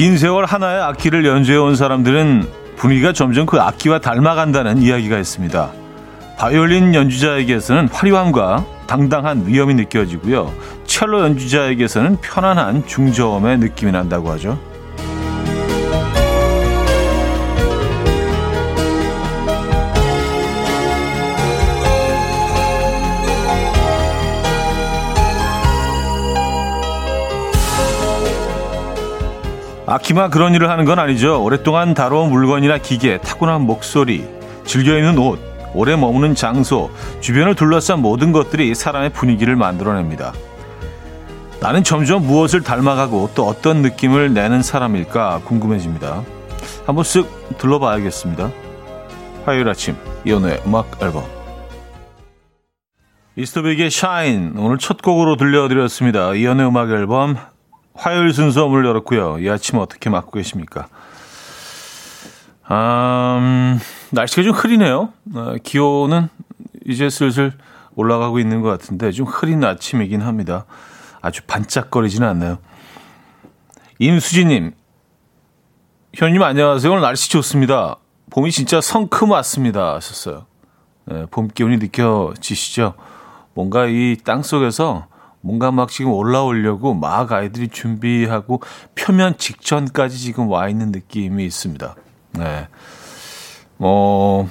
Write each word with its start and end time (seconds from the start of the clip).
긴 0.00 0.16
세월 0.16 0.46
하나의 0.46 0.80
악기를 0.80 1.26
연주해온 1.26 1.76
사람들은 1.76 2.48
분위기가 2.76 3.12
점점 3.12 3.44
그 3.44 3.60
악기와 3.60 3.98
닮아간다는 3.98 4.80
이야기가 4.80 5.18
있습니다. 5.18 5.72
바이올린 6.38 6.94
연주자에게서는 6.94 7.88
화려함과 7.88 8.64
당당한 8.86 9.46
위험이 9.46 9.74
느껴지고요. 9.74 10.54
첼로 10.86 11.20
연주자에게서는 11.20 12.16
편안한 12.22 12.86
중저음의 12.86 13.58
느낌이 13.58 13.92
난다고 13.92 14.30
하죠. 14.30 14.58
아키마 29.90 30.28
그런 30.28 30.54
일을 30.54 30.70
하는 30.70 30.84
건 30.84 31.00
아니죠. 31.00 31.42
오랫동안 31.42 31.94
다뤄온 31.94 32.30
물건이나 32.30 32.78
기계, 32.78 33.18
타고난 33.18 33.62
목소리, 33.62 34.24
즐겨 34.64 34.96
입는 34.96 35.18
옷, 35.18 35.40
오래 35.74 35.96
머무는 35.96 36.36
장소, 36.36 36.90
주변을 37.20 37.56
둘러싼 37.56 38.00
모든 38.00 38.30
것들이 38.30 38.72
사람의 38.76 39.10
분위기를 39.10 39.56
만들어냅니다. 39.56 40.32
나는 41.60 41.82
점점 41.82 42.24
무엇을 42.24 42.60
닮아가고 42.60 43.30
또 43.34 43.48
어떤 43.48 43.82
느낌을 43.82 44.32
내는 44.32 44.62
사람일까 44.62 45.40
궁금해집니다. 45.44 46.22
한번 46.86 47.04
쓱 47.04 47.58
둘러봐야겠습니다. 47.58 48.48
화요일 49.44 49.68
아침 49.68 49.96
이연우의 50.24 50.62
음악 50.66 51.02
앨범 51.02 51.24
이스토빅의 53.34 53.90
샤인 53.90 54.54
오늘 54.56 54.78
첫 54.78 55.02
곡으로 55.02 55.34
들려드렸습니다. 55.34 56.34
이연우의 56.34 56.68
음악 56.68 56.90
앨범 56.90 57.36
화요일 57.94 58.32
순서 58.32 58.66
문을 58.68 58.84
열었고요. 58.86 59.38
이 59.40 59.48
아침 59.48 59.78
어떻게 59.78 60.10
맞고 60.10 60.32
계십니까? 60.32 60.88
음, 62.70 63.78
날씨가 64.10 64.42
좀 64.42 64.52
흐리네요. 64.52 65.12
어, 65.34 65.54
기온은 65.62 66.28
이제 66.86 67.10
슬슬 67.10 67.52
올라가고 67.96 68.38
있는 68.38 68.60
것 68.62 68.68
같은데 68.68 69.10
좀 69.10 69.26
흐린 69.26 69.62
아침이긴 69.64 70.22
합니다. 70.22 70.64
아주 71.20 71.42
반짝거리지는 71.46 72.26
않나요? 72.26 72.58
임수진님, 73.98 74.72
현님 76.14 76.42
안녕하세요. 76.42 76.90
오늘 76.90 77.02
날씨 77.02 77.28
좋습니다. 77.30 77.96
봄이 78.30 78.50
진짜 78.52 78.80
성큼 78.80 79.30
왔습니다. 79.32 79.94
하셨어요. 79.96 80.46
네, 81.06 81.26
봄 81.30 81.48
기운이 81.48 81.76
느껴지시죠? 81.78 82.94
뭔가 83.54 83.86
이 83.86 84.16
땅 84.24 84.42
속에서 84.42 85.06
뭔가 85.40 85.70
막 85.70 85.88
지금 85.90 86.12
올라오려고 86.12 86.94
막 86.94 87.32
아이들이 87.32 87.68
준비하고 87.68 88.60
표면 88.94 89.36
직전까지 89.38 90.18
지금 90.18 90.48
와 90.48 90.68
있는 90.68 90.92
느낌이 90.92 91.44
있습니다. 91.44 91.94
네. 92.32 92.68
뭐, 93.78 94.48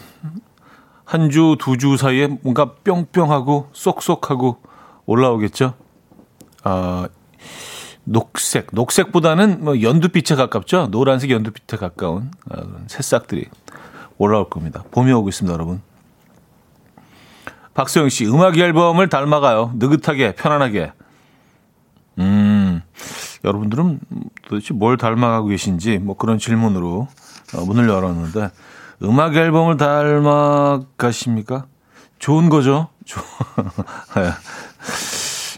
한 1.06 1.30
주, 1.30 1.56
두 1.60 1.78
주 1.78 1.98
사이에 1.98 2.28
뭔가 2.42 2.74
뿅뿅하고 2.84 3.70
쏙쏙하고 3.72 4.58
올라오겠죠? 5.06 5.74
아, 6.64 7.08
녹색, 8.04 8.68
녹색보다는 8.72 9.64
뭐 9.64 9.82
연두빛에 9.82 10.36
가깝죠? 10.36 10.88
노란색 10.90 11.30
연두빛에 11.30 11.78
가까운 11.78 12.32
아, 12.50 12.64
새싹들이 12.88 13.46
올라올 14.18 14.50
겁니다. 14.50 14.84
봄이 14.92 15.12
오고 15.12 15.30
있습니다, 15.30 15.54
여러분. 15.54 15.82
박소영 17.74 18.10
씨, 18.10 18.26
음악 18.26 18.58
앨범을 18.58 19.10
닮아가요. 19.10 19.74
느긋하게, 19.76 20.36
편안하게. 20.36 20.92
음, 22.20 22.82
여러분들은 23.44 24.00
도대체 24.48 24.74
뭘 24.74 24.98
닮아가고 24.98 25.48
계신지, 25.48 25.98
뭐 25.98 26.18
그런 26.18 26.38
질문으로 26.38 27.08
어, 27.56 27.66
문을 27.66 27.88
열었는데, 27.88 28.52
음악 29.04 29.36
앨범을 29.36 29.78
닮아가십니까? 29.78 31.66
좋은 32.20 32.50
거죠? 32.50 32.90
네. 34.16 34.32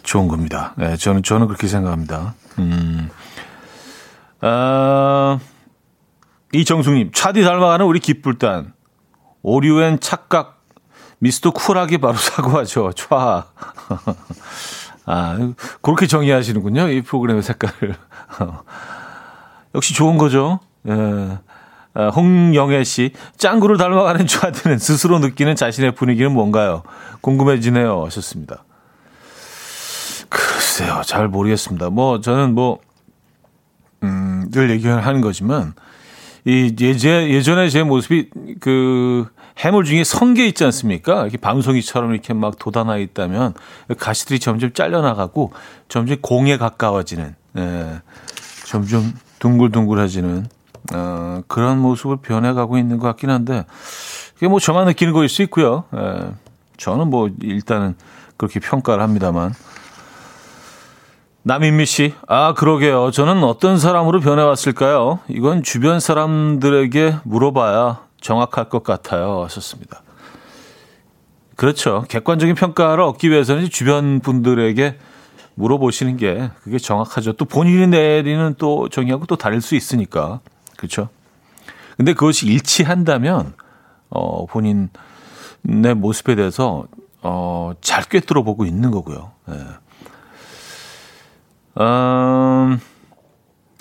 좋은 0.03 0.27
겁니다. 0.27 0.73
네, 0.77 0.95
저는, 0.97 1.23
저는 1.23 1.47
그렇게 1.47 1.67
생각합니다. 1.67 2.35
음, 2.59 3.09
아, 4.41 5.39
이정숙님, 6.53 7.11
차디 7.13 7.43
닮아가는 7.43 7.85
우리 7.85 7.99
기쁠단. 7.99 8.73
오류엔 9.43 10.01
착각, 10.01 10.60
미스터 11.21 11.51
쿨하게 11.51 11.97
바로 11.97 12.17
사고하죠. 12.17 12.91
촤. 12.95 13.43
아, 15.05 15.53
그렇게 15.81 16.07
정의하시는군요. 16.07 16.89
이 16.89 17.01
프로그램의 17.01 17.43
색깔을. 17.43 17.95
역시 19.75 19.93
좋은 19.93 20.17
거죠. 20.17 20.59
예. 20.87 21.37
아, 21.93 22.07
홍영애 22.07 22.83
씨, 22.83 23.13
짱구를 23.37 23.77
닮아가는 23.77 24.25
좌드는 24.25 24.79
스스로 24.79 25.19
느끼는 25.19 25.55
자신의 25.55 25.93
분위기는 25.93 26.31
뭔가요? 26.31 26.83
궁금해지네요. 27.21 28.03
하셨습니다. 28.05 28.63
글쎄요, 30.29 31.01
잘 31.05 31.27
모르겠습니다. 31.27 31.89
뭐, 31.89 32.21
저는 32.21 32.55
뭐, 32.55 32.79
음, 34.03 34.49
늘 34.51 34.71
얘기하는 34.71 35.21
거지만, 35.21 35.73
이 36.45 36.73
예제, 36.79 37.29
예전에 37.29 37.69
제 37.69 37.83
모습이 37.83 38.29
그 38.61 39.27
해물 39.63 39.83
중에 39.83 40.03
성게 40.03 40.47
있지 40.47 40.63
않습니까? 40.65 41.21
이렇게 41.21 41.37
밤송이처럼 41.37 42.13
이렇게 42.13 42.33
막 42.33 42.57
돋아나 42.57 42.97
있다면 42.97 43.53
가시들이 43.97 44.39
점점 44.39 44.73
잘려나가고 44.73 45.53
점점 45.87 46.17
공에 46.21 46.57
가까워지는, 46.57 47.35
예, 47.57 48.01
점점 48.65 49.13
둥글둥글해지는, 49.39 50.47
어, 50.95 51.41
그런 51.47 51.79
모습을 51.79 52.17
변해가고 52.17 52.77
있는 52.79 52.97
것 52.97 53.07
같긴 53.07 53.29
한데, 53.29 53.65
그게 54.33 54.47
뭐 54.47 54.59
저만 54.59 54.85
느끼는 54.87 55.13
거일 55.13 55.29
수 55.29 55.43
있고요. 55.43 55.83
예, 55.95 56.31
저는 56.77 57.09
뭐 57.09 57.29
일단은 57.41 57.95
그렇게 58.37 58.59
평가를 58.59 59.03
합니다만. 59.03 59.53
남인미 61.43 61.85
씨, 61.85 62.13
아, 62.27 62.53
그러게요. 62.53 63.11
저는 63.11 63.43
어떤 63.43 63.79
사람으로 63.79 64.19
변해왔을까요? 64.19 65.19
이건 65.27 65.63
주변 65.63 65.99
사람들에게 65.99 67.17
물어봐야 67.23 68.10
정확할 68.21 68.69
것 68.69 68.83
같아요. 68.83 69.43
하셨습니다. 69.43 70.03
그렇죠. 71.55 72.05
객관적인 72.07 72.55
평가를 72.55 73.03
얻기 73.03 73.29
위해서는 73.29 73.69
주변 73.69 74.19
분들에게 74.19 74.97
물어보시는 75.55 76.17
게 76.17 76.49
그게 76.63 76.77
정확하죠. 76.77 77.33
또 77.33 77.45
본인이 77.45 77.87
내리는 77.87 78.55
또 78.57 78.89
정의하고 78.89 79.25
또 79.25 79.35
다를 79.35 79.61
수 79.61 79.75
있으니까. 79.75 80.39
그렇죠. 80.77 81.09
근데 81.97 82.13
그것이 82.13 82.47
일치한다면, 82.47 83.53
어, 84.09 84.45
본인의 84.47 84.89
모습에 85.97 86.35
대해서, 86.35 86.85
어, 87.21 87.73
잘 87.81 88.03
꿰뚫어 88.05 88.41
보고 88.41 88.65
있는 88.65 88.89
거고요. 88.89 89.31
예. 89.49 89.53
음, 91.79 92.79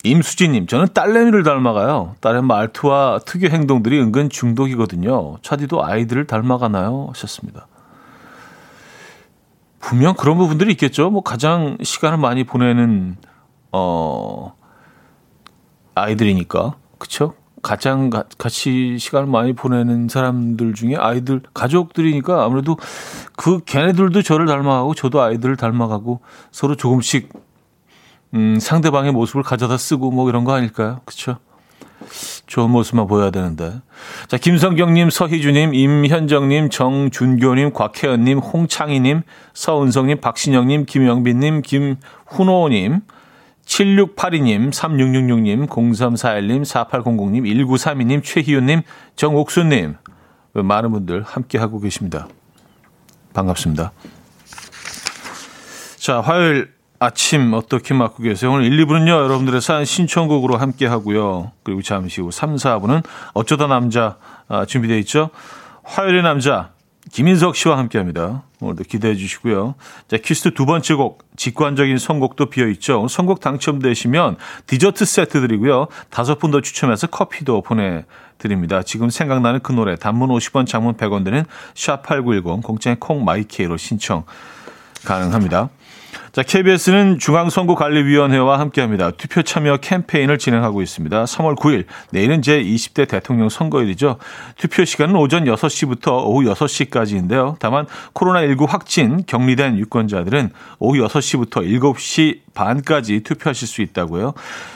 임수진님, 0.02 0.66
저는 0.66 0.88
딸내미를 0.94 1.42
닮아가요. 1.42 2.14
딸의 2.20 2.42
말투와 2.42 3.20
특유 3.26 3.48
행동들이 3.48 4.00
은근 4.00 4.30
중독이거든요. 4.30 5.36
차디도 5.42 5.84
아이들을 5.84 6.26
닮아가나요? 6.26 7.08
하셨습니다. 7.10 7.66
분명 9.78 10.14
그런 10.14 10.38
부분들이 10.38 10.72
있겠죠. 10.72 11.10
뭐 11.10 11.22
가장 11.22 11.76
시간을 11.82 12.18
많이 12.18 12.44
보내는 12.44 13.16
어 13.72 14.54
아이들이니까 15.94 16.76
그쵸? 16.98 17.34
가장 17.62 18.08
가, 18.08 18.24
같이 18.38 18.96
시간을 18.98 19.26
많이 19.26 19.52
보내는 19.52 20.08
사람들 20.08 20.74
중에 20.74 20.96
아이들 20.96 21.42
가족들이니까 21.52 22.44
아무래도 22.44 22.78
그 23.36 23.60
걔네들도 23.64 24.22
저를 24.22 24.46
닮아가고 24.46 24.94
저도 24.94 25.20
아이들을 25.20 25.56
닮아가고 25.56 26.20
서로 26.52 26.74
조금씩 26.74 27.30
음, 28.34 28.58
상대방의 28.60 29.12
모습을 29.12 29.42
가져다 29.42 29.76
쓰고 29.76 30.10
뭐 30.10 30.28
이런 30.28 30.44
거 30.44 30.52
아닐까요? 30.52 31.00
그쵸 31.04 31.38
좋은 32.46 32.70
모습만 32.70 33.06
보여야 33.06 33.30
되는데. 33.30 33.80
자, 34.26 34.36
김성경님, 34.36 35.10
서희주님, 35.10 35.74
임현정님, 35.74 36.70
정준교님, 36.70 37.72
곽혜연님, 37.72 38.38
홍창희님, 38.38 39.22
서은성님, 39.52 40.20
박신영님, 40.20 40.86
김영빈님, 40.86 41.62
김훈호님, 41.62 43.00
7682님, 43.64 44.72
3666님, 44.72 45.68
0341님, 45.68 46.62
4800님, 46.64 47.44
1932님, 47.44 48.24
최희윤님, 48.24 48.82
정옥수님. 49.14 49.94
많은 50.54 50.90
분들 50.90 51.22
함께하고 51.22 51.78
계십니다. 51.78 52.26
반갑습니다. 53.32 53.92
자, 55.98 56.20
화요일 56.20 56.72
아침 57.02 57.54
어떻게 57.54 57.94
맞고 57.94 58.22
계세요? 58.22 58.52
오늘 58.52 58.66
1, 58.66 58.84
2부는요, 58.84 59.08
여러분들의 59.08 59.62
사연 59.62 59.86
신청곡으로 59.86 60.58
함께 60.58 60.86
하고요. 60.86 61.50
그리고 61.62 61.80
잠시 61.80 62.20
후 62.20 62.30
3, 62.30 62.56
4부는 62.56 63.02
어쩌다 63.32 63.66
남자 63.66 64.18
아, 64.48 64.66
준비되어 64.66 64.98
있죠? 64.98 65.30
화요일의 65.82 66.22
남자, 66.22 66.72
김인석 67.10 67.56
씨와 67.56 67.78
함께 67.78 67.96
합니다. 67.96 68.42
오늘도 68.60 68.84
기대해 68.84 69.14
주시고요. 69.14 69.76
자, 70.08 70.18
퀴스트 70.18 70.52
두 70.52 70.66
번째 70.66 70.92
곡, 70.92 71.24
직관적인 71.36 71.96
선곡도 71.96 72.50
비어 72.50 72.68
있죠. 72.68 73.08
선곡 73.08 73.40
당첨되시면 73.40 74.36
디저트 74.66 75.06
세트 75.06 75.40
드리고요. 75.40 75.86
다섯 76.10 76.38
분 76.38 76.50
더 76.50 76.60
추첨해서 76.60 77.06
커피도 77.06 77.62
보내드립니다. 77.62 78.82
지금 78.82 79.08
생각나는 79.08 79.60
그 79.60 79.72
노래, 79.72 79.96
단문 79.96 80.28
50원, 80.28 80.66
장문 80.66 80.98
100원 80.98 81.24
드는 81.24 81.44
샵8910, 81.72 82.62
공짜인 82.62 82.96
콩 83.00 83.24
마이케이로 83.24 83.78
신청 83.78 84.24
가능합니다. 85.06 85.70
자, 86.32 86.44
KBS는 86.44 87.18
중앙선거관리위원회와 87.18 88.60
함께합니다. 88.60 89.10
투표 89.10 89.42
참여 89.42 89.78
캠페인을 89.78 90.38
진행하고 90.38 90.80
있습니다. 90.80 91.24
3월 91.24 91.56
9일 91.56 91.86
내일은 92.12 92.40
제 92.40 92.62
20대 92.62 93.08
대통령 93.08 93.48
선거일이죠. 93.48 94.16
투표 94.56 94.84
시간은 94.84 95.16
오전 95.16 95.44
6시부터 95.44 96.24
오후 96.24 96.44
6시까지인데요. 96.44 97.56
다만 97.58 97.86
코로나19 98.14 98.68
확진 98.68 99.24
격리된 99.26 99.76
유권자들은 99.78 100.50
오후 100.78 101.04
6시부터 101.04 101.66
7시 101.66 102.38
반까지 102.60 103.20
투표하실 103.20 103.66
수 103.66 103.80
있다고요. 103.80 104.34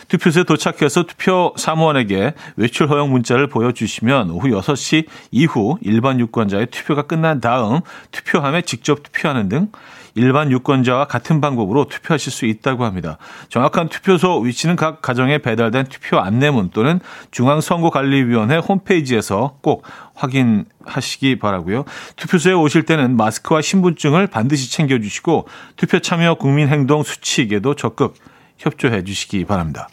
투표소에 0.09 0.45
도착해서 0.45 1.03
투표 1.03 1.53
사무원에게 1.57 2.33
외출 2.57 2.89
허용 2.89 3.11
문자를 3.11 3.49
보여주시면 3.49 4.31
오후 4.31 4.49
6시 4.49 5.07
이후 5.31 5.77
일반 5.83 6.19
유권자의 6.19 6.69
투표가 6.71 7.03
끝난 7.03 7.41
다음 7.41 7.81
투표함에 8.11 8.63
직접 8.63 9.03
투표하는 9.03 9.51
등 9.51 9.69
일반 10.15 10.51
유권자와 10.51 11.07
같은 11.07 11.41
방법으로 11.41 11.87
투표하실 11.87 12.33
수 12.33 12.47
있다고 12.47 12.85
합니다. 12.85 13.19
정확한 13.49 13.89
투표소 13.89 14.39
위치는 14.41 14.77
각 14.77 15.03
가정에 15.03 15.39
배달된 15.39 15.87
투표 15.87 16.21
안내문 16.21 16.71
또는 16.71 17.01
중앙선거관리위원회 17.33 18.59
홈페이지에서 18.59 19.59
꼭 19.61 19.85
확인하시기 20.15 21.39
바라고요. 21.39 21.85
투표소에 22.17 22.53
오실 22.53 22.85
때는 22.85 23.17
마스크와 23.17 23.61
신분증을 23.63 24.29
반드시 24.29 24.71
챙겨주시고 24.71 25.47
투표 25.77 25.99
참여 25.99 26.35
국민행동 26.35 27.03
수칙에도 27.03 27.75
적극 27.75 28.15
협조해 28.59 29.05
주시기 29.05 29.45
바랍니다. 29.45 29.89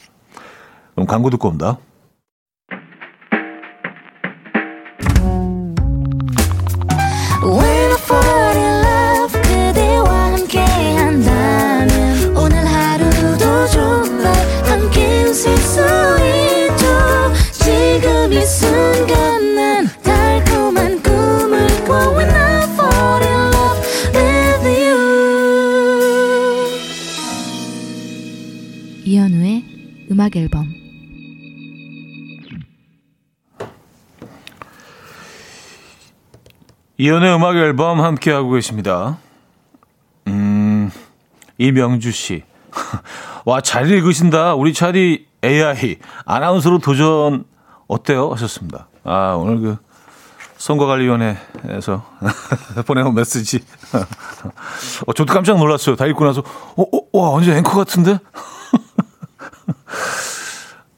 그럼 0.94 1.08
광고 1.08 1.30
듣고 1.30 1.50
옵니다. 1.50 1.78
음악 30.22 30.36
앨범 30.36 30.72
이연의 37.00 37.36
음악 37.36 37.56
앨범 37.56 38.02
함께 38.02 38.32
하고 38.32 38.52
계십니다. 38.52 39.18
음, 40.28 40.92
이명주 41.58 42.12
씨. 42.12 42.44
와, 43.46 43.62
잘 43.62 43.90
읽으신다. 43.90 44.54
우리 44.54 44.76
차리 44.76 45.26
AI 45.44 45.98
아나운서로 46.26 46.78
도전 46.78 47.46
어때요? 47.88 48.32
하셨습니다. 48.34 48.90
아, 49.04 49.34
오늘 49.40 49.60
그 49.60 49.78
선거관리위원회에서 50.58 52.06
보내온 52.86 53.16
메시지. 53.16 53.66
어, 55.08 55.14
저도 55.14 55.34
깜짝 55.34 55.58
놀랐어요. 55.58 55.96
다 55.96 56.06
읽고 56.06 56.24
나서, 56.26 56.44
어, 56.76 56.84
어, 56.84 57.08
와, 57.12 57.32
완전 57.32 57.58
앵커 57.58 57.76
같은데? 57.76 58.20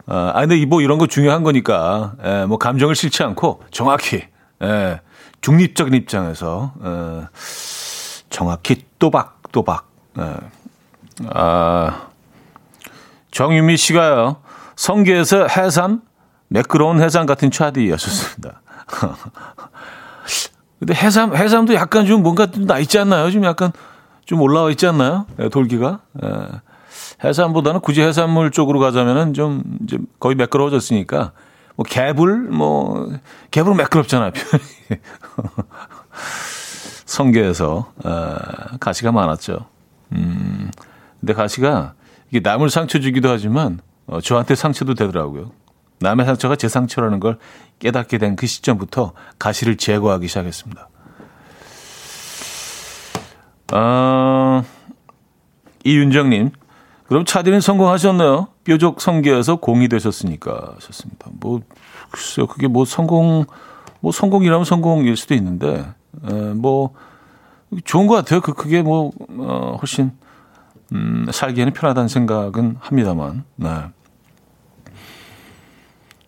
어, 0.08 0.32
아, 0.34 0.42
근데 0.42 0.66
뭐 0.66 0.82
이런 0.82 0.98
거 0.98 1.08
중요한 1.08 1.44
거니까, 1.44 2.14
예, 2.24 2.46
뭐 2.46 2.58
감정을 2.58 2.96
싫지 2.96 3.24
않고 3.24 3.64
정확히, 3.72 4.26
예, 4.62 5.02
중립적인 5.42 5.94
입장에서, 5.94 6.74
예, 6.84 7.28
정확히 8.30 8.86
또박또박, 9.00 9.88
예. 10.20 10.36
아, 11.30 12.08
정유미 13.32 13.78
씨가요, 13.78 14.38
성계에서 14.76 15.48
해삼, 15.48 16.02
매끄러운 16.50 17.02
해삼 17.02 17.26
같은 17.26 17.50
차디였었습니다. 17.50 18.62
근데 20.80 20.94
해삼, 20.96 21.36
해삼도 21.36 21.74
약간 21.76 22.06
좀 22.06 22.24
뭔가 22.24 22.48
좀 22.52 22.66
나 22.68 22.78
있지 22.80 23.00
않나요? 23.00 23.32
좀 23.32 23.46
약간 23.46 23.72
좀 24.26 24.42
올라와 24.42 24.70
있지 24.72 24.86
않나요? 24.86 25.26
예, 25.40 25.48
돌기가. 25.50 26.00
예. 26.24 26.28
해산보다는 27.24 27.80
굳이 27.80 28.02
해산물 28.02 28.52
쪽으로 28.52 28.80
가자면은 28.80 29.34
좀 29.34 29.64
이제 29.84 29.98
거의 30.20 30.36
매끄러워졌으니까 30.36 31.32
뭐 31.76 31.86
개불 31.88 32.50
뭐 32.50 33.12
개불은 33.52 33.78
매끄럽잖아요. 33.78 34.32
성게에서 37.06 37.92
어, 38.04 38.38
가시가 38.80 39.12
많았죠. 39.12 39.66
음, 40.14 40.72
근데 41.20 41.34
가시가 41.34 41.94
이게 42.30 42.40
남을 42.40 42.70
상처 42.70 43.00
주기도 43.00 43.30
하지만 43.30 43.80
어, 44.08 44.20
저한테 44.20 44.56
상처도 44.56 44.96
되더라고요. 44.96 45.52
남의 46.00 46.26
상처가 46.26 46.56
제 46.56 46.68
상처라는 46.68 47.20
걸 47.20 47.38
깨닫게 47.80 48.18
된 48.18 48.36
그 48.36 48.46
시점부터 48.48 49.14
가시를 49.40 49.78
제거하기 49.78 50.28
시작했습니다. 50.28 50.90
어, 53.74 54.64
이윤정님, 55.84 56.52
그럼 57.14 57.26
차디는 57.26 57.62
성공하셨나요? 57.62 58.48
뾰족 58.64 59.00
성계에서 59.00 59.58
공이 59.58 59.88
되셨으니까 59.88 60.74
하셨습니다. 60.78 61.28
뭐 61.34 61.62
글쎄요, 62.10 62.48
그게 62.48 62.66
뭐 62.66 62.86
성공 62.86 63.46
뭐 64.00 64.12
성공이라면 64.12 64.66
성공일 64.66 65.16
수도 65.16 65.36
있는데 65.36 65.86
에, 66.28 66.34
뭐 66.56 66.96
좋은 67.86 68.08
것 68.08 68.16
같아요. 68.16 68.42
그 68.42 68.54
그게 68.54 68.82
뭐 68.82 69.12
어, 69.30 69.78
훨씬 69.80 70.12
음, 70.92 71.28
살기에는 71.32 71.74
편하다는 71.74 72.08
생각은 72.08 72.78
합니다만. 72.80 73.44
네. 73.58 73.70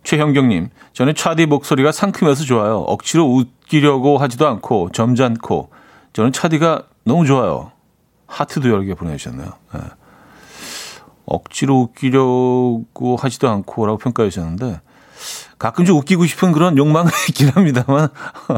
최형경님, 0.04 0.70
저는 0.94 1.16
차디 1.16 1.48
목소리가 1.48 1.92
상큼해서 1.92 2.44
좋아요. 2.44 2.82
억지로 2.82 3.26
웃기려고 3.26 4.20
하지도 4.20 4.48
않고 4.48 4.92
점잖고 4.92 5.72
저는 6.14 6.32
차디가 6.32 6.84
너무 7.06 7.26
좋아요. 7.26 7.72
하트도 8.28 8.70
여러 8.70 8.84
개 8.84 8.94
보내주셨네요. 8.94 9.52
네. 9.74 9.80
억지로 11.26 11.82
웃기려고 11.82 13.18
하지도 13.20 13.50
않고라고 13.50 13.98
평가해 13.98 14.30
주셨는데 14.30 14.80
가끔 15.58 15.86
좀 15.86 15.98
웃기고 15.98 16.26
싶은 16.26 16.52
그런 16.52 16.78
욕망이 16.78 17.10
있긴 17.30 17.50
합니다만 17.50 18.10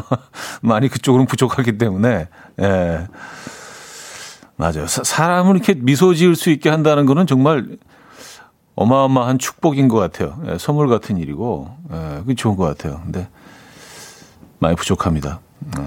많이 0.61 0.89
그쪽으로는 0.89 1.27
부족하기 1.27 1.77
때문에 1.77 2.27
예. 2.61 3.07
맞아요. 4.57 4.87
사, 4.87 5.03
사람을 5.03 5.55
이렇게 5.55 5.75
미소 5.75 6.13
지을 6.15 6.35
수 6.35 6.49
있게 6.49 6.69
한다는 6.69 7.05
거는 7.05 7.27
정말 7.27 7.77
어마어마한 8.75 9.37
축복인 9.39 9.87
것 9.87 9.97
같아요. 9.97 10.39
예, 10.47 10.57
선물 10.57 10.87
같은 10.87 11.17
일이고 11.17 11.75
예, 11.91 12.19
그게 12.19 12.33
좋은 12.33 12.55
것 12.55 12.63
같아요. 12.65 13.01
근데 13.03 13.27
많이 14.59 14.75
부족합니다. 14.75 15.39
예. 15.79 15.83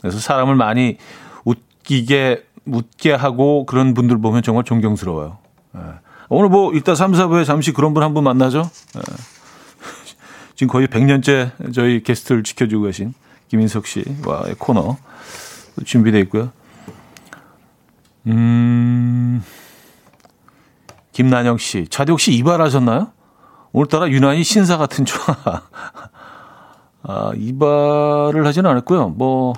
그래서 0.00 0.18
사람을 0.18 0.54
많이 0.54 0.96
웃기게 1.44 2.44
웃게 2.66 3.12
하고 3.12 3.66
그런 3.66 3.92
분들 3.92 4.18
보면 4.20 4.42
정말 4.42 4.64
존경스러워요. 4.64 5.38
예. 5.76 5.80
오늘 6.28 6.48
뭐 6.48 6.72
이따 6.74 6.94
3, 6.94 7.12
4부에 7.12 7.44
잠시 7.44 7.72
그런 7.72 7.94
분 7.94 8.02
한분 8.02 8.24
만나죠. 8.24 8.70
예. 8.96 9.00
지금 10.54 10.72
거의 10.72 10.86
100년째 10.86 11.72
저희 11.72 12.02
게스트를 12.02 12.42
지켜주고 12.42 12.84
계신 12.84 13.14
김인석 13.48 13.86
씨와의 13.86 14.56
코너 14.58 14.96
준비되어 15.84 16.20
있고요. 16.22 16.52
음, 18.26 19.42
김난영 21.12 21.58
씨, 21.58 21.86
자디 21.88 22.10
혹시 22.10 22.32
이발하셨나요? 22.32 23.12
오늘따라 23.72 24.08
유난히 24.08 24.44
신사 24.44 24.78
같은 24.78 25.04
좋아. 25.04 25.36
아, 27.02 27.32
이발을 27.36 28.46
하지는 28.46 28.70
않았고요. 28.70 29.10
뭐, 29.10 29.52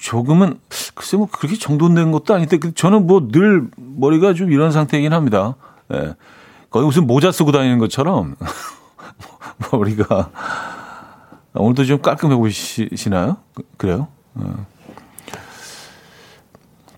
조금은, 0.00 0.58
글쎄 0.94 1.16
뭐 1.16 1.26
그렇게 1.30 1.56
정돈된 1.56 2.12
것도 2.12 2.34
아닌데, 2.34 2.58
그 2.58 2.72
저는 2.74 3.06
뭐 3.06 3.28
늘 3.30 3.68
머리가 3.76 4.34
좀 4.34 4.52
이런 4.52 4.70
상태이긴 4.72 5.12
합니다. 5.12 5.56
예. 5.92 6.14
거의 6.70 6.84
무슨 6.86 7.06
모자 7.06 7.32
쓰고 7.32 7.50
다니는 7.52 7.78
것처럼 7.78 8.36
머리가 9.72 10.30
오늘도 11.54 11.84
좀 11.86 11.98
깔끔해 12.02 12.36
보이시나요? 12.36 13.38
그래요? 13.78 14.08
어. 14.34 14.66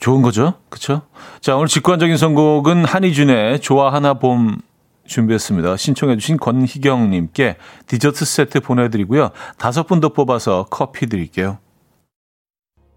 좋은 0.00 0.22
거죠, 0.22 0.54
그렇죠? 0.70 1.02
자 1.40 1.56
오늘 1.56 1.68
직관적인 1.68 2.16
선곡은 2.16 2.84
한희준의 2.84 3.60
좋아 3.60 3.92
하나 3.92 4.14
봄 4.14 4.58
준비했습니다. 5.06 5.76
신청해주신 5.76 6.38
권희경님께 6.38 7.56
디저트 7.86 8.24
세트 8.24 8.60
보내드리고요. 8.60 9.30
다섯 9.58 9.86
분 9.86 10.00
더 10.00 10.08
뽑아서 10.10 10.66
커피 10.70 11.06
드릴게요. 11.06 11.58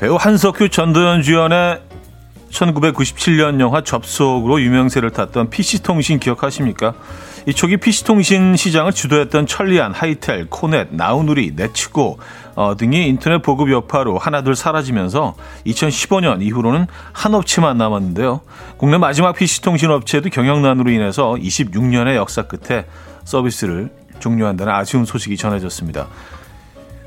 배우 0.00 0.16
한석규 0.16 0.70
전도연 0.70 1.20
주연의 1.20 1.78
1997년 2.50 3.60
영화 3.60 3.82
접속으로 3.82 4.62
유명세를 4.62 5.10
탔던 5.10 5.50
PC통신 5.50 6.18
기억하십니까? 6.20 6.94
이 7.44 7.52
초기 7.52 7.76
PC통신 7.76 8.56
시장을 8.56 8.92
주도했던 8.92 9.46
천리안, 9.46 9.92
하이텔, 9.92 10.46
코넷, 10.48 10.88
나우누리, 10.92 11.52
네츠고 11.54 12.18
어, 12.54 12.76
등이 12.78 13.08
인터넷 13.08 13.42
보급 13.42 13.70
여파로 13.70 14.16
하나둘 14.16 14.56
사라지면서 14.56 15.34
2015년 15.66 16.40
이후로는 16.40 16.86
한 17.12 17.34
업체만 17.34 17.76
남았는데요. 17.76 18.40
국내 18.78 18.96
마지막 18.96 19.34
PC통신 19.34 19.90
업체도 19.90 20.30
경영난으로 20.30 20.90
인해서 20.90 21.34
26년의 21.34 22.14
역사 22.14 22.44
끝에 22.44 22.86
서비스를 23.24 23.90
종료한다는 24.18 24.72
아쉬운 24.72 25.04
소식이 25.04 25.36
전해졌습니다. 25.36 26.08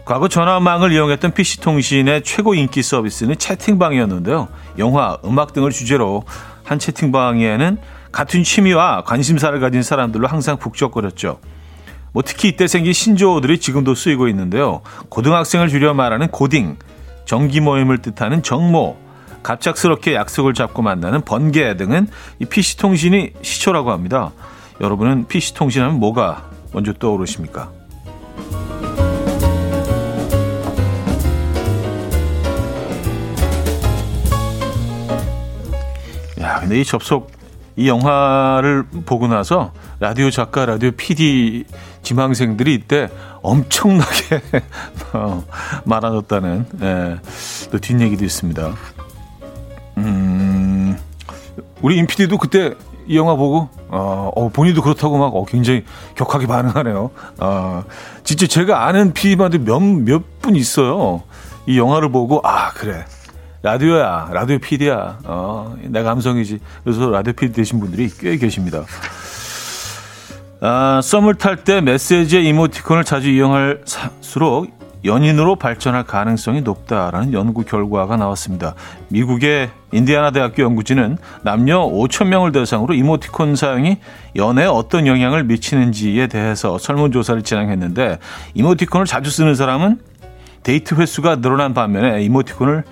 과거 0.05 0.27
전화망을 0.27 0.91
이용했던 0.91 1.33
PC통신의 1.33 2.23
최고 2.23 2.53
인기 2.55 2.83
서비스는 2.83 3.37
채팅방이었는데요. 3.37 4.49
영화, 4.77 5.17
음악 5.23 5.53
등을 5.53 5.71
주제로 5.71 6.23
한 6.63 6.77
채팅방에는 6.77 7.77
같은 8.11 8.43
취미와 8.43 9.03
관심사를 9.05 9.57
가진 9.59 9.81
사람들로 9.81 10.27
항상 10.27 10.57
북적거렸죠. 10.57 11.39
뭐 12.11 12.21
특히 12.23 12.49
이때 12.49 12.67
생긴 12.67 12.91
신조어들이 12.93 13.59
지금도 13.59 13.95
쓰이고 13.95 14.27
있는데요. 14.27 14.81
고등학생을 15.09 15.69
줄여 15.69 15.93
말하는 15.93 16.27
고딩, 16.27 16.77
정기 17.25 17.61
모임을 17.61 17.99
뜻하는 17.99 18.43
정모, 18.43 18.97
갑작스럽게 19.41 20.15
약속을 20.15 20.53
잡고 20.53 20.81
만나는 20.81 21.21
번개 21.21 21.75
등은 21.77 22.07
이 22.39 22.45
PC통신이 22.45 23.31
시초라고 23.41 23.91
합니다. 23.91 24.31
여러분은 24.81 25.27
PC통신 25.27 25.81
하면 25.81 25.99
뭐가 25.99 26.49
먼저 26.73 26.93
떠오르십니까? 26.93 27.71
근데 36.63 36.79
이 36.79 36.85
접속 36.85 37.31
이 37.75 37.89
영화를 37.89 38.83
보고 39.05 39.27
나서 39.27 39.73
라디오 39.99 40.29
작가, 40.29 40.65
라디오 40.65 40.91
PD 40.91 41.65
지망생들이 42.03 42.73
이때 42.73 43.09
엄청나게 43.41 44.41
어, 45.13 45.43
많아졌다는 45.83 46.65
예, 46.81 47.17
또 47.69 47.79
뒷얘기도 47.79 48.23
있습니다. 48.23 48.73
음, 49.97 50.97
우리 51.81 51.97
임 51.97 52.07
PD도 52.07 52.37
그때 52.37 52.75
이 53.07 53.17
영화 53.17 53.35
보고 53.35 53.67
어, 53.89 54.31
어 54.33 54.49
본인도 54.49 54.81
그렇다고 54.81 55.17
막 55.17 55.35
어, 55.35 55.43
굉장히 55.45 55.83
격하게 56.15 56.47
반응하네요. 56.47 57.11
어, 57.39 57.83
진짜 58.23 58.47
제가 58.47 58.87
아는 58.87 59.11
PD만도 59.11 59.59
몇몇 59.59 60.39
분 60.41 60.55
있어요. 60.55 61.23
이 61.65 61.77
영화를 61.77 62.09
보고 62.09 62.39
아 62.43 62.71
그래 62.71 63.05
라디오야, 63.63 64.27
라디오 64.33 64.57
PD야. 64.59 65.19
어, 65.23 65.73
내 65.83 66.03
감성이지. 66.03 66.59
그래서 66.83 67.09
라디오 67.09 67.31
PD 67.31 67.53
되신 67.53 67.79
분들이 67.79 68.09
꽤 68.19 68.35
계십니다. 68.35 68.83
아, 70.59 70.99
썸을 71.01 71.35
탈 71.35 71.63
때 71.63 71.79
메시지의 71.79 72.45
이모티콘을 72.45 73.05
자주 73.05 73.29
이용할수록 73.29 74.67
연인으로 75.05 75.55
발전할 75.55 76.03
가능성이 76.03 76.61
높다라는 76.61 77.31
연구 77.31 77.63
결과가 77.63 78.17
나왔습니다. 78.17 78.75
미국의 79.07 79.69
인디아나 79.93 80.31
대학교 80.31 80.63
연구진은 80.63 81.17
남녀 81.43 81.79
5천 81.85 82.27
명을 82.27 82.51
대상으로 82.51 82.93
이모티콘 82.93 83.55
사용이 83.55 83.97
연애에 84.35 84.65
어떤 84.65 85.07
영향을 85.07 85.45
미치는지에 85.45 86.27
대해서 86.27 86.77
설문조사를 86.77 87.43
진행했는데 87.43 88.19
이모티콘을 88.55 89.05
자주 89.05 89.31
쓰는 89.31 89.55
사람은 89.55 89.99
데이트 90.63 90.95
횟수가 90.95 91.37
늘어난 91.37 91.73
반면에 91.73 92.23
이모티콘을 92.23 92.83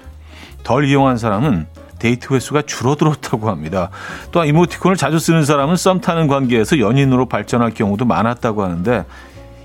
덜 0.63 0.85
이용한 0.85 1.17
사람은 1.17 1.67
데이트 1.99 2.33
횟수가 2.33 2.63
줄어들었다고 2.63 3.49
합니다. 3.49 3.89
또한 4.31 4.47
이모티콘을 4.47 4.97
자주 4.97 5.19
쓰는 5.19 5.45
사람은 5.45 5.75
썸 5.75 6.01
타는 6.01 6.27
관계에서 6.27 6.79
연인으로 6.79 7.27
발전할 7.27 7.71
경우도 7.71 8.05
많았다고 8.05 8.63
하는데 8.63 9.05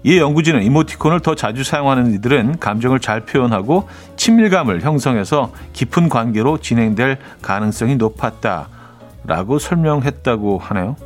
이 0.03 0.19
연구진은 0.19 0.63
이모티콘을 0.63 1.21
더 1.21 1.35
자주 1.35 1.65
사용하는 1.65 2.13
이들은 2.15 2.61
감정을 2.61 3.01
잘 3.01 3.23
표현하고 3.23 3.89
친밀감을 4.17 4.83
형성해서 4.83 5.53
깊은 5.73 6.09
관계로 6.11 6.59
진행될 6.59 7.19
가능성이 7.43 7.97
높았다라고 7.97 9.59
설명했다고 9.59 10.59
하네요. 10.59 10.97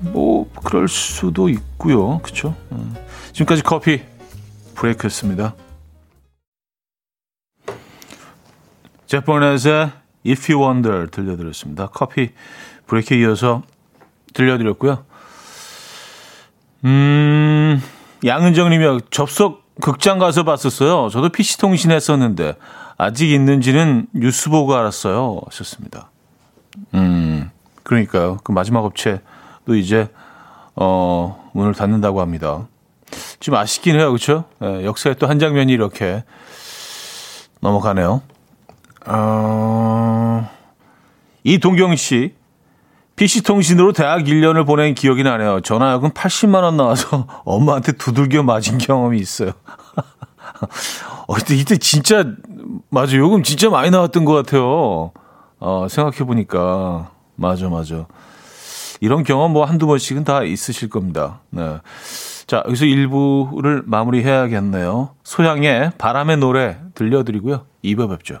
뭐 0.00 0.48
그럴 0.64 0.88
수도 0.88 1.48
있고요. 1.48 2.20
그렇죠? 2.20 2.54
지금까지 3.32 3.62
커피 3.62 4.02
브레이크였습니다. 4.76 5.54
제포넷의 9.14 9.92
If 10.26 10.52
You 10.52 10.66
Wonder 10.66 11.08
들려드렸습니다. 11.08 11.86
커피 11.86 12.30
브레이크에 12.86 13.18
이어서 13.18 13.62
들려드렸고요. 14.32 15.04
음, 16.84 17.80
양은정님이 18.24 19.02
접속 19.10 19.62
극장 19.80 20.18
가서 20.18 20.42
봤었어요. 20.42 21.10
저도 21.10 21.28
PC통신 21.28 21.92
했었는데 21.92 22.56
아직 22.98 23.30
있는지는 23.30 24.08
뉴스 24.12 24.50
보고 24.50 24.74
알았어요. 24.74 25.42
하셨습니다. 25.46 26.10
음, 26.94 27.50
그러니까요. 27.84 28.38
그 28.42 28.50
마지막 28.50 28.84
업체도 28.84 29.76
이제 29.76 30.08
어, 30.74 31.50
문을 31.52 31.74
닫는다고 31.74 32.20
합니다. 32.20 32.66
좀 33.38 33.54
아쉽긴 33.54 33.94
해요. 33.94 34.08
그렇죠? 34.08 34.46
예, 34.62 34.84
역사의 34.84 35.16
또 35.16 35.28
한 35.28 35.38
장면이 35.38 35.72
이렇게 35.72 36.24
넘어가네요. 37.60 38.22
어, 39.06 40.48
이동경 41.44 41.96
씨, 41.96 42.34
PC통신으로 43.16 43.92
대학 43.92 44.24
1년을 44.24 44.66
보낸 44.66 44.94
기억이 44.94 45.22
나네요. 45.22 45.60
전화요금 45.60 46.10
80만원 46.10 46.74
나와서 46.74 47.26
엄마한테 47.44 47.92
두들겨 47.92 48.42
맞은 48.42 48.78
경험이 48.78 49.18
있어요. 49.18 49.52
어, 51.28 51.36
이때, 51.38 51.54
이때 51.54 51.76
진짜, 51.76 52.24
맞아. 52.90 53.16
요금 53.16 53.42
진짜 53.42 53.70
많이 53.70 53.90
나왔던 53.90 54.24
것 54.24 54.32
같아요. 54.34 55.12
어, 55.60 55.86
생각해보니까. 55.88 57.10
맞아, 57.36 57.68
맞아. 57.68 58.06
이런 59.00 59.22
경험 59.22 59.52
뭐 59.52 59.64
한두 59.64 59.86
번씩은 59.86 60.24
다 60.24 60.42
있으실 60.42 60.88
겁니다. 60.88 61.40
네. 61.50 61.78
자, 62.46 62.62
여기서 62.66 62.84
1부를 62.84 63.82
마무리해야겠네요. 63.86 65.10
소양의 65.22 65.92
바람의 65.98 66.38
노래 66.38 66.78
들려드리고요. 66.94 67.66
2부 67.84 68.08
뵙죠. 68.10 68.40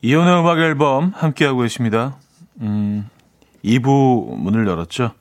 이혼의 0.00 0.40
음악 0.40 0.58
앨범 0.58 1.12
함께하고 1.14 1.60
계십니다. 1.60 2.16
음, 2.60 3.08
2부 3.64 4.36
문을 4.36 4.66
열었죠. 4.66 5.12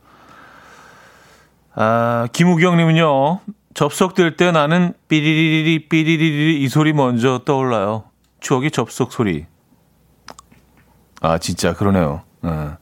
아, 1.73 2.27
김우경님은요, 2.31 3.39
접속될 3.73 4.37
때 4.37 4.51
나는 4.51 4.93
삐리리리 5.07 5.89
삐리리리 5.89 6.61
이 6.61 6.67
소리 6.67 6.93
먼저 6.93 7.41
떠올라요. 7.45 8.05
추억의 8.39 8.71
접속 8.71 9.11
소리. 9.11 9.45
아, 11.21 11.37
진짜 11.39 11.73
그러네요. 11.73 12.21
아. 12.41 12.77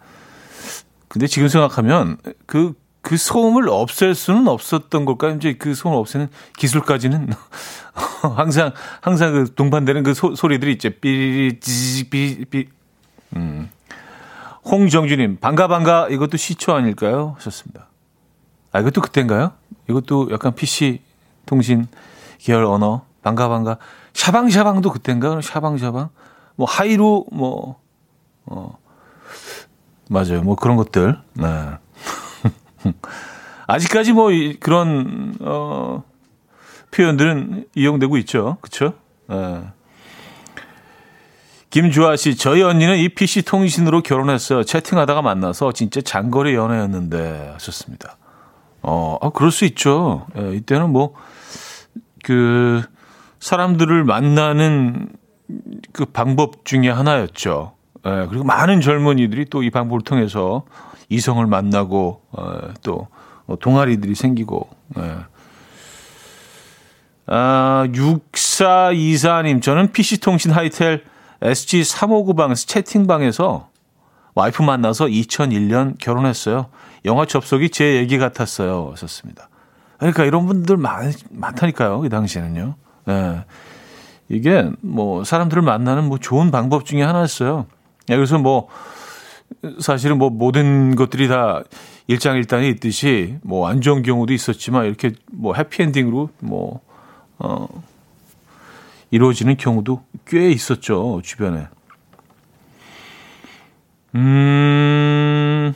근데 1.08 1.28
지금 1.28 1.48
생각하면 1.48 2.18
그, 2.46 2.74
그 3.05 3.17
소음을 3.17 3.69
없앨 3.69 4.15
수는 4.15 4.47
없었던 4.47 5.05
걸까요? 5.05 5.35
이제 5.35 5.53
그 5.53 5.75
소음을 5.75 6.00
없애는 6.00 6.27
기술까지는 6.57 7.29
항상 8.35 8.74
항상 9.00 9.31
그 9.31 9.53
동반되는 9.53 10.01
그 10.01 10.15
소, 10.15 10.33
소리들이 10.33 10.71
있죠. 10.74 10.89
삐리리 10.89 11.59
찌삐삐. 11.59 12.67
음. 13.35 13.69
홍정주님 14.65 15.38
반가 15.39 15.67
반가 15.67 16.07
이것도 16.09 16.38
시초 16.38 16.74
아닐까요? 16.74 17.35
하셨습니다. 17.38 17.89
아 18.71 18.79
이것도 18.79 19.01
그때인가요? 19.01 19.51
이것도 19.88 20.29
약간 20.31 20.55
PC 20.55 21.00
통신 21.45 21.88
계열 22.39 22.65
언어 22.65 23.05
반가 23.21 23.47
반가 23.50 23.77
샤방샤방도 24.13 24.91
그때인가? 24.91 25.41
샤방샤방 25.43 26.09
뭐 26.55 26.67
하이로 26.67 27.27
뭐 27.31 27.79
어. 28.47 28.79
맞아요. 30.09 30.41
뭐 30.41 30.55
그런 30.55 30.75
것들. 30.75 31.19
네. 31.33 31.77
아직까지 33.68 34.13
뭐 34.13 34.30
그런 34.60 35.36
어 35.42 36.04
표현들은 36.92 37.65
이용되고 37.75 38.18
있죠. 38.18 38.58
그렇죠? 38.62 38.94
네. 39.27 39.62
김주아 41.70 42.15
씨, 42.15 42.38
저희 42.38 42.62
언니는 42.62 42.98
이 42.98 43.10
PC 43.10 43.42
통신으로 43.42 44.01
결혼했어요. 44.01 44.63
채팅하다가 44.63 45.22
만나서 45.22 45.74
진짜 45.74 46.00
장거리 46.00 46.56
연애였는데 46.56 47.50
하셨습니다. 47.51 48.15
어, 48.82 49.18
아, 49.22 49.30
그럴 49.32 49.51
수 49.51 49.65
있죠. 49.65 50.25
예, 50.38 50.56
이때는 50.56 50.92
뭐, 50.92 51.15
그, 52.24 52.82
사람들을 53.39 54.06
만나는 54.06 55.10
그 55.92 56.06
방법 56.06 56.63
중에 56.63 56.89
하나였죠. 56.89 57.74
예, 58.06 58.27
그리고 58.30 58.46
많은 58.46 58.80
젊은이들이 58.80 59.46
또 59.46 59.62
이 59.62 59.70
방법을 59.70 60.01
통해서 60.01 60.63
이성을 61.09 61.45
만나고 61.45 62.21
어, 62.31 62.59
또 62.83 63.07
동아리들이 63.59 64.15
생기고. 64.15 64.69
예. 64.97 65.17
아, 67.27 67.88
6424님, 67.88 69.62
저는 69.62 69.91
PC통신 69.91 70.51
하이텔 70.51 71.03
SG 71.41 71.81
359방에서 71.81 72.67
채팅방에서 72.67 73.69
와이프 74.35 74.62
만나서 74.62 75.05
2001년 75.05 75.97
결혼했어요. 76.00 76.67
영화 77.05 77.25
접속이 77.25 77.69
제 77.69 77.95
얘기 77.95 78.17
같았어요. 78.17 78.93
썼습니다. 78.97 79.50
그러니까 79.97 80.25
이런 80.25 80.45
분들 80.45 80.77
많, 80.77 81.12
많다니까요. 81.29 82.03
이 82.05 82.09
당시에는요. 82.09 82.75
예. 83.09 83.45
이게 84.27 84.69
뭐 84.81 85.24
사람들을 85.24 85.62
만나는 85.62 86.05
뭐 86.05 86.17
좋은 86.17 86.51
방법 86.51 86.85
중에 86.85 87.03
하나였어요. 87.03 87.67
예, 88.09 88.15
그래서 88.15 88.38
뭐 88.38 88.67
사실은 89.80 90.18
뭐 90.18 90.30
모든 90.30 90.96
것들이 90.96 91.28
다 91.28 91.64
일장일단이 92.08 92.70
있듯이 92.70 93.38
뭐 93.42 93.68
안 93.68 93.82
좋은 93.82 94.04
경우도 94.04 94.34
있었지만 94.34 94.86
이렇게 94.86 95.12
뭐 95.32 95.54
해피엔딩으로 95.56 96.30
뭐, 96.40 96.82
어, 97.40 97.68
이루어지는 99.12 99.58
경우도 99.58 100.04
꽤 100.25 100.50
있었죠, 100.52 101.22
주변에. 101.24 101.68
음, 104.16 105.74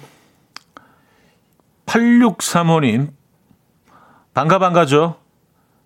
8635님, 1.85 3.09
반가 4.33 4.59
반가죠? 4.59 5.15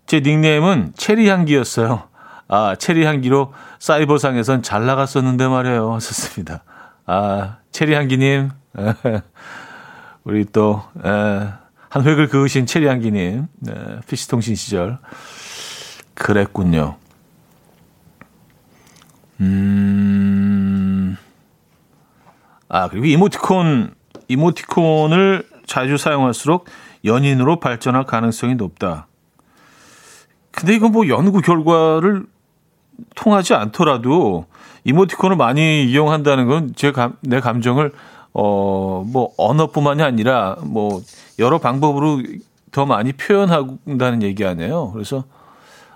제 0.05 0.19
닉네임은 0.19 0.93
체리향기였어요. 0.95 2.09
아, 2.47 2.75
체리향기로 2.75 3.53
사이버상에선 3.79 4.61
잘 4.61 4.85
나갔었는데 4.85 5.47
말이에요. 5.47 5.93
하셨습니다. 5.93 6.63
아, 7.05 7.57
체리향기님. 7.71 8.49
우리 10.23 10.45
또, 10.45 10.83
에, 11.03 11.09
한 11.89 12.03
획을 12.03 12.29
그으신 12.29 12.65
체리향기님. 12.65 13.47
네, 13.59 13.73
피시통신 14.07 14.55
시절. 14.55 14.99
그랬군요. 16.13 16.95
음, 19.41 21.17
아, 22.69 22.87
그리고 22.87 23.05
이모티콘, 23.05 23.93
이모티콘을 24.29 25.47
자주 25.65 25.97
사용할수록 25.97 26.65
연인으로 27.03 27.59
발전할 27.59 28.05
가능성이 28.05 28.55
높다. 28.55 29.07
근데 30.51 30.75
이건 30.75 30.91
뭐 30.91 31.07
연구 31.09 31.41
결과를 31.41 32.25
통하지 33.15 33.53
않더라도 33.55 34.45
이모티콘을 34.85 35.35
많이 35.37 35.85
이용한다는 35.85 36.47
건 36.47 36.73
제 36.75 36.91
감, 36.91 37.15
내 37.21 37.39
감정을 37.39 37.91
어, 38.33 39.03
뭐 39.07 39.33
언어뿐만이 39.37 40.01
아니라 40.01 40.57
뭐 40.63 41.01
여러 41.39 41.59
방법으로 41.59 42.21
더 42.71 42.85
많이 42.85 43.13
표현한다는 43.13 44.23
얘기 44.23 44.45
아니에요. 44.45 44.91
그래서 44.91 45.23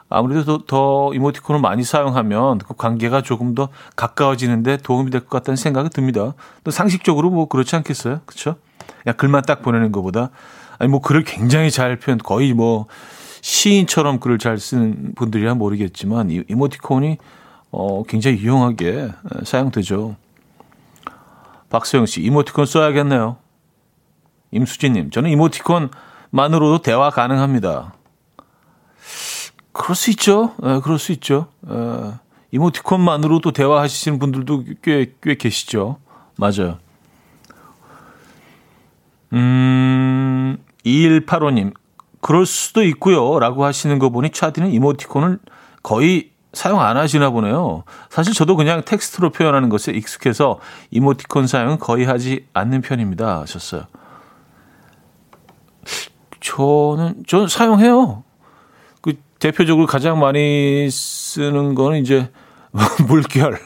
아무래도 0.10 0.60
더, 0.60 0.64
더 0.68 1.14
이모티콘을 1.16 1.60
많이 1.60 1.84
사용하면 1.84 2.60
그 2.60 2.76
관계가 2.76 3.22
조금 3.24 3.56
더 3.56 3.70
가까워지는데 3.96 4.78
도움이 4.78 5.10
될 5.12 5.22
것 5.22 5.30
같다는 5.30 5.56
생각이 5.58 5.90
듭니다. 5.90 6.34
또 6.64 6.72
상식적으로 6.72 7.30
뭐 7.30 7.48
그렇지 7.48 7.76
않겠어요? 7.76 8.22
그렇죠? 8.26 8.56
그냥 9.04 9.18
글만 9.18 9.42
딱 9.44 9.62
보내는 9.62 9.92
것보다 9.92 10.30
아니 10.80 10.90
뭐 10.90 11.02
글을 11.02 11.24
굉장히 11.24 11.72
잘 11.72 11.98
표현 11.98 12.20
거의 12.20 12.54
뭐 12.54 12.86
시인처럼 13.42 14.20
글을 14.20 14.38
잘 14.38 14.60
쓰는 14.60 15.14
분들이야 15.16 15.56
모르겠지만 15.56 16.30
이, 16.32 16.44
이모티콘이 16.48 17.18
어, 17.72 18.04
굉장히 18.04 18.38
유용하게 18.40 19.10
사용되죠. 19.44 20.16
박소영 21.70 22.06
씨, 22.06 22.22
이모티콘 22.22 22.66
써야겠네요. 22.66 23.38
임수진님, 24.52 25.10
저는 25.10 25.30
이모티콘만으로도 25.32 26.82
대화 26.82 27.10
가능합니다. 27.10 27.94
그럴 29.74 29.96
수 29.96 30.10
있죠. 30.12 30.56
에, 30.64 30.80
그럴 30.80 30.98
수 30.98 31.12
있죠. 31.12 31.48
에, 31.70 32.14
이모티콘만으로도 32.52 33.52
대화하시는 33.52 34.20
분들도 34.20 34.64
꽤, 34.82 35.14
꽤 35.22 35.36
계시죠. 35.36 35.98
맞아요. 36.38 36.80
음, 39.34 40.58
2185님, 40.86 41.74
그럴 42.22 42.46
수도 42.46 42.84
있고요. 42.84 43.40
라고 43.40 43.66
하시는 43.66 44.00
거 44.00 44.10
보니 44.10 44.32
차디는 44.32 44.72
이모티콘을 44.72 45.40
거의 45.84 46.32
사용 46.54 46.82
안 46.82 46.98
하시나 46.98 47.30
보네요. 47.30 47.84
사실 48.10 48.34
저도 48.34 48.56
그냥 48.56 48.82
텍스트로 48.84 49.32
표현하는 49.32 49.70
것에 49.70 49.92
익숙해서 49.92 50.60
이모티콘 50.92 51.48
사용은 51.48 51.78
거의 51.80 52.06
하지 52.06 52.48
않는 52.54 52.82
편입니다. 52.82 53.42
하셨어요. 53.42 53.84
저는, 56.40 57.24
저는 57.28 57.48
사용해요. 57.48 58.24
그 59.02 59.14
대표적으로 59.40 59.86
가장 59.86 60.20
많이 60.20 60.90
쓰는 60.90 61.76
거는 61.76 62.00
이제 62.00 62.32
물결. 63.08 63.60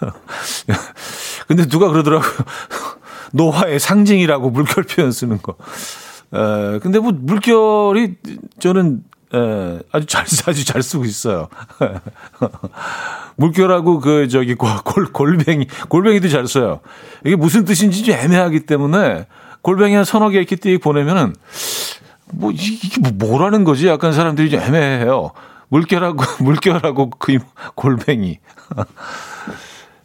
근데 1.46 1.66
누가 1.66 1.88
그러더라고요. 1.88 2.30
노화의 3.32 3.78
상징이라고 3.78 4.50
물결 4.50 4.84
표현 4.84 5.12
쓰는 5.12 5.40
거. 5.40 5.56
에, 6.32 6.78
근데 6.80 6.98
뭐 6.98 7.12
물결이 7.12 8.16
저는 8.58 9.04
에, 9.34 9.78
아주 9.92 10.06
잘 10.06 10.24
아주 10.46 10.64
잘 10.64 10.82
쓰고 10.82 11.04
있어요. 11.04 11.48
물결하고 13.36 14.00
그 14.00 14.28
저기 14.28 14.54
골 14.54 14.70
골뱅이 15.12 15.66
골뱅이도 15.88 16.28
잘 16.28 16.46
써요. 16.46 16.80
이게 17.24 17.36
무슨 17.36 17.64
뜻인지 17.64 18.04
좀 18.04 18.14
애매하기 18.14 18.66
때문에 18.66 19.26
골뱅이 19.62 19.94
한 19.94 20.04
서너 20.04 20.30
개 20.30 20.38
이렇게 20.38 20.56
띡 20.56 20.82
보내면은 20.82 21.34
뭐 22.32 22.50
이게 22.52 23.00
뭐 23.00 23.12
뭐라는 23.12 23.64
거지? 23.64 23.86
약간 23.88 24.12
사람들이 24.12 24.50
좀 24.50 24.60
애매해요. 24.60 25.30
물결하고 25.68 26.24
물결하고 26.44 27.10
그 27.10 27.38
골뱅이. 27.74 28.38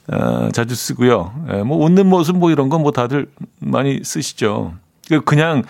어, 0.07 0.49
자주 0.53 0.75
쓰고요. 0.75 1.33
예, 1.51 1.63
뭐 1.63 1.83
웃는 1.83 2.05
모습 2.07 2.37
뭐 2.37 2.51
이런 2.51 2.69
건 2.69 2.81
뭐 2.83 2.91
다들 2.91 3.27
많이 3.59 4.01
쓰시죠. 4.03 4.73
그 5.09 5.21
그냥 5.21 5.63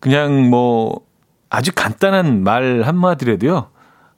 그냥 0.00 0.50
뭐 0.50 1.00
아주 1.50 1.72
간단한 1.74 2.42
말 2.42 2.82
한마디라도요. 2.82 3.68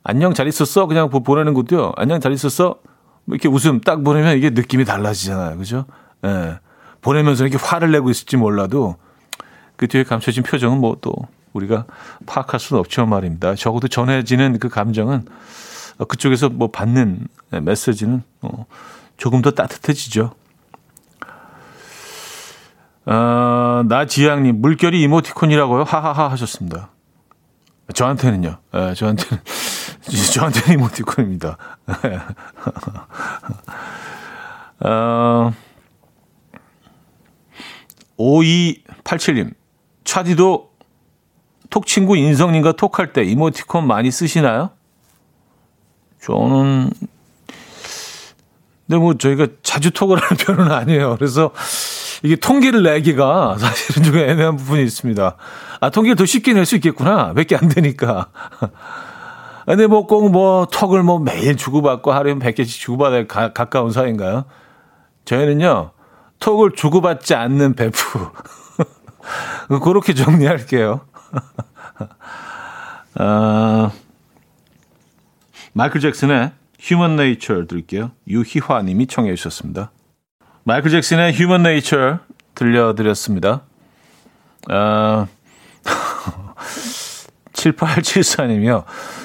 안녕 0.05 0.35
잘 0.35 0.47
있었어? 0.47 0.87
그냥 0.87 1.11
보내는 1.11 1.55
것도요. 1.55 1.93
안녕 1.97 2.21
잘 2.21 2.33
있었어? 2.33 2.77
뭐 3.25 3.35
이렇게 3.35 3.49
웃음 3.49 3.81
딱 3.81 4.05
보내면 4.05 4.37
이게 4.37 4.51
느낌이 4.51 4.85
달라지잖아요. 4.85 5.57
그죠? 5.59 5.87
예. 6.25 6.59
보내면서 7.01 7.45
이렇게 7.45 7.59
화를 7.63 7.91
내고 7.91 8.11
있을지 8.11 8.37
몰라도 8.37 8.97
그 9.77 9.89
뒤에 9.89 10.05
감춰진 10.05 10.43
표정은 10.45 10.79
뭐 10.79 10.97
또 11.01 11.13
우리가 11.53 11.85
파악할 12.27 12.61
수는 12.61 12.81
없지만 12.81 13.09
말입니다. 13.11 13.55
적어도 13.55 13.89
전해지는 13.89 14.59
그 14.59 14.69
감정은 14.69 15.25
그쪽에서 16.09 16.49
뭐 16.49 16.71
받는 16.71 17.27
메시지는 17.63 18.23
어 18.43 18.67
조금 19.17 19.43
더 19.43 19.51
따뜻해지죠. 19.51 20.33
어, 23.05 23.83
나지향님, 23.89 24.61
물결이 24.61 25.03
이모티콘이라고요? 25.03 25.83
하하하 25.83 26.31
하셨습니다. 26.31 26.91
저한테는요. 27.93 28.59
예, 28.75 28.95
저한테는, 28.95 29.43
저한테는 30.35 30.79
이모티콘입니다. 30.79 31.59
어, 34.85 35.53
5287님, 38.19 39.55
차디도 40.05 40.73
톡 41.71 41.87
친구 41.87 42.17
인성님과 42.17 42.73
톡할 42.73 43.13
때 43.13 43.23
이모티콘 43.25 43.87
많이 43.87 44.11
쓰시나요? 44.11 44.71
저는 46.21 46.91
근데 48.87 48.99
뭐 48.99 49.15
저희가 49.15 49.47
자주 49.63 49.91
톡을 49.91 50.19
하는 50.19 50.37
편은 50.37 50.71
아니에요. 50.71 51.17
그래서 51.17 51.53
이게 52.23 52.37
통계를 52.37 52.83
내기가 52.83 53.57
사실은 53.61 54.03
좀 54.05 54.17
애매한 54.17 54.57
부분이 54.57 54.83
있습니다. 54.85 55.37
아, 55.81 55.91
통계를 55.91 56.17
더 56.17 56.25
쉽게 56.27 56.53
낼 56.53 56.65
수 56.65 56.77
있겠구나. 56.77 57.33
몇 57.35 57.47
개 57.47 57.57
안 57.57 57.69
되니까. 57.69 58.29
근데 59.67 59.87
뭐 59.87 60.07
꼭뭐 60.07 60.29
뭐 60.31 60.67
톡을 60.67 61.03
뭐 61.03 61.19
매일 61.21 61.57
주고받고 61.57 62.13
하루에 62.13 62.35
100개씩 62.35 62.81
주고받아야 62.81 63.27
가, 63.27 63.53
가까운 63.53 63.93
사이인가요? 63.93 64.45
저희는요, 65.25 65.93
톡을 66.41 66.73
주고받지 66.73 67.35
않는 67.35 67.75
배프. 67.75 68.31
그렇게 69.85 70.15
정리할게요. 70.15 71.03
아, 73.15 73.91
마이클 75.75 76.01
잭슨의 76.01 76.53
Human 76.81 77.13
Nature 77.13 77.67
들을게요. 77.69 78.11
유희화 78.27 78.83
님이 78.83 79.07
청해 79.07 79.33
주셨습니다. 79.37 79.93
마이클 80.65 80.91
잭슨의 80.91 81.35
Human 81.35 81.67
Nature 81.67 82.19
들려드렸습니다. 82.55 83.63
아, 84.71 85.27
7874님이요. 87.53 88.85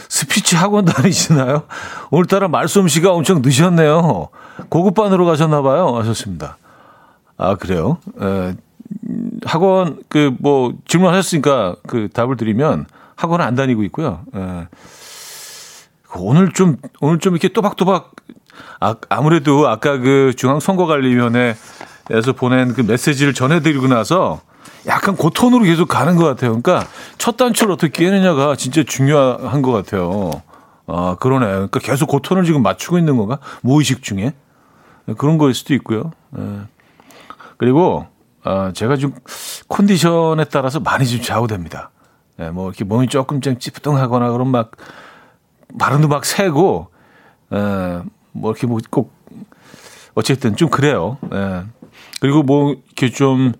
스피치 0.09 0.55
학원 0.55 0.85
다니시나요? 0.85 1.63
오늘따라 2.09 2.47
말솜씨가 2.47 3.11
엄청 3.13 3.41
늦으셨네요. 3.43 4.29
고급반으로 4.69 5.25
가셨나봐요. 5.25 5.95
하셨습니다. 5.97 6.57
아, 7.37 7.55
그래요? 7.55 7.99
에, 8.19 8.55
학원, 9.45 10.01
그, 10.09 10.35
뭐, 10.39 10.73
질문하셨으니까 10.87 11.75
그 11.87 12.09
답을 12.11 12.37
드리면 12.37 12.87
학원은 13.15 13.45
안 13.45 13.53
다니고 13.53 13.83
있고요. 13.83 14.21
에, 14.33 14.67
오늘 16.15 16.51
좀, 16.51 16.77
오늘 16.99 17.19
좀 17.19 17.33
이렇게 17.33 17.49
또박또박, 17.49 18.11
아, 18.79 18.95
아무래도 19.09 19.67
아까 19.67 19.97
그 19.97 20.33
중앙선거관리위원회에서 20.35 22.33
보낸 22.35 22.73
그 22.73 22.81
메시지를 22.81 23.33
전해드리고 23.33 23.87
나서 23.87 24.41
약간 24.85 25.15
그 25.17 25.29
톤으로 25.33 25.63
계속 25.63 25.87
가는 25.87 26.15
것 26.15 26.25
같아요. 26.25 26.61
그러니까 26.61 26.87
첫 27.17 27.37
단추를 27.37 27.73
어떻게 27.73 28.05
깨느냐가 28.05 28.55
진짜 28.55 28.83
중요한 28.83 29.61
것 29.61 29.71
같아요. 29.71 30.41
아, 30.87 31.17
그러네. 31.19 31.45
그러니까 31.45 31.79
계속 31.79 32.07
그 32.09 32.19
톤을 32.21 32.45
지금 32.45 32.63
맞추고 32.63 32.97
있는 32.97 33.17
건가? 33.17 33.39
무의식 33.61 34.03
중에. 34.03 34.33
그런 35.17 35.37
거일 35.37 35.53
수도 35.53 35.73
있고요. 35.73 36.11
예. 36.37 36.61
그리고, 37.57 38.07
아, 38.43 38.71
제가 38.73 38.97
좀 38.97 39.13
컨디션에 39.67 40.45
따라서 40.45 40.79
많이 40.79 41.05
좀 41.05 41.21
좌우됩니다. 41.21 41.91
예, 42.39 42.49
뭐 42.49 42.69
이렇게 42.69 42.83
몸이 42.83 43.07
조금 43.07 43.41
좀 43.41 43.57
찌뿌둥하거나 43.57 44.31
그런 44.31 44.49
막 44.49 44.71
발음도 45.79 46.07
막 46.07 46.23
세고, 46.23 46.87
에, 47.53 48.01
뭐 48.39 48.51
이렇게 48.51 48.67
뭐 48.67 48.79
꼭, 48.89 49.13
어쨌든 50.15 50.55
좀 50.55 50.69
그래요. 50.69 51.17
에. 51.33 51.63
그리고 52.21 52.43
뭐 52.43 52.73
이렇게 52.73 53.09
좀 53.09 53.53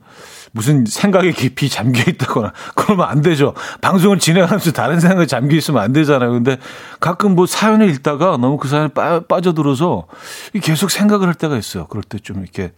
무슨 0.51 0.85
생각에 0.85 1.31
깊이 1.31 1.69
잠겨 1.69 2.01
있다거나 2.09 2.51
그러면 2.75 3.07
안 3.07 3.21
되죠. 3.21 3.53
방송을 3.81 4.17
진행하면서 4.17 4.71
다른 4.71 4.99
생각에 4.99 5.27
잠겨 5.27 5.55
있으면 5.55 5.83
안 5.83 5.93
되잖아요. 5.93 6.31
근데 6.31 6.57
가끔 6.99 7.35
뭐 7.35 7.45
사연을 7.45 7.89
읽다가 7.89 8.37
너무 8.37 8.57
그 8.57 8.67
사연에 8.67 8.87
빠, 8.87 9.19
빠져들어서 9.19 10.07
계속 10.63 10.89
생각을 10.89 11.27
할 11.27 11.35
때가 11.35 11.57
있어요. 11.57 11.85
그럴 11.87 12.03
때 12.03 12.17
좀 12.19 12.41
이렇게 12.41 12.71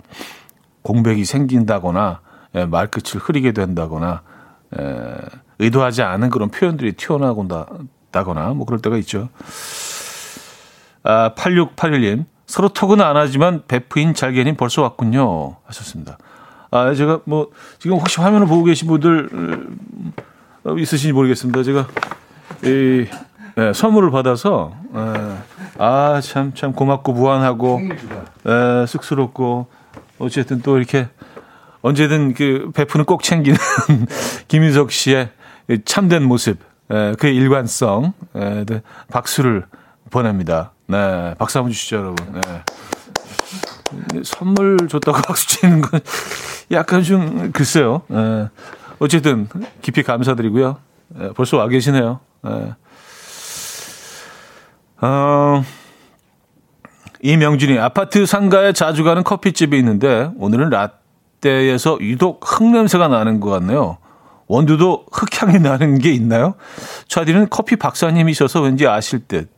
공백이 0.81 1.23
생긴다거나 1.23 2.21
예, 2.55 2.65
말끝을 2.65 3.21
흐리게 3.21 3.51
된다거나 3.53 4.21
에, 4.77 5.15
의도하지 5.59 6.01
않은 6.01 6.29
그런 6.31 6.49
표현들이 6.49 6.93
튀어나온다 6.93 7.67
다거나 8.11 8.49
뭐 8.49 8.65
그럴 8.65 8.81
때가 8.81 8.97
있죠. 8.97 9.29
아, 11.03 11.33
8681님. 11.35 12.25
서로 12.45 12.69
톡은 12.69 12.99
안 13.01 13.15
하지만 13.15 13.63
베프인 13.67 14.13
잘게님 14.13 14.55
벌써 14.55 14.81
왔군요. 14.81 15.57
하셨습니다. 15.65 16.17
아, 16.71 16.93
제가 16.93 17.21
뭐 17.25 17.51
지금 17.77 17.97
혹시 17.97 18.19
화면을 18.21 18.47
보고 18.47 18.63
계신 18.63 18.87
분들 18.87 19.29
어, 20.63 20.75
있으신지 20.75 21.13
모르겠습니다. 21.13 21.63
제가 21.63 21.87
이 22.63 23.05
네, 23.55 23.73
선물을 23.73 24.11
받아서 24.11 24.73
아참참 25.77 26.53
참 26.55 26.73
고맙고 26.73 27.13
무한하고 27.13 27.81
에, 28.45 28.85
쑥스럽고 28.85 29.67
어쨌든 30.17 30.61
또 30.61 30.77
이렇게 30.77 31.09
언제든 31.81 32.33
그 32.33 32.71
베프는 32.73 33.05
꼭 33.05 33.23
챙기는 33.23 33.57
김인석 34.47 34.91
씨의 34.91 35.29
참된 35.85 36.23
모습 36.23 36.59
에, 36.91 37.13
그의 37.13 37.35
일관성, 37.35 38.13
에, 38.35 38.65
네, 38.65 38.81
박수를 39.11 39.65
보냅니다. 40.09 40.71
네, 40.87 41.35
박수 41.37 41.57
한번 41.57 41.71
주시죠, 41.71 41.95
여러분. 41.97 42.41
네. 42.41 42.63
선물 44.23 44.77
줬다고 44.87 45.21
박수 45.25 45.47
치는 45.47 45.81
건 45.81 45.99
약간 46.71 47.03
좀 47.03 47.51
글쎄요. 47.51 48.01
에, 48.11 48.49
어쨌든 48.99 49.47
깊이 49.81 50.03
감사드리고요. 50.03 50.77
에, 51.19 51.29
벌써 51.35 51.57
와 51.57 51.67
계시네요. 51.67 52.19
에. 52.45 52.73
어, 55.01 55.63
이명준이 57.21 57.79
아파트 57.79 58.25
상가에 58.25 58.73
자주 58.73 59.03
가는 59.03 59.23
커피집이 59.23 59.77
있는데 59.77 60.29
오늘은 60.37 60.69
라떼에서 60.69 61.99
유독 62.01 62.41
흙냄새가 62.45 63.07
나는 63.07 63.39
것 63.39 63.49
같네요. 63.49 63.97
원두도 64.47 65.05
흙향이 65.11 65.59
나는 65.59 65.99
게 65.99 66.11
있나요? 66.11 66.55
차디는 67.07 67.49
커피 67.49 67.75
박사님이셔서 67.75 68.61
왠지 68.61 68.87
아실 68.87 69.19
듯. 69.27 69.49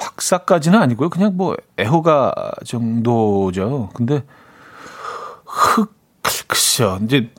박사까지는 0.00 0.80
아니고요. 0.80 1.10
그냥 1.10 1.36
뭐 1.36 1.54
애호가 1.78 2.32
정도죠. 2.64 3.90
근데 3.94 4.24
흙, 5.44 5.94
글쎄요. 6.46 6.98
이제 7.04 7.30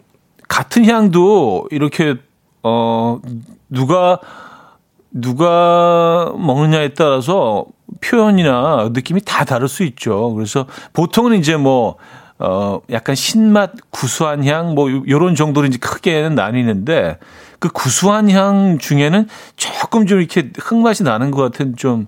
같은 0.47 0.86
향도 0.86 1.67
이렇게, 1.71 2.15
어, 2.63 3.19
누가, 3.69 4.19
누가 5.12 6.34
먹느냐에 6.38 6.93
따라서 6.93 7.65
표현이나 8.02 8.89
느낌이 8.93 9.21
다 9.26 9.45
다를 9.45 9.67
수 9.67 9.84
있죠. 9.84 10.34
그래서 10.34 10.67
보통은 10.93 11.38
이제 11.39 11.56
뭐, 11.56 11.95
어, 12.39 12.82
약간 12.91 13.15
신맛, 13.15 13.71
구수한 13.91 14.45
향, 14.45 14.74
뭐, 14.74 14.89
요런 15.08 15.36
정도로 15.36 15.67
이제 15.67 15.78
크게는 15.78 16.36
나뉘는데, 16.36 17.19
그 17.60 17.69
구수한 17.69 18.30
향 18.32 18.78
중에는 18.80 19.28
조금 19.56 20.08
좀 20.08 20.19
이렇게 20.19 20.52
흙맛이 20.58 21.04
나는 21.04 21.32
것 21.32 21.41
같은 21.41 21.76
좀, 21.76 22.08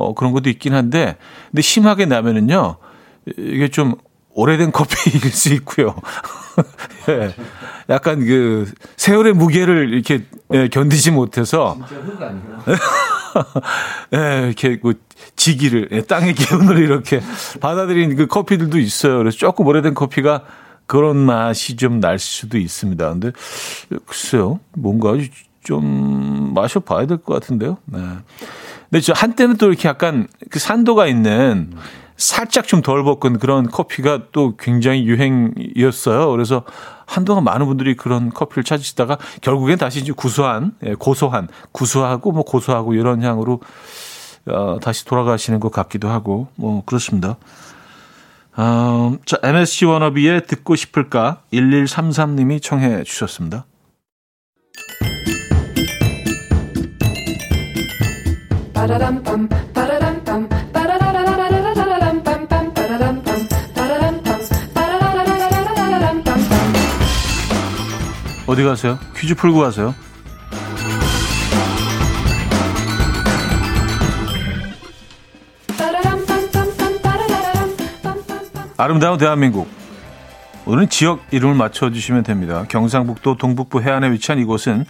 어, 0.00 0.14
그런 0.14 0.32
것도 0.32 0.48
있긴 0.50 0.74
한데, 0.74 1.16
근데 1.50 1.62
심하게 1.62 2.06
나면은요, 2.06 2.76
이게 3.36 3.68
좀 3.68 3.94
오래된 4.32 4.72
커피일 4.72 5.20
수 5.32 5.52
있고요. 5.54 5.94
예. 7.08 7.34
약간 7.88 8.24
그 8.24 8.70
세월의 8.96 9.32
무게를 9.34 9.92
이렇게 9.92 10.24
예, 10.52 10.68
견디지 10.68 11.10
못해서 11.10 11.76
진짜 11.88 12.02
흙 12.02 12.22
아니에요? 12.22 12.58
예, 14.14 14.46
이렇게 14.46 14.78
그 14.78 14.94
지기를 15.36 15.88
예, 15.92 16.00
땅의 16.02 16.34
기운을 16.34 16.78
이렇게 16.78 17.20
받아들인 17.60 18.16
그 18.16 18.26
커피들도 18.26 18.78
있어요. 18.78 19.18
그래서 19.18 19.36
조금 19.38 19.66
오래된 19.66 19.94
커피가 19.94 20.44
그런 20.86 21.16
맛이 21.16 21.76
좀 21.76 22.00
날 22.00 22.18
수도 22.18 22.58
있습니다. 22.58 23.10
근데 23.10 23.32
글쎄요, 24.06 24.60
뭔가 24.76 25.14
좀 25.62 26.52
마셔봐야 26.54 27.06
될 27.06 27.18
것 27.18 27.34
같은데요. 27.34 27.78
네. 27.86 27.98
근데 28.90 29.00
저 29.00 29.12
한때는 29.14 29.56
또 29.56 29.68
이렇게 29.68 29.88
약간 29.88 30.26
그 30.50 30.58
산도가 30.58 31.06
있는 31.06 31.72
살짝 32.16 32.66
좀 32.66 32.82
덜 32.82 33.02
볶은 33.02 33.38
그런 33.38 33.66
커피가 33.68 34.24
또 34.32 34.56
굉장히 34.56 35.04
유행이었어요. 35.06 36.30
그래서 36.30 36.64
한동안 37.06 37.44
많은 37.44 37.66
분들이 37.66 37.96
그런 37.96 38.30
커피를 38.30 38.62
찾으시다가 38.62 39.16
결국엔 39.40 39.78
다시 39.78 40.00
이제 40.00 40.12
구수한, 40.12 40.72
예, 40.84 40.94
고소한, 40.94 41.48
구수하고 41.72 42.32
뭐 42.32 42.42
고소하고 42.42 42.94
이런 42.94 43.22
향으로 43.22 43.60
어, 44.46 44.78
다시 44.82 45.04
돌아가시는 45.06 45.60
것 45.60 45.72
같기도 45.72 46.08
하고 46.08 46.48
뭐 46.56 46.82
그렇습니다. 46.84 47.36
어, 48.56 49.14
자, 49.24 49.38
MSG 49.42 49.86
워너비의 49.86 50.46
듣고 50.46 50.76
싶을까 50.76 51.42
1133님이 51.52 52.62
청해 52.62 53.04
주셨습니다. 53.04 53.64
어디 68.46 68.64
가세요? 68.64 68.98
퀴즈 69.16 69.34
풀고 69.34 69.60
가세요. 69.60 69.94
아름다운 78.78 79.18
대한민국. 79.18 79.68
오늘은 80.64 80.88
지역 80.88 81.20
이름을 81.30 81.54
맞춰주시면 81.54 82.22
됩니다. 82.22 82.64
경상북도 82.68 83.36
동북부 83.36 83.82
해안에 83.82 84.10
위치한 84.12 84.38
이곳은 84.38 84.86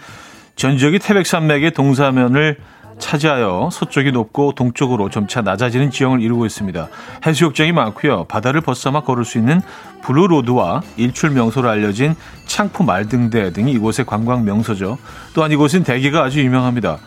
전 0.54 0.78
지역이 0.78 1.00
태백산맥의 1.00 1.72
동사면을 1.72 2.56
차지하여 3.00 3.70
서쪽이 3.72 4.12
높고 4.12 4.52
동쪽으로 4.52 5.10
점차 5.10 5.40
낮아지는 5.40 5.90
지형을 5.90 6.20
이루고 6.22 6.46
있습니다. 6.46 6.88
해수욕장이 7.26 7.72
많고요. 7.72 8.24
바다를 8.24 8.60
벗삼아 8.60 9.00
걸을 9.00 9.24
수 9.24 9.38
있는 9.38 9.60
블루로드와 10.02 10.82
일출 10.96 11.30
명소로 11.30 11.68
알려진 11.68 12.14
창포말 12.46 12.84
등대 12.84 13.52
등이 13.52 13.72
이곳의 13.72 14.06
관광 14.06 14.44
명소죠. 14.44 14.98
또한 15.34 15.50
이곳은 15.50 15.82
대게가 15.82 16.22
아주 16.22 16.40
유명합니다. 16.40 16.98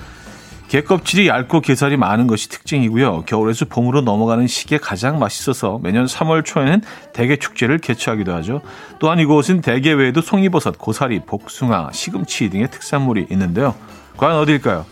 게껍질이 0.74 1.28
얇고 1.28 1.62
게살이 1.62 1.98
많은 1.98 2.26
것이 2.26 2.50
특징이고요. 2.50 3.26
겨울에서 3.28 3.66
봄으로 3.66 4.02
넘어가는 4.02 4.48
시기에 4.48 4.80
가장 4.80 5.20
맛있어서 5.20 5.80
매년 5.84 6.06
3월 6.06 6.44
초에는 6.44 6.82
대게 7.14 7.36
축제를 7.36 7.78
개최하기도 7.78 8.34
하죠. 8.34 8.62
또한 8.98 9.20
이곳은 9.20 9.62
대게 9.62 9.94
외에도 9.94 10.22
송이버섯, 10.22 10.80
고사리, 10.80 11.20
복숭아, 11.28 11.92
시금치 11.92 12.50
등의 12.50 12.72
특산물이 12.72 13.28
있는데요. 13.30 13.76
과연 14.18 14.38
어디일까요? 14.38 14.86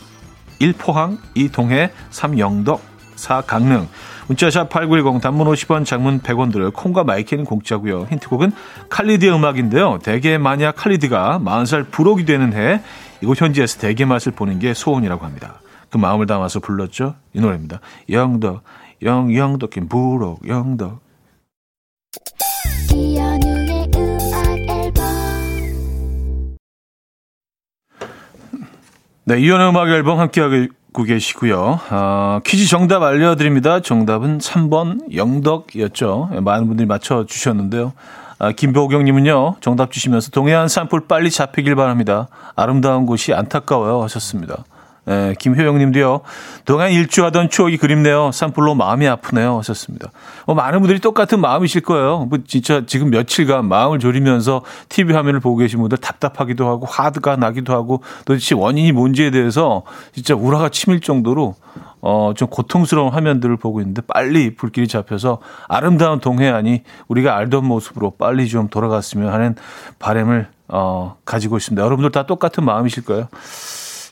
1 0.62 0.74
포항, 0.74 1.18
2 1.34 1.50
동해, 1.50 1.92
3 2.12 2.38
영덕, 2.38 2.82
4 3.16 3.42
강릉. 3.42 3.88
문자샵 4.28 4.70
8910 4.70 5.20
단문 5.20 5.48
50원, 5.48 5.86
장문 5.86 6.20
100원 6.22 6.54
들어요. 6.54 6.70
콩과 6.70 7.04
마이케이는 7.04 7.46
공짜고요. 7.46 8.06
힌트곡은 8.12 8.52
칼리드의 8.88 9.34
음악인데요. 9.34 9.98
대게 10.04 10.38
마니아 10.38 10.72
칼리드가 10.72 11.40
40살 11.44 11.90
불혹이 11.90 12.26
되는 12.26 12.54
해 12.54 12.82
이곳 13.22 13.42
현지에서 13.42 13.80
대게 13.80 14.06
맛을 14.06 14.32
보는 14.32 14.60
게 14.60 14.76
소원이라고 14.76 15.26
합니다. 15.26 15.56
그 15.90 15.98
마음을 15.98 16.28
담아서 16.28 16.60
불렀죠. 16.60 17.16
이 17.34 17.42
노래입니다. 17.42 17.80
영덕, 18.10 18.64
영, 19.02 19.36
영덕, 19.36 19.72
김 19.72 19.90
부록, 19.90 20.48
영덕. 20.48 21.02
네, 29.24 29.40
이연의 29.40 29.70
음악 29.70 29.88
앨범 29.90 30.20
함께하고 30.20 31.04
계시고요. 31.06 31.80
아, 31.90 32.42
퀴즈 32.44 32.68
정답 32.68 33.04
알려드립니다. 33.04 33.80
정답은 33.80 34.40
3번 34.40 35.16
영덕이었죠. 35.16 36.30
많은 36.42 36.68
분들이 36.68 36.88
맞춰주셨는데요. 36.88 37.94
아, 38.40 38.52
김보경님은요, 38.52 39.58
정답 39.62 39.92
주시면서 39.92 40.32
동해안 40.32 40.68
산불 40.68 41.08
빨리 41.08 41.30
잡히길 41.30 41.76
바랍니다. 41.76 42.30
아름다운 42.56 43.06
곳이 43.06 43.32
안타까워요 43.34 44.02
하셨습니다. 44.02 44.64
예, 45.10 45.34
김효영 45.40 45.80
님도요. 45.80 46.22
동안 46.66 46.92
일주하던 46.92 47.50
추억이 47.50 47.78
그립네요. 47.78 48.32
산불로 48.32 48.76
마음이 48.76 49.08
아프네요. 49.08 49.58
하셨습니다. 49.58 50.12
어, 50.46 50.54
많은 50.54 50.80
분들이 50.80 51.00
똑같은 51.00 51.42
마음이실 51.42 51.82
거예요. 51.82 52.28
뭐 52.30 52.40
진짜 52.46 52.84
지금 52.86 53.10
며칠간 53.10 53.68
마음을 53.68 53.98
졸이면서 53.98 54.62
TV 54.90 55.16
화면을 55.16 55.40
보고 55.40 55.58
계신 55.58 55.80
분들 55.80 55.98
답답하기도 55.98 56.68
하고 56.68 56.86
화드가 56.86 57.36
나기도 57.36 57.74
하고 57.74 58.04
도대체 58.26 58.54
원인이 58.54 58.92
뭔지에 58.92 59.32
대해서 59.32 59.82
진짜 60.14 60.36
우라가 60.36 60.70
치밀 60.70 61.02
정도로 61.02 61.56
어, 62.02 62.34
좀 62.36 62.48
고통스러운 62.48 63.12
화면들을 63.12 63.58
보고 63.58 63.80
있는데 63.82 64.02
빨리 64.08 64.56
불길이 64.56 64.88
잡혀서 64.88 65.40
아름다운 65.68 66.20
동해안이 66.20 66.84
우리가 67.08 67.36
알던 67.38 67.66
모습으로 67.66 68.12
빨리 68.12 68.48
좀 68.48 68.70
돌아갔으면 68.70 69.34
하는 69.34 69.56
바램을 69.98 70.48
어, 70.68 71.18
가지고 71.26 71.58
있습니다. 71.58 71.84
여러분들 71.84 72.12
다 72.12 72.26
똑같은 72.26 72.64
마음이실 72.64 73.04
거예요. 73.04 73.28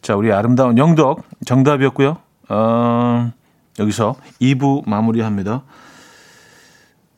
자, 0.01 0.15
우리 0.15 0.31
아름다운 0.31 0.77
영덕 0.77 1.23
정답이었고요. 1.45 2.17
어, 2.49 3.31
여기서 3.79 4.15
2부 4.41 4.87
마무리합니다. 4.87 5.63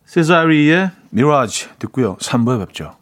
세자리의 0.05 0.91
미라지 1.09 1.69
듣고요. 1.79 2.17
3부에 2.17 2.59
뵙죠. 2.65 2.95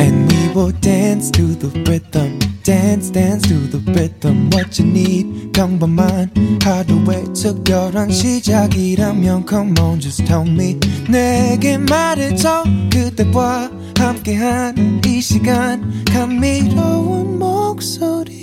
And 0.00 0.32
we 0.32 0.48
will 0.54 0.72
dance 0.80 1.30
to 1.32 1.46
the 1.58 1.70
rhythm. 1.86 2.57
Dance 2.68 3.10
dance 3.10 3.48
to 3.48 3.54
the 3.70 3.80
rhythm 3.92 4.50
what 4.52 4.78
you 4.78 4.86
need. 4.90 5.52
평범한 5.52 6.30
하루의 6.62 7.32
특별한 7.32 8.10
시작이라면 8.10 9.46
come 9.48 9.72
on 9.80 9.98
just 9.98 10.22
tell 10.26 10.46
me. 10.46 10.78
내게 11.08 11.78
말해줘 11.78 12.64
그대와 12.92 13.70
함께한 13.96 15.00
이 15.06 15.18
시간. 15.22 16.04
감미로운 16.04 17.38
목소리. 17.38 18.36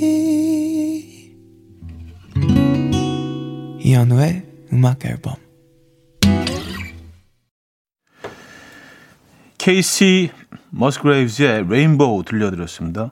이현우의 3.79 4.43
음악 4.73 5.05
앨범. 5.05 5.35
케이시 9.59 10.31
머스그레이브즈의 10.71 11.69
레인보우 11.69 12.23
들려드렸습니다. 12.23 13.11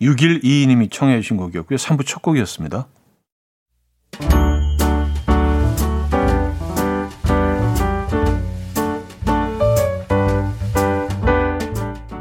6122님이 0.00 0.90
청해 0.90 1.20
주신 1.20 1.36
곡이었고요. 1.36 1.76
3부 1.76 2.06
첫 2.06 2.22
곡이었습니다. 2.22 2.86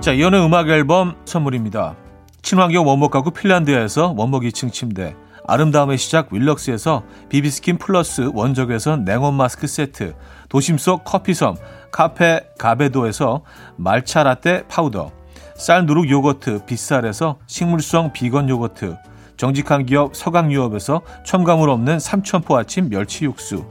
자, 0.04 0.12
이현우의 0.12 0.46
음악 0.46 0.68
앨범 0.68 1.16
선물입니다. 1.24 1.96
친환경 2.42 2.86
원목 2.86 3.10
가구 3.10 3.32
핀란드에서 3.32 4.14
원목 4.18 4.44
2층 4.44 4.74
침대, 4.74 5.16
아름다움의 5.48 5.98
시작 5.98 6.34
윌럭스에서 6.34 7.04
비비스킨 7.30 7.78
플러스 7.78 8.30
원적외선 8.34 8.98
냉온 8.98 9.34
마스크 9.34 9.66
세트, 9.66 10.14
도심 10.50 10.78
속 10.78 11.06
커피섬 11.06 11.56
카페 11.92 12.42
가베도에서 12.60 13.44
말차 13.78 14.24
라떼 14.24 14.68
파우더, 14.68 15.12
쌀 15.56 15.86
누룩 15.86 16.10
요거트 16.10 16.66
빗살에서 16.66 17.38
식물성 17.48 18.12
비건 18.14 18.50
요거트 18.50 18.98
정직한 19.38 19.86
기업 19.86 20.16
서강유업에서 20.16 21.02
첨가물 21.26 21.70
없는 21.70 22.00
삼천포 22.00 22.58
아침 22.58 22.90
멸치 22.90 23.26
육수 23.26 23.66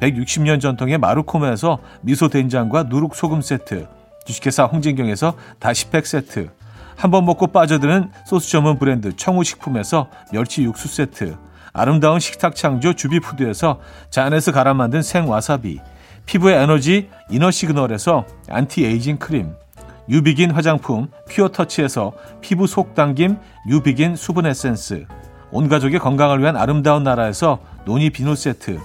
160년 0.00 0.60
전통의 0.60 0.98
마루코메에서 0.98 1.78
미소 2.02 2.28
된장과 2.28 2.84
누룩 2.84 3.14
소금 3.14 3.40
세트 3.40 3.86
주식회사 4.26 4.64
홍진경에서 4.64 5.34
다시팩 5.58 6.06
세트 6.06 6.50
한 6.96 7.10
번 7.10 7.24
먹고 7.24 7.48
빠져드는 7.48 8.10
소스 8.24 8.50
전문 8.50 8.78
브랜드 8.78 9.16
청우식품에서 9.16 10.08
멸치 10.32 10.62
육수 10.62 10.88
세트 10.88 11.36
아름다운 11.72 12.20
식탁 12.20 12.54
창조 12.54 12.92
주비푸드에서 12.92 13.80
잔에서 14.10 14.52
갈아 14.52 14.74
만든 14.74 15.02
생와사비 15.02 15.80
피부의 16.26 16.62
에너지 16.62 17.10
이너시그널에서 17.30 18.24
안티에이징 18.48 19.16
크림 19.18 19.54
뉴비긴 20.06 20.50
화장품 20.50 21.08
퓨어터치에서 21.28 22.12
피부 22.40 22.66
속 22.66 22.94
당김 22.94 23.38
뉴비긴 23.66 24.16
수분 24.16 24.46
에센스. 24.46 25.06
온 25.50 25.68
가족의 25.68 25.98
건강을 25.98 26.40
위한 26.40 26.56
아름다운 26.56 27.04
나라에서 27.04 27.60
노니 27.86 28.10
비누 28.10 28.34
세트. 28.34 28.78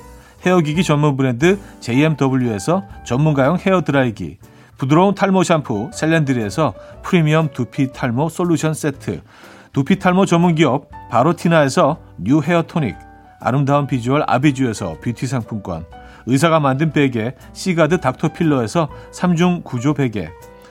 헤어기기 0.46 0.84
전문 0.84 1.18
브랜드 1.18 1.60
JMW에서 1.82 2.84
전문가용 3.06 3.58
헤어드라이기. 3.58 4.38
부드러운 4.78 5.14
탈모 5.14 5.44
샴푸 5.44 5.90
셀렌드리에서 5.94 6.74
프리미엄 7.04 7.50
두피 7.52 7.92
탈모 7.92 8.30
솔루션 8.30 8.74
세트. 8.74 9.22
두피 9.74 10.00
탈모 10.00 10.26
전문 10.26 10.56
기업 10.56 10.90
바로티나에서 11.10 11.98
뉴 12.18 12.42
헤어 12.42 12.62
토닉. 12.62 12.96
아름다운 13.42 13.88
비주얼 13.88 14.24
아비주에서 14.26 14.98
뷰티 15.02 15.28
상품권. 15.28 15.86
의사가 16.28 16.60
만든 16.60 16.94
베개 16.94 17.34
시가드 17.54 18.00
닥터필러에서 18.00 18.90
3중 19.12 19.64
구조 19.64 19.94
베개 19.94 20.30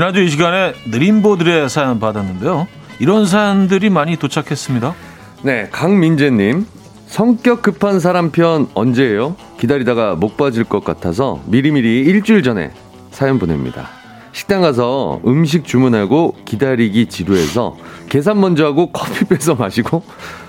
지난주 0.00 0.22
이 0.22 0.30
시간에 0.30 0.72
느림보들의 0.86 1.68
사연 1.68 2.00
받았는데요. 2.00 2.66
이런 3.00 3.26
사연들이 3.26 3.90
많이 3.90 4.16
도착했습니다. 4.16 4.94
네, 5.42 5.68
강민재님. 5.70 6.66
성격 7.06 7.60
급한 7.60 8.00
사람 8.00 8.30
편 8.30 8.66
언제예요? 8.72 9.36
기다리다가 9.58 10.14
목 10.14 10.38
빠질 10.38 10.64
것 10.64 10.82
같아서 10.84 11.42
미리미리 11.44 12.00
일주일 12.00 12.42
전에 12.42 12.70
사연 13.10 13.38
보냅니다. 13.38 13.90
식당 14.32 14.62
가서 14.62 15.20
음식 15.26 15.66
주문하고 15.66 16.34
기다리기 16.46 17.04
지루해서 17.04 17.76
계산 18.08 18.40
먼저 18.40 18.64
하고 18.64 18.92
커피 18.92 19.26
빼서 19.26 19.54
마시고 19.54 20.02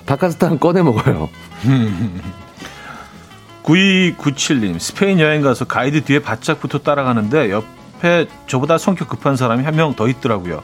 바카스탄 0.06 0.60
꺼내 0.60 0.82
먹어요. 0.82 1.28
9297님, 3.64 4.80
스페인 4.80 5.20
여행 5.20 5.42
가서 5.42 5.66
가이드 5.66 6.06
뒤에 6.06 6.20
바짝 6.20 6.62
붙어 6.62 6.80
따라가는데 6.80 7.52
옆 7.52 7.81
에 8.04 8.26
저보다 8.48 8.78
성격 8.78 9.10
급한 9.10 9.36
사람이 9.36 9.64
한 9.64 9.76
명 9.76 9.96
더 9.96 10.08
있더라고요. 10.08 10.62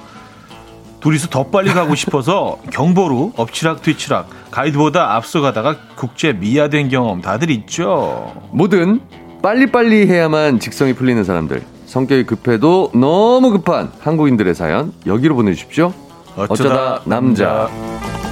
둘이서 1.00 1.28
더 1.30 1.46
빨리 1.48 1.72
가고 1.74 1.94
싶어서 1.96 2.58
경보로 2.74 3.34
엎치락 3.38 3.82
뒤치락 3.84 4.30
가이드보다 4.52 5.16
앞서가다가 5.16 5.76
국제 5.96 6.34
미아된 6.34 6.90
경험 6.90 7.22
다들 7.22 7.52
있죠. 7.52 8.34
뭐든 8.52 9.02
빨리빨리 9.44 10.08
해야만 10.08 10.60
직성이 10.60 10.94
풀리는 10.94 11.24
사람들. 11.24 11.62
성격이 11.86 12.24
급해도 12.26 12.92
너무 12.94 13.52
급한 13.52 13.92
한국인들의 14.02 14.56
사연 14.56 14.92
여기로 15.06 15.36
보내주십시오. 15.36 15.94
어쩌다, 16.36 16.54
어쩌다 16.54 17.02
남자. 17.06 17.70
자, 17.70 18.27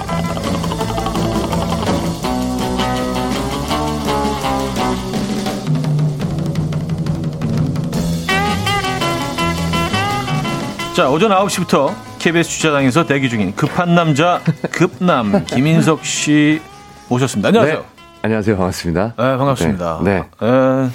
오전 11.04 11.30
9시부터 11.32 11.94
KBS 12.20 12.50
주차장에서 12.50 13.06
대기 13.06 13.30
중인 13.30 13.54
급한 13.56 13.96
남자 13.96 14.40
급남 14.72 15.44
김인석 15.46 16.06
씨 16.06 16.62
모셨습니다. 17.10 17.50
안녕하세요. 17.50 17.80
네. 17.80 17.86
안녕하세요. 18.22 18.58
반갑습니다. 18.58 19.14
네, 19.18 19.38
반갑습니다. 19.38 20.00
네. 20.04 20.24
네. 20.40 20.48
에, 20.48 20.90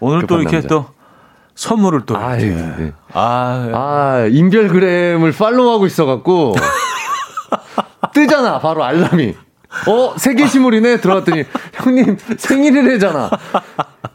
오늘 0.00 0.26
또 0.26 0.40
이렇게 0.40 0.56
남자. 0.58 0.68
또 0.68 0.86
선물을 1.54 2.02
또 2.04 2.16
아, 2.16 2.38
예, 2.38 2.50
네. 2.50 2.92
아, 3.14 3.70
아, 3.72 4.26
인별그램을 4.30 5.32
팔로우하고 5.32 5.86
있어 5.86 6.04
갖고 6.04 6.54
뜨잖아 8.12 8.58
바로 8.60 8.84
알람이 8.84 9.34
어 9.88 10.14
세계시물이네 10.16 10.98
들어갔더니 10.98 11.44
형님 11.74 12.16
생일이래잖아 12.36 13.30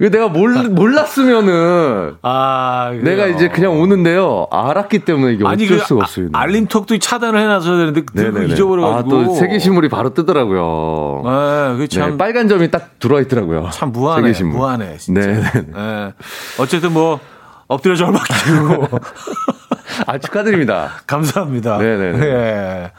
내가 0.07 0.29
몰, 0.29 0.53
몰랐으면은 0.69 2.15
아, 2.21 2.91
내가 3.03 3.27
이제 3.27 3.49
그냥 3.49 3.77
오는데요. 3.81 4.47
알았기 4.49 4.99
때문에 4.99 5.33
이게 5.33 5.45
아니, 5.45 5.65
어쩔 5.65 5.77
그 5.77 5.85
수가 5.85 6.03
없어요. 6.03 6.29
아, 6.31 6.39
알림톡도 6.39 6.97
차단을 6.99 7.41
해놔서야 7.41 7.77
되는데 7.77 8.01
그 8.01 8.45
잊어버려가지고. 8.45 9.19
아, 9.19 9.25
또 9.25 9.35
세계신물이 9.35 9.89
바로 9.89 10.13
뜨더라고요. 10.13 11.23
네, 11.25 11.77
그 11.77 11.87
참. 11.89 12.11
네, 12.11 12.17
빨간 12.17 12.47
점이 12.47 12.71
딱 12.71 12.97
들어와 12.99 13.19
있더라고요. 13.21 13.69
참 13.73 13.91
무한해. 13.91 14.21
세계신물. 14.21 14.57
무한해, 14.57 14.97
진짜. 14.97 15.19
네, 15.19 15.41
네. 15.41 15.65
네. 15.67 16.13
어쨌든 16.59 16.93
뭐 16.93 17.19
엎드려 17.67 17.95
절박히고. 17.95 18.87
아, 20.07 20.17
축하드립니다. 20.17 20.91
감사합니다. 21.05 21.77
네네. 21.77 22.11
네. 22.17 22.91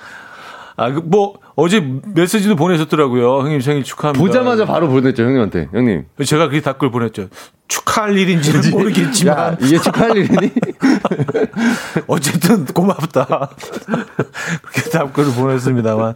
아, 0.80 0.90
그 0.90 1.02
뭐, 1.04 1.38
어제 1.56 1.84
메시지도 2.14 2.56
보내셨더라고요. 2.56 3.40
형님 3.40 3.60
생일 3.60 3.84
축하합니다. 3.84 4.18
보자마자 4.18 4.64
바로 4.64 4.88
보냈죠, 4.88 5.24
형님한테. 5.24 5.68
형님. 5.72 6.06
제가 6.24 6.46
그게 6.46 6.62
답글 6.62 6.90
보냈죠. 6.90 7.28
축하할 7.68 8.16
일인지는 8.16 8.70
모르겠지만. 8.70 9.36
야, 9.36 9.56
이게 9.60 9.78
축하할 9.78 10.16
일이니? 10.16 10.50
어쨌든 12.08 12.64
고맙다. 12.64 13.50
그렇게 14.62 14.90
답글을 14.90 15.34
보냈습니다만. 15.34 16.14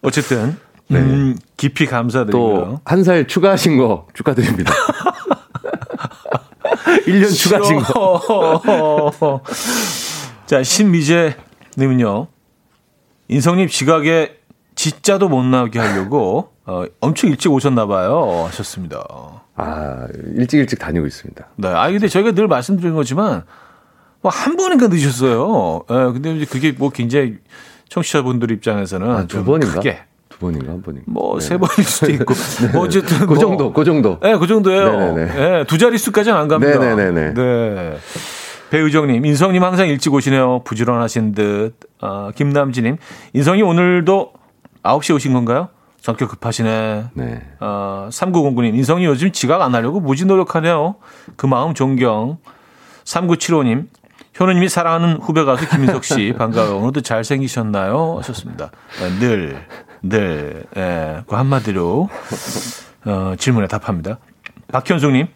어쨌든. 0.00 0.56
네. 0.88 0.98
음, 0.98 1.36
깊이 1.58 1.84
감사드리고요. 1.84 2.54
또, 2.54 2.80
한살 2.86 3.26
추가하신 3.26 3.76
거 3.76 4.06
축하드립니다. 4.14 4.72
1년 7.06 7.36
추가하신 7.36 7.80
거. 7.80 9.42
자, 10.46 10.62
신미재 10.62 11.36
님은요. 11.76 12.28
인성님 13.28 13.68
지각에 13.68 14.36
진짜도 14.74 15.28
못 15.28 15.42
나오게 15.42 15.78
하려고 15.78 16.50
어, 16.64 16.84
엄청 17.00 17.30
일찍 17.30 17.50
오셨나 17.50 17.86
봐요. 17.86 18.44
하셨습니다. 18.48 19.04
아, 19.54 20.06
일찍 20.34 20.58
일찍 20.58 20.78
다니고 20.78 21.06
있습니다. 21.06 21.46
네. 21.56 21.68
아, 21.68 21.90
근데 21.90 22.08
저희가 22.08 22.32
늘 22.32 22.46
말씀드린 22.48 22.94
거지만 22.94 23.42
뭐 24.20 24.30
한 24.30 24.56
번인가 24.56 24.88
늦으셨어요. 24.88 25.82
예. 25.90 25.94
네, 25.94 26.12
근데 26.12 26.36
이제 26.36 26.44
그게 26.46 26.72
뭐 26.72 26.90
굉장히 26.90 27.36
청취자분들 27.88 28.50
입장에서는 28.50 29.08
아, 29.10 29.26
두 29.26 29.44
번인가? 29.44 29.76
크게 29.76 30.00
두 30.28 30.38
번인가 30.38 30.72
한 30.72 30.82
번인가? 30.82 31.04
뭐세 31.06 31.50
네. 31.50 31.58
번일 31.58 31.84
수도 31.84 32.12
있고 32.12 32.34
뭐 32.72 32.82
어쨌든 32.82 33.18
그 33.20 33.24
뭐, 33.24 33.38
정도, 33.38 33.72
그 33.72 33.84
정도. 33.84 34.18
네, 34.20 34.36
그 34.36 34.46
정도예요. 34.46 35.14
네, 35.14 35.64
두 35.64 35.78
자릿수까지는 35.78 36.36
안 36.36 36.48
갑니다. 36.48 36.78
네네네. 36.78 37.34
네. 37.34 37.96
배우정님, 38.70 39.24
인성님 39.24 39.62
항상 39.62 39.88
일찍 39.88 40.12
오시네요. 40.12 40.62
부지런하신 40.64 41.32
듯. 41.32 41.74
아, 42.00 42.32
김남진님, 42.34 42.96
인성이 43.32 43.62
오늘도 43.62 44.32
9시에 44.82 45.14
오신 45.14 45.32
건가요? 45.32 45.68
성격 46.00 46.30
급하시네. 46.30 47.04
네. 47.14 47.42
어, 47.60 48.08
3909님, 48.10 48.74
인성이 48.74 49.06
요즘 49.06 49.32
지각 49.32 49.62
안 49.62 49.74
하려고 49.74 50.00
무지 50.00 50.24
노력하네요. 50.24 50.96
그 51.36 51.46
마음 51.46 51.74
존경. 51.74 52.38
3975님, 53.04 53.86
현우님이 54.34 54.68
사랑하는 54.68 55.18
후배 55.20 55.44
가수 55.44 55.68
김인석 55.68 56.04
씨, 56.04 56.34
반가워요. 56.38 56.78
오늘도 56.78 57.00
잘생기셨나요? 57.00 58.18
하셨습니다. 58.18 58.70
네, 59.00 59.18
늘, 59.18 59.66
늘, 60.02 60.64
예, 60.76 61.22
그 61.26 61.34
한마디로, 61.34 62.08
어, 63.06 63.34
질문에 63.38 63.66
답합니다. 63.66 64.18
박현숙님, 64.72 65.26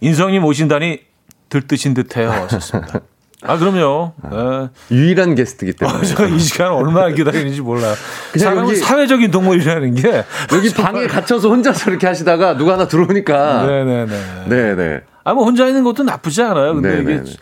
인성님 0.00 0.44
오신다니 0.44 1.05
들뜨신 1.48 1.94
듯해요. 1.94 2.30
하셨습니다. 2.30 3.00
아, 3.42 3.58
그럼요. 3.58 4.12
아, 4.22 4.68
네. 4.88 4.96
유일한 4.96 5.34
게스트기 5.34 5.74
때문에. 5.74 5.98
어, 5.98 6.02
제가 6.02 6.26
이 6.26 6.38
시간 6.38 6.72
얼마나 6.72 7.10
기다리는지 7.10 7.60
몰라요. 7.60 7.94
사람은 8.36 8.64
여기, 8.64 8.76
사회적인 8.76 9.30
동물이라는 9.30 9.94
게. 9.94 10.24
여기 10.52 10.72
방에 10.72 11.06
갇혀서 11.06 11.48
혼자서 11.50 11.90
이렇게 11.90 12.06
하시다가 12.06 12.56
누가 12.56 12.72
하나 12.72 12.88
들어오니까. 12.88 13.66
네네네. 13.66 14.48
네네. 14.48 15.00
아, 15.24 15.34
뭐 15.34 15.44
혼자 15.44 15.66
있는 15.66 15.84
것도 15.84 16.02
나쁘지 16.02 16.42
않아요. 16.42 16.74
근데 16.74 16.96
네네네. 16.96 17.22
이게 17.26 17.36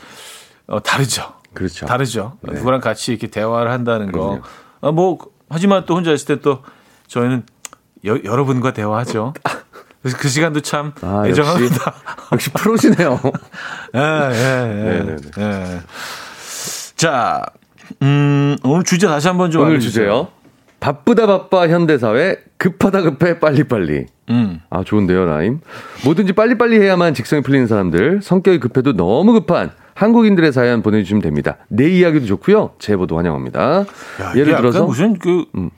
어, 0.66 0.82
다르죠. 0.82 1.32
그렇죠. 1.54 1.86
다르죠. 1.86 2.36
네. 2.42 2.54
누구랑 2.54 2.80
같이 2.80 3.12
이렇게 3.12 3.28
대화를 3.28 3.70
한다는 3.70 4.10
그럼요. 4.12 4.40
거. 4.40 4.88
아, 4.88 4.90
뭐, 4.92 5.18
하지만 5.48 5.84
또 5.86 5.94
혼자 5.96 6.10
있을 6.12 6.26
때 6.36 6.42
또 6.42 6.62
저희는 7.06 7.44
여, 8.06 8.18
여러분과 8.24 8.72
대화하죠. 8.72 9.32
그래서 10.04 10.18
그 10.18 10.28
시간도 10.28 10.60
참 10.60 10.92
아, 11.00 11.22
애정합니다. 11.26 11.74
역시, 11.76 11.90
역시 12.32 12.50
프로시네요. 12.50 13.20
예, 13.94 14.00
예, 14.00 15.16
예. 15.38 15.42
예. 15.42 15.80
자, 16.94 17.42
음, 18.02 18.54
오늘 18.64 18.84
주제 18.84 19.06
다시 19.06 19.28
한번 19.28 19.50
좀 19.50 19.62
오늘 19.62 19.72
알려주세요. 19.72 20.04
주제요. 20.04 20.28
바쁘다 20.78 21.26
바빠 21.26 21.68
현대사회 21.68 22.36
급하다 22.58 23.00
급해 23.00 23.40
빨리빨리. 23.40 24.04
음. 24.28 24.60
아 24.68 24.84
좋은데요 24.84 25.24
라임. 25.24 25.60
뭐든지 26.04 26.34
빨리빨리 26.34 26.78
해야만 26.82 27.14
직성이 27.14 27.40
풀리는 27.40 27.66
사람들 27.66 28.20
성격이 28.22 28.60
급해도 28.60 28.94
너무 28.94 29.32
급한 29.32 29.70
한국인들의 29.94 30.52
사연 30.52 30.82
보내주시면 30.82 31.22
됩니다. 31.22 31.56
내 31.68 31.88
이야기도 31.88 32.26
좋고요. 32.26 32.72
제보도 32.78 33.16
환영합니다. 33.16 33.86
야, 34.20 34.32
예를 34.36 34.56
들어서 34.56 34.84
무슨 34.84 35.18
그 35.18 35.46
음. 35.56 35.70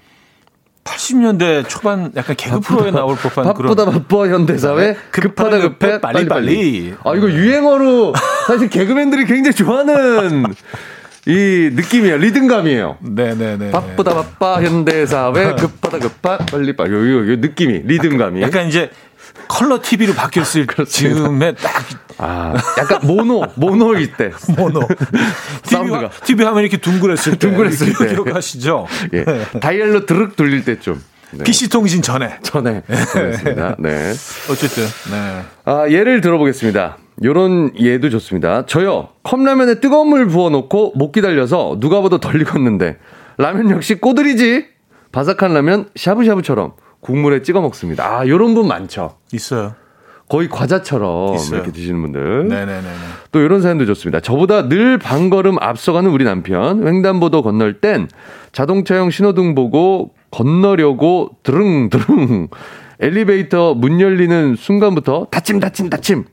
80년대 0.87 1.68
초반 1.68 2.12
약간 2.16 2.37
개그 2.37 2.61
프로에 2.61 2.90
나올 2.90 3.16
법한 3.16 3.44
바쁘다 3.44 3.85
그런 3.85 3.90
바빠 3.92 4.27
현대사회 4.29 4.87
네. 4.92 4.96
급하다 5.11 5.59
급해 5.59 6.01
빨리 6.01 6.27
빨리. 6.27 6.94
아 7.05 7.14
이거 7.14 7.31
유행어로 7.31 8.14
사실 8.46 8.68
개그맨들이 8.70 9.27
굉장히 9.27 9.55
좋아하는 9.55 10.44
이 11.27 11.71
느낌이에요. 11.73 12.19
리듬감이에요. 12.19 12.98
네네네. 13.00 13.73
바쁘다 13.73 14.15
바빠 14.15 14.63
현대사회 14.63 15.54
급하다 15.58 15.98
급하 15.98 16.38
빨리 16.38 16.75
빨리. 16.77 16.92
요, 16.92 16.96
요, 16.96 17.33
요 17.33 17.37
느낌이 17.37 17.83
리듬감이. 17.85 18.40
약간 18.42 18.69
이제 18.69 18.90
컬러 19.48 19.81
TV로 19.83 20.15
바뀌었을 20.15 20.67
즈음에 20.87 21.54
딱. 21.56 22.06
아, 22.19 22.54
약간 22.79 23.00
모노, 23.06 23.44
모노일 23.56 24.12
때. 24.17 24.31
모노. 24.56 24.81
사운드가. 25.64 26.10
TV 26.25 26.44
화면 26.44 26.62
이렇게 26.62 26.79
둥그랬을 26.79 27.38
때. 27.38 27.48
둥그랬을 27.48 27.92
때. 27.98 28.14
기억하시죠? 28.14 28.87
예. 29.14 29.25
다이얼로 29.60 30.06
드륵 30.06 30.37
돌릴 30.37 30.64
때쯤. 30.64 31.02
네. 31.33 31.44
PC통신 31.44 32.02
전에. 32.02 32.38
전에. 32.42 32.83
그렇습니다. 33.12 33.77
네. 33.79 34.12
어쨌든, 34.50 34.85
네. 35.10 35.42
아, 35.64 35.87
예를 35.88 36.21
들어보겠습니다. 36.21 36.98
요런 37.25 37.73
예도 37.79 38.10
좋습니다. 38.10 38.64
저요, 38.67 39.08
컵라면에 39.25 39.81
뜨거운 39.81 40.08
물 40.08 40.27
부어놓고 40.29 40.92
못 40.94 41.12
기다려서 41.12 41.79
누가 41.81 42.00
봐도 42.00 42.19
덜 42.21 42.40
익었는데, 42.40 42.98
라면 43.38 43.71
역시 43.71 43.96
꼬들이지! 43.96 44.67
바삭한 45.12 45.52
라면 45.54 45.88
샤브샤브처럼 45.96 46.73
국물에 47.00 47.42
찍어 47.42 47.60
먹습니다. 47.60 48.04
아, 48.06 48.27
요런 48.27 48.54
분 48.54 48.69
많죠. 48.69 49.17
있어요. 49.33 49.75
거의 50.29 50.48
과자처럼 50.48 51.35
있어요. 51.37 51.56
이렇게 51.58 51.72
드시는 51.72 52.02
분들. 52.02 52.48
네네네. 52.48 52.83
또 53.33 53.40
이런 53.40 53.62
사연도 53.62 53.87
좋습니다. 53.87 54.20
저보다 54.20 54.68
늘 54.68 54.98
반걸음 54.98 55.56
앞서가는 55.60 56.10
우리 56.10 56.24
남편. 56.24 56.87
횡단보도 56.87 57.42
건널 57.42 57.81
땐 57.81 58.08
자동차용 58.52 59.10
신호등 59.10 59.54
보고 59.54 60.10
건너려고 60.31 61.31
드릉드릉 61.42 62.48
엘리베이터 62.98 63.74
문 63.74 64.00
열리는 64.00 64.56
순간부터 64.56 65.29
닫힘, 65.31 65.60
닫힘, 65.60 65.90
닫힘. 65.90 66.24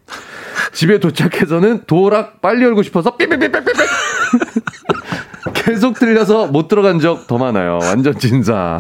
집에 0.72 1.00
도착해서는 1.00 1.84
도락 1.88 2.42
빨리 2.42 2.64
열고 2.64 2.84
싶어서 2.84 3.16
삐삐삐삐삐삐. 3.18 3.72
계속 5.54 6.00
들려서 6.00 6.48
못 6.48 6.68
들어간 6.68 7.00
적 7.00 7.28
더 7.28 7.38
많아요. 7.38 7.80
완전 7.82 8.18
진사. 8.18 8.80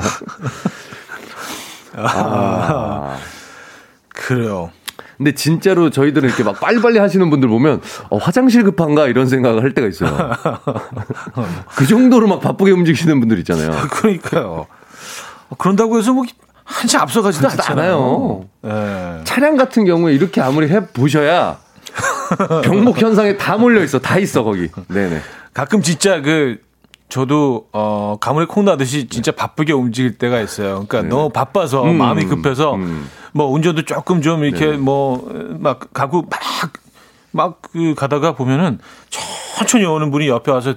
아. 1.95 3.17
그래요. 4.09 4.71
근데 5.23 5.35
진짜로 5.35 5.89
저희들은 5.89 6.27
이렇게 6.27 6.43
막 6.43 6.59
빨리빨리 6.59 6.99
하시는 6.99 7.29
분들 7.29 7.47
보면 7.47 7.79
어, 8.09 8.17
화장실 8.17 8.63
급한가 8.63 9.07
이런 9.07 9.29
생각을 9.29 9.63
할 9.63 9.73
때가 9.73 9.87
있어요. 9.87 10.11
그 11.77 11.87
정도로 11.87 12.27
막 12.27 12.41
바쁘게 12.41 12.71
움직이시는 12.71 13.21
분들 13.21 13.39
있잖아요. 13.39 13.71
그러니까요. 13.89 14.67
그런다고 15.57 15.97
해서 15.97 16.11
뭐 16.11 16.25
한치 16.65 16.97
앞서가지도 16.97 17.47
않잖아요. 17.51 18.45
네. 18.63 19.21
차량 19.23 19.55
같은 19.55 19.85
경우에 19.85 20.13
이렇게 20.13 20.41
아무리 20.41 20.67
해 20.67 20.85
보셔야 20.87 21.57
병목 22.65 23.01
현상에 23.01 23.37
다 23.37 23.55
몰려 23.55 23.81
있어, 23.81 23.99
다 23.99 24.17
있어 24.17 24.43
거기. 24.43 24.69
네네. 24.89 25.21
가끔 25.53 25.81
진짜 25.81 26.21
그 26.21 26.57
저도 27.09 27.67
어 27.73 28.17
가물에 28.19 28.45
콩 28.45 28.65
나듯이 28.65 29.07
진짜 29.07 29.31
바쁘게 29.31 29.73
움직일 29.73 30.17
때가 30.17 30.41
있어요. 30.41 30.85
그러니까 30.87 31.03
네. 31.03 31.09
너무 31.09 31.29
바빠서 31.29 31.83
음, 31.83 31.97
마음이 31.97 32.25
급해서 32.25 32.75
음. 32.75 33.07
뭐 33.33 33.47
운전도 33.47 33.83
조금 33.83 34.21
좀 34.21 34.43
이렇게 34.43 34.67
네. 34.71 34.77
뭐막 34.77 35.93
가고 35.93 36.25
막막 37.31 37.61
그 37.61 37.93
가다가 37.95 38.33
보면은 38.33 38.79
천천히 39.55 39.85
오는 39.85 40.09
분이 40.09 40.27
옆에 40.27 40.51
와서 40.51 40.73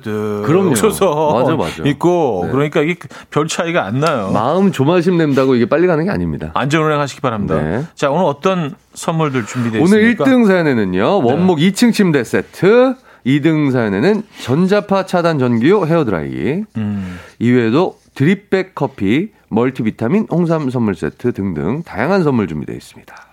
맞아. 1.57 1.83
있고 1.87 2.43
네. 2.45 2.53
그러니까 2.53 2.83
이게 2.83 2.97
별 3.31 3.49
차이가 3.49 3.87
안 3.87 4.01
나요. 4.01 4.31
마음 4.35 4.72
조마심 4.72 5.16
낸다고 5.16 5.55
이게 5.55 5.66
빨리 5.66 5.87
가는 5.87 6.05
게 6.05 6.11
아닙니다. 6.11 6.51
안전운행 6.53 7.01
하시기 7.01 7.22
바랍니다. 7.22 7.57
네. 7.57 7.85
자 7.95 8.11
오늘 8.11 8.27
어떤 8.27 8.74
선물들 8.93 9.47
준비되어 9.47 9.81
있습니까? 9.83 10.24
오늘 10.24 10.37
1등 10.37 10.47
사연에는요 10.47 11.22
원목 11.24 11.59
2층 11.59 11.95
침대 11.95 12.22
세트 12.24 12.95
2등 13.27 13.72
사연에는 13.72 14.22
전자파 14.41 15.05
차단 15.07 15.39
전기요 15.39 15.85
헤어드라이기. 15.87 16.64
음. 16.77 17.18
이외에도 17.41 17.99
드립백 18.14 18.74
커피, 18.74 19.33
멀티비타민, 19.49 20.27
홍삼 20.31 20.70
선물 20.70 20.95
세트 20.95 21.33
등등 21.33 21.83
다양한 21.83 22.22
선물 22.22 22.47
준비되어 22.47 22.74
있습니다. 22.74 23.26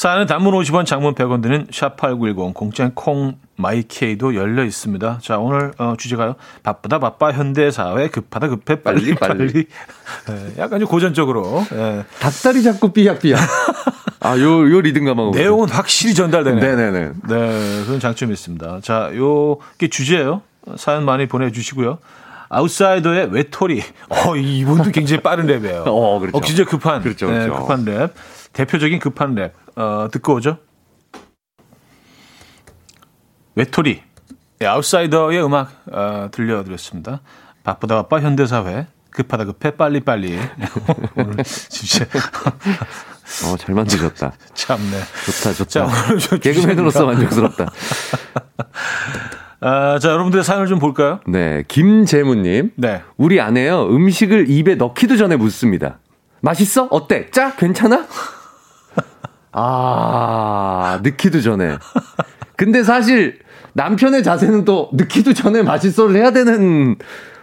사연은 0.00 0.24
단문 0.24 0.54
50원, 0.54 0.86
장문 0.86 1.14
100원 1.14 1.42
드는 1.42 1.66
샵8910 1.66 2.54
공짜인 2.54 2.92
콩 2.94 3.34
마이케이도 3.56 4.34
열려 4.34 4.64
있습니다. 4.64 5.18
자, 5.20 5.36
오늘 5.36 5.72
어, 5.76 5.92
주제가요. 5.98 6.36
바쁘다 6.62 7.00
바빠 7.00 7.32
현대사회 7.32 8.08
급하다 8.08 8.48
급해 8.48 8.76
빨리 8.76 9.14
빨리. 9.14 9.36
빨리. 9.36 9.66
네, 10.26 10.54
약간 10.56 10.80
좀 10.80 10.88
고전적으로. 10.88 11.66
네. 11.70 12.02
닭다리 12.18 12.62
잡고 12.62 12.94
삐약삐약. 12.94 13.40
아, 14.20 14.38
요, 14.38 14.70
요 14.70 14.80
리듬감하고. 14.80 15.32
내용은 15.32 15.68
확실히 15.68 16.14
전달되네. 16.14 16.58
네네네. 16.58 17.12
네, 17.28 17.84
그런 17.84 18.00
장점이 18.00 18.32
있습니다. 18.32 18.80
자, 18.82 19.10
요게 19.14 19.88
주제예요. 19.88 20.40
사연 20.78 21.04
많이 21.04 21.26
보내주시고요. 21.26 21.98
아웃사이더의 22.48 23.32
외톨이. 23.32 23.82
어, 24.08 24.34
이분도 24.34 24.92
굉장히 24.92 25.22
빠른 25.22 25.46
랩이에요. 25.46 25.84
어, 25.86 26.18
그렇죠. 26.18 26.38
어, 26.38 26.40
진짜 26.40 26.64
급한. 26.64 27.02
그렇죠, 27.02 27.26
그렇죠. 27.26 27.52
네, 27.52 27.58
급한 27.60 27.84
랩. 27.84 28.10
대표적인 28.52 28.98
급한 28.98 29.34
랩. 29.34 29.52
어, 29.76 30.08
듣고 30.10 30.34
오죠. 30.34 30.58
외톨이. 33.54 34.02
네, 34.58 34.66
아웃사이더의 34.66 35.44
음악 35.44 35.82
어, 35.90 36.28
들려드렸습니다. 36.32 37.20
바쁘다 37.64 37.96
바빠 37.96 38.20
현대사회. 38.20 38.86
급하다 39.10 39.44
급해 39.44 39.72
빨리빨리. 39.72 40.38
오늘 41.16 41.42
진짜. 41.44 42.04
어, 43.44 43.56
잘 43.56 43.74
만드셨다. 43.74 44.32
참네. 44.54 44.98
좋다, 45.26 45.52
좋다. 45.54 46.18
자, 46.18 46.36
개그맨으로서 46.36 47.06
만족스럽다. 47.06 47.66
아, 49.60 49.98
자, 49.98 50.10
여러분들의 50.10 50.44
사연을 50.44 50.66
좀 50.66 50.78
볼까요? 50.78 51.20
네. 51.26 51.64
김재무님. 51.68 52.72
네. 52.76 53.02
우리 53.16 53.40
아내요, 53.40 53.86
음식을 53.88 54.48
입에 54.48 54.76
넣기도 54.76 55.16
전에 55.16 55.36
묻습니다. 55.36 55.98
맛있어? 56.40 56.84
어때? 56.90 57.30
짜? 57.30 57.54
괜찮아? 57.56 58.06
아, 59.52 61.00
넣기도 61.02 61.40
전에. 61.40 61.76
근데 62.56 62.82
사실 62.82 63.38
남편의 63.72 64.22
자세는 64.22 64.64
또 64.64 64.90
넣기도 64.92 65.32
전에 65.32 65.62
맛있어를 65.62 66.16
해야 66.16 66.30
되는 66.32 66.96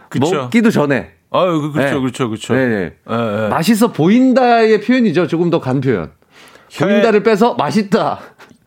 그쵸. 0.10 0.36
먹기도 0.36 0.70
전에. 0.72 1.12
아유, 1.32 1.62
그, 1.62 1.72
그렇죠, 1.74 1.96
네. 1.96 2.00
그렇죠, 2.02 2.30
그렇죠. 2.30 2.54
네, 2.54 2.68
네. 2.68 2.94
네, 3.08 3.48
맛있어 3.50 3.92
보인다의 3.92 4.82
표현이죠. 4.82 5.28
조금 5.28 5.50
더 5.50 5.60
간 5.60 5.82
표현. 5.82 6.12
혀에, 6.70 6.90
보인다를 6.90 7.24
빼서 7.24 7.56
맛있다. 7.56 8.20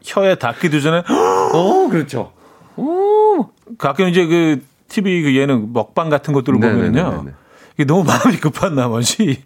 혀에 0.05 0.35
닿기도 0.37 0.81
전에. 0.81 0.99
어, 1.55 1.89
그렇죠. 1.91 2.33
오. 2.77 3.47
가끔 3.79 4.09
이제 4.09 4.27
그 4.27 4.61
TV 4.89 5.23
그 5.23 5.37
예능 5.37 5.73
먹방 5.73 6.09
같은 6.11 6.35
것들을 6.35 6.59
네네네네. 6.59 6.91
네, 6.91 7.03
보면요. 7.03 7.33
네, 7.71 7.75
이게 7.77 7.85
너무 7.85 8.05
마음이 8.05 8.37
급한 8.39 8.75
나머지 8.75 9.43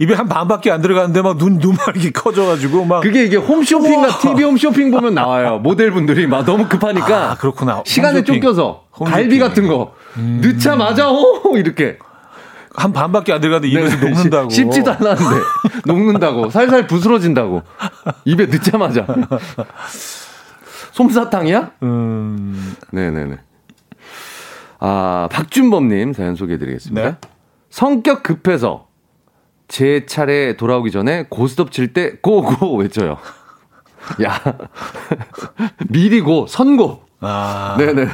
입에 0.00 0.14
한 0.14 0.28
반밖에 0.28 0.70
안 0.70 0.82
들어가는데 0.82 1.22
막 1.22 1.38
눈 1.38 1.58
눈말이 1.58 2.12
커져가지고 2.12 2.84
막 2.84 3.00
그게 3.02 3.24
이게 3.24 3.36
홈쇼핑과 3.36 4.18
TV 4.18 4.44
홈쇼핑 4.44 4.90
보면 4.90 5.14
나와요 5.14 5.58
모델분들이 5.60 6.26
막 6.26 6.44
너무 6.44 6.68
급하니까 6.68 7.30
아, 7.32 7.34
그렇구나 7.36 7.82
시간에 7.86 8.18
홈쇼핑. 8.18 8.40
쫓겨서 8.42 8.84
홈쇼핑. 8.98 9.12
갈비 9.12 9.38
같은 9.38 9.68
거 9.68 9.94
음. 10.16 10.40
늦자마자 10.42 11.10
오 11.10 11.56
이렇게 11.56 11.98
한 12.74 12.92
반밖에 12.92 13.32
안 13.32 13.40
들어가도 13.40 13.66
입에서 13.66 13.96
네, 13.96 14.08
녹는다고. 14.10 14.50
씹지도 14.50 14.92
않았는데 14.92 15.44
녹는다고. 15.86 16.50
살살 16.50 16.86
부스러진다고. 16.86 17.62
입에 18.24 18.46
넣자마자. 18.46 19.04
솜사탕이야? 20.92 21.72
음. 21.82 22.76
네네네. 22.92 23.36
아, 24.80 25.28
박준범님 25.32 26.12
사연 26.12 26.36
소개해드리겠습니다. 26.36 27.08
네? 27.10 27.16
성격 27.70 28.22
급해서 28.22 28.86
제 29.68 30.06
차례 30.06 30.56
돌아오기 30.56 30.90
전에 30.90 31.26
고스톱 31.28 31.72
칠 31.72 31.92
때 31.92 32.12
고고 32.22 32.76
외쳐요. 32.78 33.18
야, 34.24 34.40
미리 35.88 36.20
고, 36.20 36.46
선고. 36.46 37.02
아. 37.20 37.76
네네. 37.78 38.08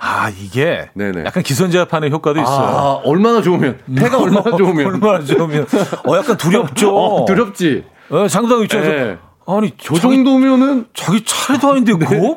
아, 0.00 0.30
이게 0.30 0.88
네네. 0.94 1.24
약간 1.24 1.42
기선제압하는 1.42 2.12
효과도 2.12 2.40
있어요. 2.40 2.66
아, 2.66 2.92
얼마나 3.04 3.42
좋으면. 3.42 3.78
패가 3.96 4.18
얼마나 4.18 4.56
좋으면. 4.56 4.86
얼마나 4.86 5.24
좋으면. 5.24 5.66
어, 6.06 6.16
약간 6.16 6.36
두렵죠. 6.36 6.94
어, 6.96 7.24
두렵지. 7.26 7.84
어, 8.10 8.28
상당히 8.28 8.62
있죠. 8.62 8.80
네. 8.80 9.18
아니, 9.50 9.72
저 9.78 9.94
자기, 9.94 10.16
정도면은 10.16 10.86
자기 10.92 11.24
차례도 11.24 11.70
아닌데 11.70 11.94
네. 11.98 12.04
고? 12.04 12.36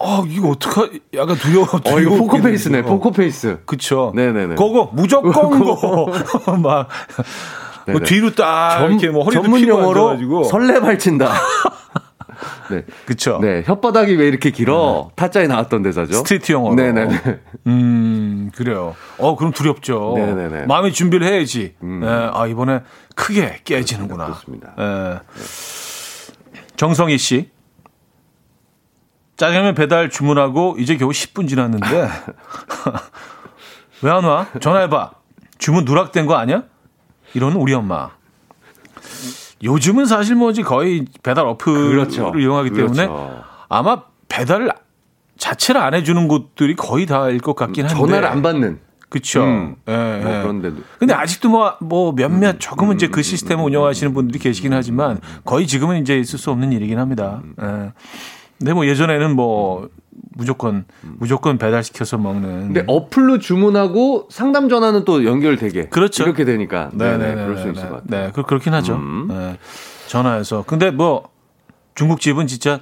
아, 0.00 0.24
이거 0.26 0.48
어떡하 0.48 0.88
약간 1.14 1.36
두려워. 1.36 1.66
어, 1.66 2.00
이거 2.00 2.16
포커페이스네. 2.16 2.82
포커페이스. 2.82 3.60
그쵸. 3.66 4.12
네네네. 4.16 4.54
고고 4.54 4.90
무조건 4.94 5.32
고. 5.60 6.08
막뭐 7.86 8.00
뒤로 8.06 8.34
딱 8.34 8.78
점, 8.78 8.90
이렇게 8.92 9.10
뭐 9.10 9.24
허리도 9.24 9.42
전문 9.42 9.68
용어로 9.68 10.44
설레발친다. 10.44 11.30
네. 12.70 12.84
그쵸. 13.04 13.38
네. 13.42 13.62
혓바닥이 13.64 14.18
왜 14.18 14.26
이렇게 14.26 14.50
길어? 14.50 15.08
네. 15.08 15.14
타짜에 15.16 15.46
나왔던 15.46 15.82
대사죠. 15.82 16.14
스트리트 16.14 16.52
용어로. 16.52 16.74
네네네. 16.74 17.20
음, 17.66 18.50
그래요. 18.54 18.96
어, 19.18 19.36
그럼 19.36 19.52
두렵죠. 19.52 20.14
네네네. 20.16 20.66
마음의 20.66 20.94
준비를 20.94 21.26
해야지. 21.26 21.74
음. 21.82 22.00
네. 22.00 22.08
아, 22.08 22.46
이번에 22.46 22.80
크게 23.14 23.60
깨지는구나. 23.64 24.24
그렇습니다. 24.24 24.74
네. 24.78 25.18
정성희 26.80 27.18
씨. 27.18 27.50
짜장면 29.36 29.74
배달 29.74 30.08
주문하고 30.08 30.76
이제 30.78 30.96
겨우 30.96 31.10
10분 31.10 31.46
지났는데 31.46 32.08
왜 34.00 34.10
안 34.10 34.24
와? 34.24 34.46
전화해봐. 34.60 35.10
주문 35.58 35.84
누락된 35.84 36.24
거 36.24 36.36
아니야? 36.36 36.62
이러는 37.34 37.58
우리 37.58 37.74
엄마. 37.74 38.08
요즘은 39.62 40.06
사실 40.06 40.36
뭐지 40.36 40.62
거의 40.62 41.04
배달 41.22 41.46
어플을 41.48 41.90
그렇죠. 41.90 42.32
이용하기 42.34 42.70
때문에 42.70 43.06
그렇죠. 43.08 43.44
아마 43.68 44.04
배달을 44.30 44.72
자체를 45.36 45.82
안 45.82 45.92
해주는 45.92 46.28
곳들이 46.28 46.76
거의 46.76 47.04
다일 47.04 47.40
것 47.40 47.54
같긴 47.56 47.84
한데 47.84 47.94
전화를 47.94 48.26
안 48.26 48.40
받는 48.40 48.80
그렇죠. 49.10 49.44
음, 49.44 49.76
예, 49.88 49.92
뭐 50.22 50.36
예. 50.36 50.42
그런데도. 50.42 50.76
근데 50.98 51.12
아직도 51.12 51.50
뭐, 51.50 51.74
뭐 51.80 52.12
몇몇 52.12 52.54
음, 52.54 52.58
조금은 52.58 52.94
이제 52.94 53.08
그 53.08 53.20
음, 53.20 53.22
시스템을 53.22 53.64
운영하시는 53.64 54.14
분들이 54.14 54.38
계시긴 54.38 54.72
하지만 54.72 55.18
거의 55.44 55.66
지금은 55.66 56.00
이제 56.00 56.16
있을 56.16 56.38
수 56.38 56.50
없는 56.52 56.72
일이긴 56.72 56.98
합니다. 56.98 57.42
예. 57.60 57.92
근데 58.58 58.72
뭐 58.72 58.86
예전에는 58.86 59.34
뭐 59.34 59.88
무조건 60.36 60.84
무조건 61.02 61.58
배달시켜서 61.58 62.18
먹는. 62.18 62.72
근데 62.72 62.84
어플로 62.86 63.38
주문하고 63.38 64.28
상담 64.30 64.68
전화는 64.68 65.04
또 65.04 65.24
연결되게. 65.24 65.88
그렇죠. 65.88 66.22
이렇게 66.22 66.44
되니까. 66.44 66.90
네, 66.92 67.16
네, 67.18 67.34
그럴 67.34 67.56
수 67.56 67.70
있을 67.70 67.88
것 67.88 68.04
같아요. 68.04 68.26
네, 68.26 68.32
그 68.32 68.44
그렇긴 68.44 68.74
하죠. 68.74 68.94
음. 68.94 69.26
네. 69.28 69.58
전화해서. 70.06 70.64
근데 70.66 70.90
뭐 70.90 71.28
중국집은 71.94 72.46
진짜 72.46 72.80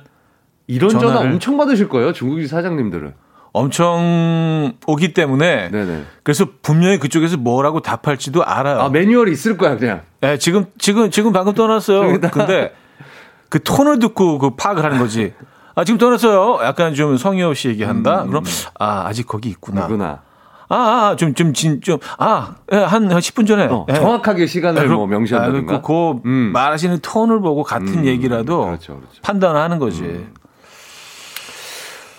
이런 0.67 0.91
전화 0.91 1.21
엄청 1.21 1.57
받으실 1.57 1.89
거예요. 1.89 2.13
중국집 2.13 2.51
사장님들은. 2.51 3.15
엄청 3.53 4.75
오기 4.87 5.15
때문에 5.15 5.71
네네. 5.71 6.05
그래서 6.23 6.47
분명히 6.63 6.99
그쪽에서 6.99 7.37
뭐라고 7.37 7.81
답할지도 7.81 8.45
알아요. 8.45 8.81
아 8.81 8.89
매뉴얼이 8.89 9.33
있을 9.33 9.57
거야 9.57 9.77
그냥. 9.77 10.03
네, 10.21 10.39
지금 10.39 10.67
지금 10.79 11.11
지금 11.11 11.33
방금 11.33 11.55
떠났어요. 11.55 12.21
근데 12.21 12.73
그 13.49 13.63
톤을 13.63 13.99
듣고 13.99 14.39
그 14.39 14.51
파악을 14.57 14.85
하는 14.85 14.99
거지. 14.99 15.33
아 15.75 15.85
지금 15.85 15.99
떠났어요. 15.99 16.65
약간 16.65 16.95
좀 16.95 17.17
성의 17.17 17.43
없이 17.45 17.69
얘기한다. 17.69 18.25
음, 18.25 18.29
그럼 18.29 18.45
아 18.79 19.05
아직 19.07 19.27
거기 19.27 19.49
있구나. 19.49 19.83
있구나. 19.83 20.23
아, 20.71 20.77
아, 20.77 21.17
좀, 21.17 21.33
좀, 21.33 21.55
진, 21.55 21.81
좀, 21.81 21.99
아, 22.19 22.57
예, 22.73 22.77
한, 22.77 23.11
한 23.11 23.19
10분 23.21 23.47
전에. 23.47 23.65
어, 23.65 23.87
예. 23.89 23.95
정확하게 23.95 24.47
시간을 24.47 24.87
네, 24.87 24.95
뭐 24.95 25.07
명시한다든가. 25.07 25.77
아, 25.77 25.81
그, 25.81 25.87
그 25.87 26.29
음. 26.29 26.51
말하시는 26.53 26.99
톤을 27.01 27.41
보고 27.41 27.63
같은 27.63 27.89
음, 27.89 28.05
얘기라도 28.05 28.67
그렇죠, 28.67 28.97
그렇죠. 28.97 29.23
판단하는 29.23 29.79
거지. 29.79 30.03
음. 30.03 30.35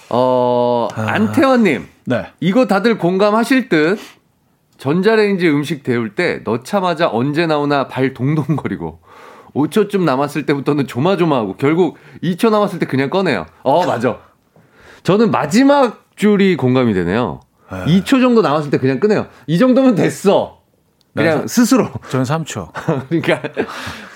어, 0.09 0.87
아. 0.95 1.01
안태원님. 1.07 1.87
네. 2.05 2.25
이거 2.39 2.65
다들 2.67 2.97
공감하실 2.97 3.69
듯. 3.69 3.99
전자레인지 4.77 5.49
음식 5.49 5.83
데울 5.83 6.15
때 6.15 6.39
넣자마자 6.45 7.09
언제 7.11 7.45
나오나 7.45 7.89
발 7.89 8.13
동동거리고 8.13 8.99
5초쯤 9.53 10.03
남았을 10.03 10.45
때부터는 10.45 10.87
조마조마하고 10.87 11.57
결국 11.57 11.97
2초 12.23 12.49
남았을 12.49 12.79
때 12.79 12.85
그냥 12.85 13.09
꺼내요. 13.09 13.45
어, 13.63 13.85
맞아. 13.85 14.19
저는 15.03 15.31
마지막 15.31 16.05
줄이 16.15 16.55
공감이 16.55 16.93
되네요. 16.93 17.41
네. 17.71 18.01
2초 18.01 18.21
정도 18.21 18.41
남았을 18.41 18.69
때 18.71 18.77
그냥 18.77 18.99
끄네요. 19.01 19.27
이 19.47 19.57
정도면 19.57 19.95
됐어. 19.95 20.59
그냥 21.13 21.41
네, 21.41 21.47
스스로. 21.47 21.89
저는 22.09 22.23
3초. 22.25 22.71
그러니까 23.09 23.41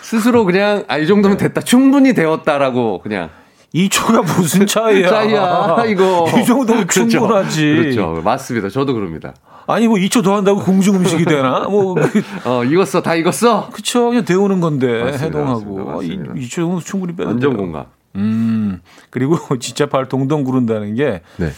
스스로 0.02 0.46
그냥 0.46 0.86
아 0.88 0.98
이 0.98 1.08
정도면 1.08 1.38
됐다. 1.38 1.60
충분히 1.62 2.14
되었다라고 2.14 3.00
그냥 3.02 3.30
2초가 3.74 4.24
무슨 4.38 4.66
차이야? 4.68 5.10
차이야, 5.10 5.84
이거. 5.88 6.28
이 6.40 6.46
정도면 6.46 6.86
그렇죠. 6.88 7.10
충분하지. 7.10 7.76
그렇죠. 7.76 8.22
맞습니다. 8.24 8.70
저도 8.70 8.94
그럽니다. 8.94 9.34
아니, 9.66 9.88
뭐 9.88 9.98
2초 9.98 10.24
더 10.24 10.36
한다고 10.36 10.62
공중 10.62 10.96
음식이 10.96 11.26
되나? 11.26 11.62
뭐. 11.62 11.96
그 11.96 12.22
어, 12.46 12.64
익었어. 12.64 13.02
다 13.02 13.16
익었어? 13.16 13.70
그쵸. 13.72 14.10
그냥 14.10 14.26
데우는 14.26 14.60
건데. 14.60 15.04
맞습니다, 15.04 15.26
해동하고. 15.26 15.86
맞습니다, 15.86 15.94
맞습니다. 15.94 16.34
2초 16.36 16.50
정도 16.56 16.80
충분히 16.82 17.16
빼는 17.16 17.32
완전 17.32 17.58
공감. 17.58 17.86
음. 18.16 18.82
그리고 19.10 19.38
진짜 19.60 19.88
발 19.88 20.08
동동 20.08 20.44
구른다는 20.44 20.94
게. 20.96 21.22
네. 21.38 21.52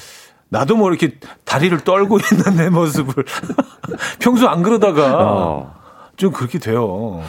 나도 0.50 0.78
뭐 0.78 0.90
이렇게 0.90 1.16
다리를 1.44 1.78
떨고 1.80 2.20
있는 2.20 2.56
내 2.56 2.70
모습을. 2.70 3.26
평소 4.20 4.48
안 4.48 4.64
그러다가. 4.64 5.18
어. 5.20 5.76
좀 6.16 6.32
그렇게 6.32 6.60
돼요. 6.60 6.86
어. 6.88 7.24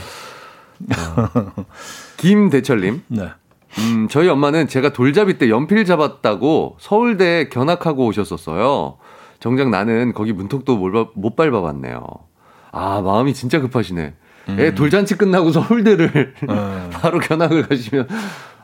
김대철님. 2.19 3.03
네. 3.09 3.31
음, 3.79 4.09
저희 4.11 4.29
엄마는 4.29 4.69
제가 4.69 4.93
돌잡이 4.93 5.39
때 5.39 5.51
연필 5.51 5.85
잡았다고 5.85 6.77
서울대에 6.81 7.49
견학하고 7.49 8.07
오셨었어요. 8.07 8.97
정작 9.41 9.69
나는 9.69 10.13
거기 10.15 10.33
문턱도 10.33 10.77
못 11.15 11.37
밟아봤네요. 11.37 12.05
아, 12.73 13.01
마음이 13.03 13.35
진짜 13.35 13.61
급하시네. 13.61 14.15
음. 14.49 14.57
애 14.61 14.75
돌잔치 14.75 15.17
끝나고 15.17 15.51
서울대를 15.53 16.35
음. 16.49 16.91
바로 16.93 17.19
견학을 17.19 17.69
가시면 17.69 18.09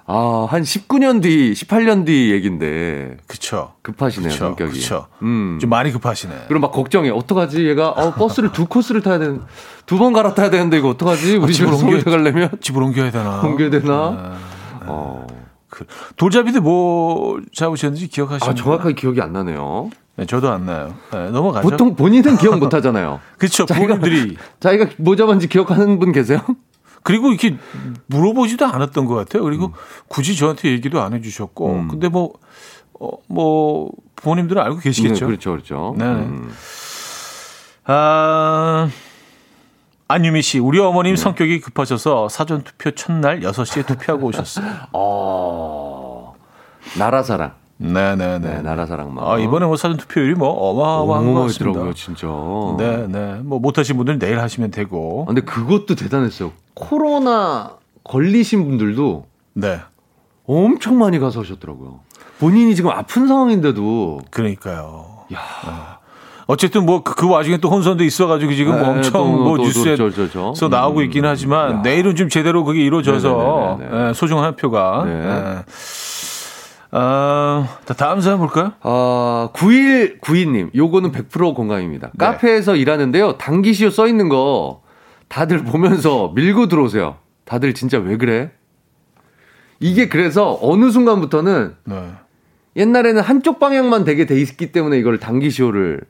아, 0.05 0.47
한 0.51 0.63
19년 0.63 1.23
뒤, 1.23 1.53
18년 1.53 2.05
뒤 2.05 2.33
얘긴데. 2.33 3.19
그쵸. 3.29 3.75
급하시네요, 3.83 4.31
그쵸, 4.31 4.45
성격이. 4.47 4.73
그쵸. 4.73 5.07
음. 5.23 5.59
좀 5.61 5.71
많이 5.71 5.93
급하시네. 5.93 6.47
그럼 6.49 6.61
막 6.63 6.73
걱정해. 6.73 7.09
어떡하지? 7.11 7.67
얘가, 7.69 7.91
어, 7.91 8.13
버스를 8.15 8.51
두 8.53 8.67
코스를 8.67 9.01
타야 9.03 9.19
되는, 9.19 9.43
두 9.87 9.99
번 9.99 10.13
갈아타야 10.13 10.51
되는데 10.51 10.79
이거 10.79 10.89
어떡하지? 10.89 11.37
우리 11.37 11.51
아, 11.51 11.53
집으로 11.53 11.77
옮겨 11.77 12.11
가려면? 12.11 12.51
집으로 12.61 12.87
옮겨야 12.87 13.11
되나? 13.13 13.41
옮겨야 13.43 13.71
되나? 13.71 14.11
네. 14.11 14.52
어. 14.89 15.27
그 15.69 15.87
돌잡이도 16.17 16.61
뭐 16.61 17.41
잡으셨는지 17.55 18.09
기억하시나요? 18.09 18.51
아, 18.51 18.55
정확하게 18.55 18.95
기억이 18.95 19.21
안 19.23 19.33
나네요. 19.33 19.91
네, 20.17 20.27
저도 20.27 20.51
안 20.51 20.67
나요. 20.67 20.95
네, 21.11 21.31
넘어가죠. 21.31 21.69
보통 21.69 21.97
본인은 21.97 22.37
기억 22.37 22.59
못 22.59 22.75
하잖아요. 22.75 23.21
그렇죠. 23.39 23.65
본인들이 23.65 24.37
자기가 24.61 24.91
뭐 24.99 25.17
잡았는지 25.17 25.49
기억하는 25.49 25.99
분 25.99 26.13
계세요? 26.13 26.41
그리고 27.03 27.29
이렇게 27.29 27.57
물어보지도 28.07 28.67
않았던 28.67 29.07
것 29.07 29.15
같아요. 29.15 29.43
그리고 29.43 29.67
음. 29.67 29.73
굳이 30.09 30.37
저한테 30.37 30.71
얘기도 30.71 31.01
안 31.01 31.15
해주셨고, 31.15 31.71
음. 31.71 31.89
근데 31.89 32.09
뭐, 32.09 32.33
어, 33.01 33.11
뭐, 33.29 33.91
부모님들은 34.17 34.63
알고 34.63 34.79
계시겠죠. 34.79 35.25
네, 35.25 35.27
그렇죠, 35.27 35.51
그렇죠. 35.51 35.95
네. 35.99 36.05
음. 36.05 36.53
아, 37.87 38.89
안유미 40.13 40.43
씨, 40.43 40.59
우리 40.59 40.79
어머님 40.79 41.15
네. 41.15 41.21
성격이 41.23 41.61
급하셔서 41.61 42.29
사전 42.29 42.63
투표 42.63 42.91
첫날 42.91 43.41
6시에 43.41 43.87
투표하고 43.87 44.27
오셨어요. 44.27 44.67
어, 44.93 46.35
나라 46.99 47.23
사랑. 47.23 47.53
네 47.79 48.15
네네. 48.15 48.39
네, 48.39 48.63
나라 48.63 48.87
사랑 48.87 49.13
마 49.13 49.33
아, 49.33 49.39
이번에 49.39 49.67
뭐 49.67 49.77
사전 49.77 49.97
투표율이 49.97 50.35
뭐 50.35 50.51
어마어마한 50.51 51.33
것 51.35 51.41
같습니다. 51.47 51.93
진짜. 51.95 52.29
네 52.79 53.07
네. 53.09 53.41
뭐 53.43 53.59
못 53.59 53.79
하신 53.79 53.97
분들 53.97 54.19
내일 54.19 54.39
하시면 54.39 54.71
되고. 54.71 55.23
아, 55.23 55.27
근데 55.29 55.41
그것도 55.41 55.95
대단했어요. 55.97 56.53
코로나 56.75 57.79
걸리신 58.05 58.69
분들도. 58.69 59.27
네. 59.55 59.81
엄청 60.47 60.99
많이 60.99 61.19
가서 61.19 61.41
하셨더라고요. 61.41 62.01
본인이 62.39 62.77
지금 62.77 62.91
아픈 62.91 63.27
상황인데도. 63.27 64.21
그러니까요. 64.31 65.25
야. 65.33 65.39
네. 65.65 65.73
어쨌든 66.53 66.85
뭐그 66.85 67.15
그 67.15 67.31
와중에 67.31 67.57
또 67.57 67.71
혼선도 67.71 68.05
있어가지고 68.05 68.53
지금 68.53 68.77
네, 68.77 68.87
엄청 68.87 69.23
또, 69.23 69.27
뭐 69.27 69.57
또, 69.57 69.63
뉴스에서 69.63 70.11
저, 70.11 70.53
저, 70.53 70.69
나오고 70.69 71.01
음, 71.01 71.05
있긴 71.05 71.25
하지만 71.25 71.71
야. 71.73 71.83
내일은 71.83 72.15
좀 72.15 72.29
제대로 72.29 72.63
그게 72.65 72.85
이루어져서 72.85 73.79
네, 73.81 73.87
네, 73.87 73.91
네, 73.91 74.05
네. 74.09 74.13
소중한 74.13 74.45
한 74.45 74.57
표가. 74.57 75.05
네. 75.07 75.65
어, 76.95 77.67
다음 77.97 78.21
사연 78.21 78.39
볼까요? 78.39 78.73
어, 78.83 79.49
9192님, 79.55 80.75
요거는 80.75 81.13
100% 81.13 81.55
건강입니다. 81.55 82.11
네. 82.13 82.27
카페에서 82.27 82.77
일하는데요. 82.77 83.39
단기시오 83.39 83.89
써 83.89 84.07
있는 84.07 84.29
거 84.29 84.83
다들 85.29 85.65
보면서 85.65 86.33
밀고 86.35 86.69
들어오세요. 86.69 87.17
다들 87.47 87.73
진짜 87.73 87.97
왜 87.99 88.19
그래? 88.19 88.51
이게 89.81 90.11
그래서 90.11 90.59
어느 90.61 90.91
순간부터는 90.91 91.77
네. 91.85 92.11
옛날에는 92.77 93.23
한쪽 93.23 93.59
방향만 93.59 94.05
되게 94.05 94.27
돼 94.27 94.39
있기 94.39 94.71
때문에 94.71 94.99
이걸 94.99 95.19
단기시오를 95.19 96.03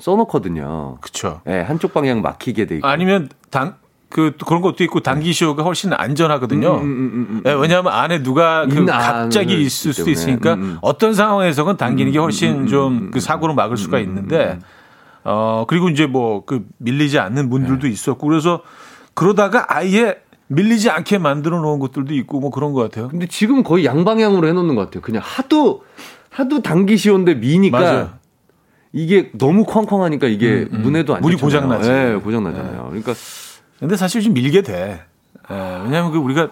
써놓거든요. 0.00 0.98
그쵸. 1.00 1.40
예, 1.46 1.50
네, 1.50 1.60
한쪽 1.62 1.94
방향 1.94 2.22
막히게 2.22 2.66
돼 2.66 2.76
있고. 2.76 2.86
아니면 2.88 3.28
당, 3.50 3.76
그 4.08 4.32
그런 4.44 4.60
것도 4.60 4.82
있고 4.84 5.00
단기시효가 5.00 5.62
훨씬 5.62 5.92
안전하거든요. 5.92 6.74
음, 6.74 6.82
음, 6.82 6.82
음, 6.82 7.26
음 7.30 7.40
네, 7.44 7.52
왜냐하면 7.52 7.92
안에 7.92 8.22
누가 8.22 8.66
그 8.66 8.84
갑자기 8.84 9.60
있을 9.60 9.92
수도 9.92 10.10
있으니까 10.10 10.54
음, 10.54 10.62
음. 10.62 10.78
어떤 10.82 11.14
상황에서는 11.14 11.76
당기는 11.76 12.10
게 12.10 12.18
훨씬 12.18 12.66
좀 12.66 13.10
그 13.12 13.20
사고를 13.20 13.54
막을 13.54 13.76
수가 13.76 14.00
있는데 14.00 14.58
어 15.22 15.64
그리고 15.68 15.88
이제 15.88 16.06
뭐 16.06 16.44
그 16.44 16.66
밀리지 16.78 17.20
않는 17.20 17.50
분들도 17.50 17.86
네. 17.86 17.92
있었고 17.92 18.26
그래서 18.26 18.62
그러다가 19.14 19.66
아예 19.68 20.16
밀리지 20.48 20.90
않게 20.90 21.18
만들어 21.18 21.60
놓은 21.60 21.78
것들도 21.78 22.12
있고 22.14 22.40
뭐 22.40 22.50
그런 22.50 22.72
것 22.72 22.82
같아요. 22.82 23.08
근데 23.08 23.26
지금 23.28 23.62
거의 23.62 23.84
양방향으로 23.84 24.48
해놓는 24.48 24.74
것 24.74 24.86
같아요. 24.86 25.02
그냥 25.02 25.22
하도 25.24 25.84
하도 26.30 26.62
단기시효인데 26.62 27.34
미니까. 27.34 28.18
이게 28.92 29.30
너무 29.34 29.64
쾅쾅하니까 29.64 30.26
이게 30.26 30.66
음, 30.70 30.76
음. 30.78 30.82
문에도 30.82 31.14
안 31.14 31.20
물이 31.20 31.36
고장 31.36 31.68
나지. 31.68 31.88
네, 31.88 32.14
고장 32.16 32.42
나잖아요. 32.44 32.72
네. 32.72 32.88
그러니까 32.88 33.14
근데 33.78 33.96
사실 33.96 34.20
좀 34.20 34.34
밀게 34.34 34.62
돼. 34.62 35.02
예, 35.50 35.54
왜냐하면 35.84 36.10
그 36.12 36.18
우리가 36.18 36.50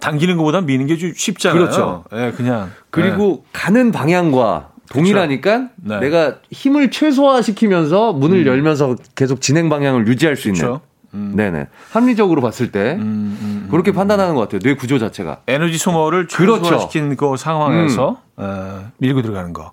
당기는 0.00 0.36
것보다 0.36 0.60
미는 0.60 0.86
게 0.86 0.96
좀 0.96 1.12
쉽잖아요. 1.14 1.60
그렇죠. 1.60 2.04
예, 2.12 2.32
그냥 2.36 2.70
그리고 2.90 3.44
예. 3.44 3.48
가는 3.52 3.92
방향과 3.92 4.70
동일하니까 4.90 5.68
네. 5.76 6.00
내가 6.00 6.36
힘을 6.50 6.90
최소화시키면서 6.90 8.12
문을 8.12 8.40
음. 8.40 8.46
열면서 8.46 8.96
계속 9.14 9.40
진행 9.40 9.68
방향을 9.68 10.06
유지할 10.06 10.36
수 10.36 10.48
있는. 10.48 10.78
음. 11.14 11.32
네네. 11.36 11.66
합리적으로 11.90 12.40
봤을 12.40 12.72
때 12.72 12.94
음, 12.94 13.00
음, 13.02 13.38
음 13.42 13.68
그렇게 13.70 13.92
음. 13.92 13.94
판단하는 13.94 14.34
것 14.34 14.42
같아요. 14.42 14.60
뇌 14.60 14.74
구조 14.74 14.98
자체가. 14.98 15.40
에너지 15.46 15.76
소모를 15.78 16.26
최소화시키는 16.26 17.16
그렇죠. 17.16 17.30
그 17.32 17.36
상황에서 17.36 18.20
어, 18.36 18.90
밀고 18.98 19.20
들어가는 19.22 19.52
거. 19.52 19.72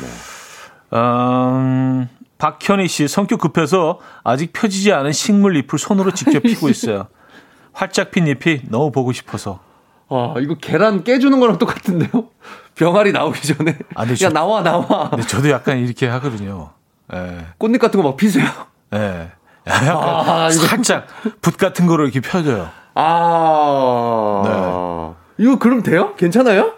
네. 0.00 0.08
음, 0.92 2.08
박현희 2.38 2.88
씨 2.88 3.06
성격 3.08 3.40
급해서 3.40 3.98
아직 4.24 4.52
펴지지 4.52 4.92
않은 4.92 5.12
식물 5.12 5.56
잎을 5.56 5.78
손으로 5.78 6.12
직접 6.12 6.42
피고 6.42 6.68
있어요. 6.68 7.08
활짝 7.72 8.10
핀 8.10 8.26
잎이 8.26 8.62
너무 8.68 8.90
보고 8.90 9.12
싶어서. 9.12 9.60
아, 10.08 10.34
이거 10.40 10.56
계란 10.56 11.04
깨주는 11.04 11.38
거랑 11.38 11.58
똑같은데요? 11.58 12.10
병아리 12.74 13.12
나오기 13.12 13.40
전에. 13.46 13.78
아, 13.94 14.02
야, 14.04 14.14
저, 14.14 14.28
나와, 14.30 14.62
나와. 14.62 15.10
근데 15.10 15.22
저도 15.24 15.50
약간 15.50 15.78
이렇게 15.78 16.08
하거든요. 16.08 16.70
예. 17.14 17.46
꽃잎 17.58 17.80
같은 17.80 18.00
거 18.02 18.08
막 18.08 18.16
피세요? 18.16 18.46
예. 18.94 19.30
약간 19.66 19.96
아, 19.96 20.50
살짝 20.50 21.06
붓 21.42 21.56
같은 21.58 21.86
거를 21.86 22.06
이렇게 22.06 22.20
펴줘요. 22.20 22.70
아. 22.94 24.42
네. 25.38 25.44
이거 25.44 25.58
그럼 25.58 25.82
돼요? 25.82 26.14
괜찮아요? 26.16 26.72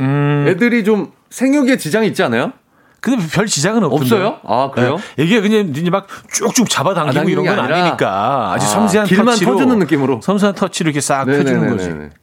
음. 0.00 0.46
애들이 0.48 0.82
좀 0.84 1.12
생육에 1.30 1.76
지장이 1.76 2.08
있지 2.08 2.22
않아요? 2.24 2.52
근데 3.00 3.24
별 3.32 3.46
지장은 3.46 3.84
없던데. 3.84 4.04
없어요? 4.04 4.40
아 4.44 4.70
그래요? 4.72 4.96
네. 5.16 5.24
이게 5.24 5.40
그냥 5.40 5.68
이제 5.68 5.88
막 5.90 6.06
쭉쭉 6.32 6.68
잡아당기고 6.68 7.20
아, 7.20 7.24
이런 7.24 7.44
건 7.44 7.58
아니라. 7.58 7.76
아니니까 7.78 8.52
아주 8.52 8.66
아, 8.66 8.68
섬세한 8.68 9.06
길만 9.06 9.26
터치로 9.26 9.52
터주는 9.52 9.78
느낌으로 9.78 10.20
섬세한 10.22 10.54
터치로 10.54 10.88
이렇게 10.88 11.00
싹 11.00 11.24
네네네네. 11.26 11.44
펴주는 11.44 11.76
거지. 11.76 12.16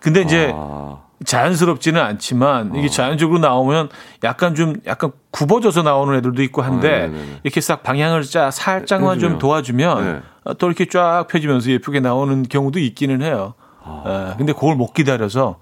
근데 0.00 0.22
이제 0.22 0.52
아. 0.54 0.98
자연스럽지는 1.24 2.00
않지만 2.00 2.74
이게 2.76 2.86
어. 2.86 2.90
자연적으로 2.90 3.38
나오면 3.40 3.88
약간 4.24 4.54
좀 4.54 4.74
약간 4.86 5.12
굽어져서 5.30 5.82
나오는 5.82 6.16
애들도 6.18 6.42
있고 6.44 6.62
한데 6.62 7.10
아, 7.12 7.38
이렇게 7.42 7.60
싹 7.60 7.82
방향을 7.82 8.22
짜 8.22 8.50
살짝만 8.50 9.16
해주면. 9.16 9.32
좀 9.32 9.38
도와주면 9.38 10.22
네. 10.44 10.54
또 10.58 10.66
이렇게 10.68 10.86
쫙 10.86 11.26
펴지면서 11.28 11.70
예쁘게 11.70 12.00
나오는 12.00 12.42
경우도 12.44 12.78
있기는 12.80 13.22
해요. 13.22 13.54
아. 13.82 14.30
예, 14.32 14.36
근데 14.36 14.52
그걸 14.52 14.76
못 14.76 14.92
기다려서 14.92 15.56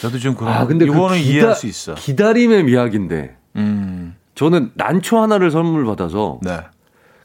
저도 0.00 0.18
좀 0.18 0.34
그런 0.36 0.52
아, 0.52 0.64
근데 0.66 0.86
그 0.86 0.92
이거는 0.92 1.16
그 1.16 1.22
기다, 1.24 1.32
이해할 1.32 1.54
수 1.56 1.66
있어. 1.66 1.94
기다림의 1.94 2.62
미학인데. 2.64 3.37
음. 3.56 4.14
저는 4.34 4.70
난초 4.74 5.18
하나를 5.18 5.50
선물 5.50 5.84
받아서 5.84 6.38
네. 6.42 6.60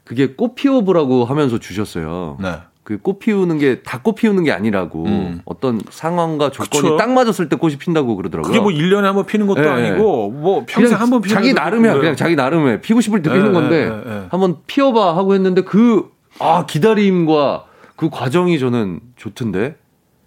그게 0.04 0.34
꽃 0.34 0.54
피워보라고 0.54 1.24
하면서 1.24 1.58
주셨어요. 1.58 2.36
네. 2.40 2.58
그꽃 2.82 3.18
피우는 3.18 3.58
게 3.58 3.82
다 3.82 3.98
꽃 4.02 4.14
피우는 4.16 4.44
게 4.44 4.52
아니라고 4.52 5.04
음. 5.06 5.40
어떤 5.46 5.80
상황과 5.88 6.50
조건이 6.50 6.82
그쵸? 6.82 6.96
딱 6.98 7.10
맞았을 7.12 7.48
때 7.48 7.56
꽃이 7.56 7.76
핀다고 7.76 8.14
그러더라고요. 8.16 8.46
그게 8.52 8.60
뭐 8.60 8.70
1년에 8.70 9.02
한 9.04 9.14
번 9.14 9.24
피는 9.24 9.46
것도 9.46 9.62
네. 9.62 9.68
아니고 9.68 10.30
뭐 10.32 10.64
평생 10.68 11.00
한 11.00 11.08
번 11.08 11.22
피는 11.22 11.34
자기 11.34 11.54
나름이야. 11.54 11.94
그냥 11.94 12.14
자기 12.16 12.36
나름에 12.36 12.82
피고 12.82 13.00
싶을 13.00 13.22
때 13.22 13.30
피는 13.30 13.46
네, 13.46 13.52
건데 13.52 13.88
네, 13.88 14.02
네, 14.04 14.26
한번 14.30 14.56
피워 14.66 14.92
봐 14.92 15.16
하고 15.16 15.34
했는데 15.34 15.62
그 15.62 16.10
아 16.40 16.66
기다림과 16.66 17.64
그 17.96 18.10
과정이 18.10 18.58
저는 18.58 19.00
좋던데. 19.16 19.76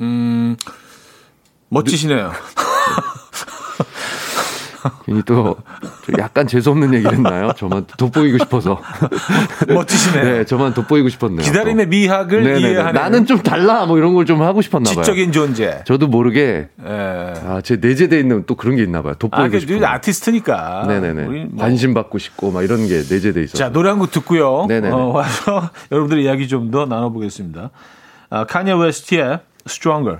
음 0.01 0.55
멋지시네요. 1.69 2.31
괜히 5.05 5.21
또 5.23 5.55
약간 6.19 6.47
재수없는 6.47 6.93
얘기를 6.93 7.13
했나요? 7.13 7.51
저만 7.57 7.85
돋보이고 7.97 8.37
싶어서. 8.39 8.79
멋지시네요. 9.67 10.23
네, 10.23 10.45
저만 10.45 10.73
돋보이고 10.73 11.09
싶었네요. 11.09 11.41
기다림의 11.41 11.85
또. 11.85 11.89
미학을 11.89 12.43
네네네. 12.43 12.69
이해하는. 12.71 12.93
나는 12.93 13.25
좀 13.25 13.39
달라 13.39 13.85
뭐 13.85 13.97
이런 13.97 14.13
걸 14.13 14.27
좀 14.27 14.41
하고 14.41 14.61
싶었나 14.61 14.91
봐요. 14.91 15.03
지적인 15.03 15.31
존재. 15.31 15.83
저도 15.85 16.07
모르게 16.07 16.67
네. 16.75 16.85
아, 17.45 17.61
제 17.63 17.77
내재돼 17.77 18.19
있는 18.19 18.43
또 18.45 18.55
그런 18.55 18.75
게 18.75 18.83
있나 18.83 19.01
봐요. 19.01 19.13
돋보이고 19.17 19.55
아, 19.55 19.59
싶은. 19.59 19.83
아티스트니까. 19.85 20.83
네네네. 20.87 21.23
뭐. 21.23 21.57
관심 21.57 21.93
받고 21.93 22.17
싶고 22.17 22.51
막 22.51 22.63
이런 22.63 22.87
게 22.87 22.95
내재돼 23.09 23.41
있어요. 23.43 23.57
자, 23.57 23.69
노래 23.71 23.89
한 23.89 23.99
곡 23.99 24.11
듣고요. 24.11 24.65
네네. 24.67 24.89
어, 24.89 25.07
와서 25.07 25.69
여러분들의 25.91 26.23
이야기 26.25 26.47
좀 26.47 26.71
더 26.71 26.85
나눠보겠습니다. 26.85 27.69
아, 28.29 28.43
카니아 28.45 28.75
웨스트의 28.77 29.39
Stronger. 29.65 30.19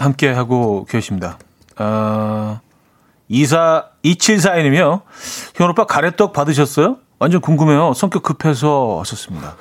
함께 0.00 0.28
하고 0.30 0.86
계십니다. 0.88 1.38
어, 1.78 2.60
24, 3.28 3.84
2742님이요. 4.04 5.02
현 5.54 5.70
오빠 5.70 5.84
가래떡 5.84 6.32
받으셨어요? 6.32 6.96
완전 7.18 7.40
궁금해요. 7.42 7.92
성격 7.94 8.22
급해서 8.22 8.96
왔었습니다. 8.96 9.56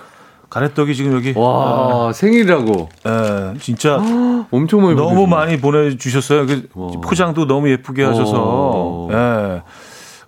가래떡이 0.50 0.96
지금 0.96 1.14
여기. 1.14 1.34
와, 1.38 2.08
아, 2.10 2.14
생일이라고. 2.14 2.90
예, 3.06 3.60
진짜. 3.60 3.98
엄청 4.50 4.82
많이 4.82 4.96
너무 4.96 5.28
많이 5.28 5.60
보내주셨어요. 5.60 6.48
그 6.48 6.70
포장도 7.04 7.46
너무 7.46 7.70
예쁘게 7.70 8.04
하셔서. 8.04 9.10
예. 9.12 9.62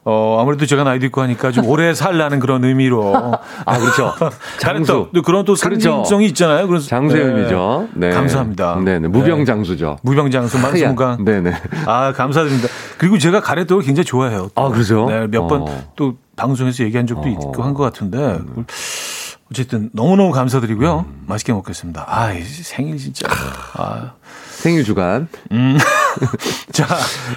어, 0.04 0.39
아무래도 0.41 0.66
제가 0.66 0.84
나이도 0.84 1.06
있고 1.08 1.22
하니까 1.22 1.52
좀 1.52 1.68
오래 1.68 1.93
살라는 1.95 2.39
그런 2.39 2.64
의미로. 2.64 3.14
아, 3.66 3.78
그렇죠. 3.78 4.14
장수. 4.60 5.10
또 5.14 5.22
그런 5.22 5.45
또 5.45 5.54
그렇죠. 5.54 5.80
상징성이 5.89 6.26
있잖아요. 6.28 6.68
그래서 6.68 6.88
장수의 6.88 7.24
네. 7.26 7.32
의미죠. 7.32 7.88
네. 7.93 8.10
감사합니다. 8.10 8.80
네 8.84 8.99
네. 8.99 9.08
무병장수죠. 9.08 9.89
네. 9.89 9.95
무병장수, 10.02 10.58
만수무강. 10.60 11.24
네 11.24 11.41
네. 11.41 11.54
아, 11.86 12.12
감사드립니다. 12.14 12.68
그리고 12.97 13.18
제가 13.20 13.41
가래떡을 13.41 13.84
굉장히 13.84 14.06
좋아해요. 14.06 14.49
또. 14.56 14.62
아, 14.64 14.70
그러죠? 14.70 15.06
네, 15.08 15.28
몇 15.28 15.47
번또 15.47 16.08
어. 16.08 16.14
방송에서 16.36 16.84
얘기한 16.84 17.06
적도 17.06 17.24
어. 17.24 17.28
있고 17.28 17.64
한 17.64 17.74
것 17.74 17.84
같은데. 17.84 18.18
음. 18.18 18.66
어쨌든 19.52 19.89
너무너무 19.93 20.32
감사드리고요. 20.32 21.06
음. 21.08 21.24
맛있게 21.28 21.52
먹겠습니다. 21.54 22.06
아, 22.08 22.32
생일 22.64 22.97
진짜. 22.97 23.28
아. 23.74 24.14
생일 24.49 24.84
주간. 24.86 25.28
음. 25.52 25.78
자, 26.72 26.88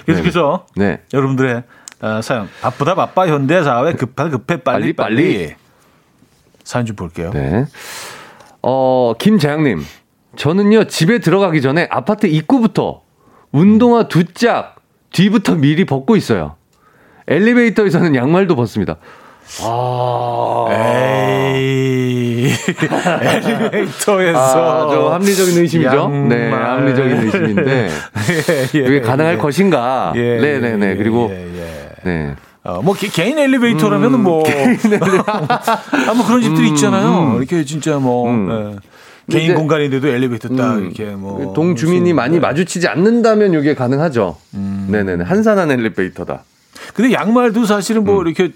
계속해서 0.05 0.65
네. 0.77 0.87
네. 0.87 1.01
여러분들의 1.13 1.63
어, 2.01 2.21
사연. 2.21 2.49
바쁘다 2.61 2.95
바빠 2.95 3.27
현대 3.27 3.63
사회 3.63 3.93
급하 3.93 4.29
급해 4.29 4.57
빨리 4.57 4.93
빨리. 4.93 4.93
빨리. 4.93 5.55
사연 6.63 6.85
좀 6.85 6.95
볼게요. 6.95 7.31
네. 7.33 7.65
어, 8.61 9.13
김재양님. 9.19 9.83
저는요, 10.35 10.85
집에 10.85 11.19
들어가기 11.19 11.61
전에 11.61 11.87
아파트 11.89 12.27
입구부터 12.27 13.01
운동화 13.51 14.07
두 14.07 14.23
짝 14.33 14.75
뒤부터 15.11 15.55
미리 15.55 15.85
벗고 15.85 16.15
있어요. 16.17 16.55
엘리베이터에서는 17.27 18.15
양말도 18.15 18.55
벗습니다. 18.57 18.97
아. 19.63 20.65
에이. 20.71 22.49
엘리베이터에서. 23.21 24.39
아, 24.89 24.91
좀 24.93 25.11
합리적인 25.13 25.57
의심이죠? 25.57 25.95
양말. 25.95 26.27
네, 26.27 26.49
합리적인 26.51 27.17
의심인데. 27.23 27.89
예, 28.75 28.79
예, 28.81 28.85
이게 28.85 29.01
가능할 29.01 29.35
예. 29.35 29.37
것인가? 29.37 30.11
예, 30.15 30.39
네네네. 30.39 30.89
예, 30.91 30.95
그리고. 30.95 31.31
예, 32.05 32.09
네. 32.09 32.35
어, 32.63 32.81
뭐 32.81 32.95
개, 32.95 33.25
인 33.25 33.37
엘리베이터라면 33.37 34.13
음, 34.15 34.23
뭐. 34.23 34.43
아, 35.27 36.13
뭐 36.15 36.25
그런 36.25 36.41
집들이 36.41 36.69
음, 36.69 36.73
있잖아요. 36.73 37.33
음. 37.33 37.37
이렇게 37.37 37.63
진짜 37.65 37.97
뭐. 37.97 38.29
음. 38.29 38.47
네. 38.47 38.79
개인 39.27 39.55
공간인데도 39.55 40.07
엘리베이터 40.07 40.49
딱 40.49 40.75
음. 40.75 40.85
이렇게 40.85 41.05
뭐. 41.05 41.53
동 41.53 41.75
주민이 41.75 42.13
많이 42.13 42.39
마주치지 42.39 42.87
않는다면 42.87 43.53
이게 43.53 43.75
가능하죠. 43.75 44.37
음. 44.53 44.87
네네네. 44.89 45.23
한산한 45.23 45.71
엘리베이터다. 45.71 46.43
근데 46.93 47.13
양말도 47.13 47.65
사실은 47.65 48.03
뭐 48.03 48.21
이렇게 48.23 48.51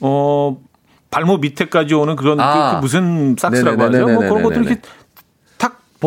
어 0.00 0.56
발목 1.10 1.40
밑에까지 1.40 1.94
오는 1.94 2.16
그런 2.16 2.40
아. 2.40 2.70
그, 2.70 2.76
그 2.76 2.80
무슨 2.82 3.36
삭스라고 3.38 3.82
하죠? 3.82 4.06
뭐 4.08 4.18
그런 4.18 4.42
것들 4.42 4.64
이렇게 4.64 4.80
탁 4.80 4.90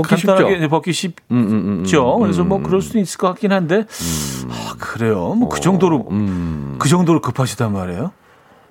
벗기 0.01 0.17
쉽죠. 0.17 0.69
벗기 0.69 0.93
쉽죠. 0.93 1.23
음, 1.31 1.37
음, 1.37 1.51
음, 1.51 1.85
음, 1.85 2.19
그래서 2.21 2.43
뭐 2.43 2.61
그럴 2.61 2.81
수도 2.81 2.99
있을 2.99 3.17
것 3.17 3.27
같긴 3.27 3.51
한데 3.51 3.85
음. 3.87 4.49
아, 4.51 4.75
그래요. 4.77 5.33
뭐 5.35 5.49
그 5.49 5.59
정도로 5.59 6.07
음. 6.11 6.75
그 6.79 6.87
정도로 6.89 7.21
급하시단 7.21 7.71
말이에요. 7.73 8.11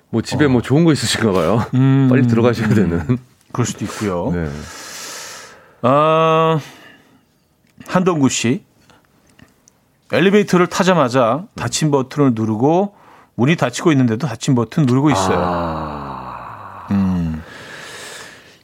뭐 0.09 0.21
집에 0.21 0.45
어. 0.45 0.49
뭐 0.49 0.61
좋은 0.61 0.83
거 0.85 0.93
있으신가 0.93 1.31
봐요. 1.31 1.65
빨리 2.09 2.27
들어가셔야 2.27 2.69
되는. 2.69 3.17
그럴 3.51 3.65
수도 3.65 3.83
있고요. 3.85 4.31
네. 4.33 4.49
아, 5.81 6.59
한동구 7.87 8.29
씨. 8.29 8.63
엘리베이터를 10.11 10.67
타자마자 10.67 11.45
닫힌 11.55 11.91
버튼을 11.91 12.31
누르고 12.33 12.95
문이 13.35 13.55
닫히고 13.57 13.91
있는데도 13.91 14.25
닫힌 14.27 14.55
버튼 14.55 14.85
누르고 14.85 15.11
있어요. 15.11 15.37
아... 15.39 16.87
음. 16.91 17.43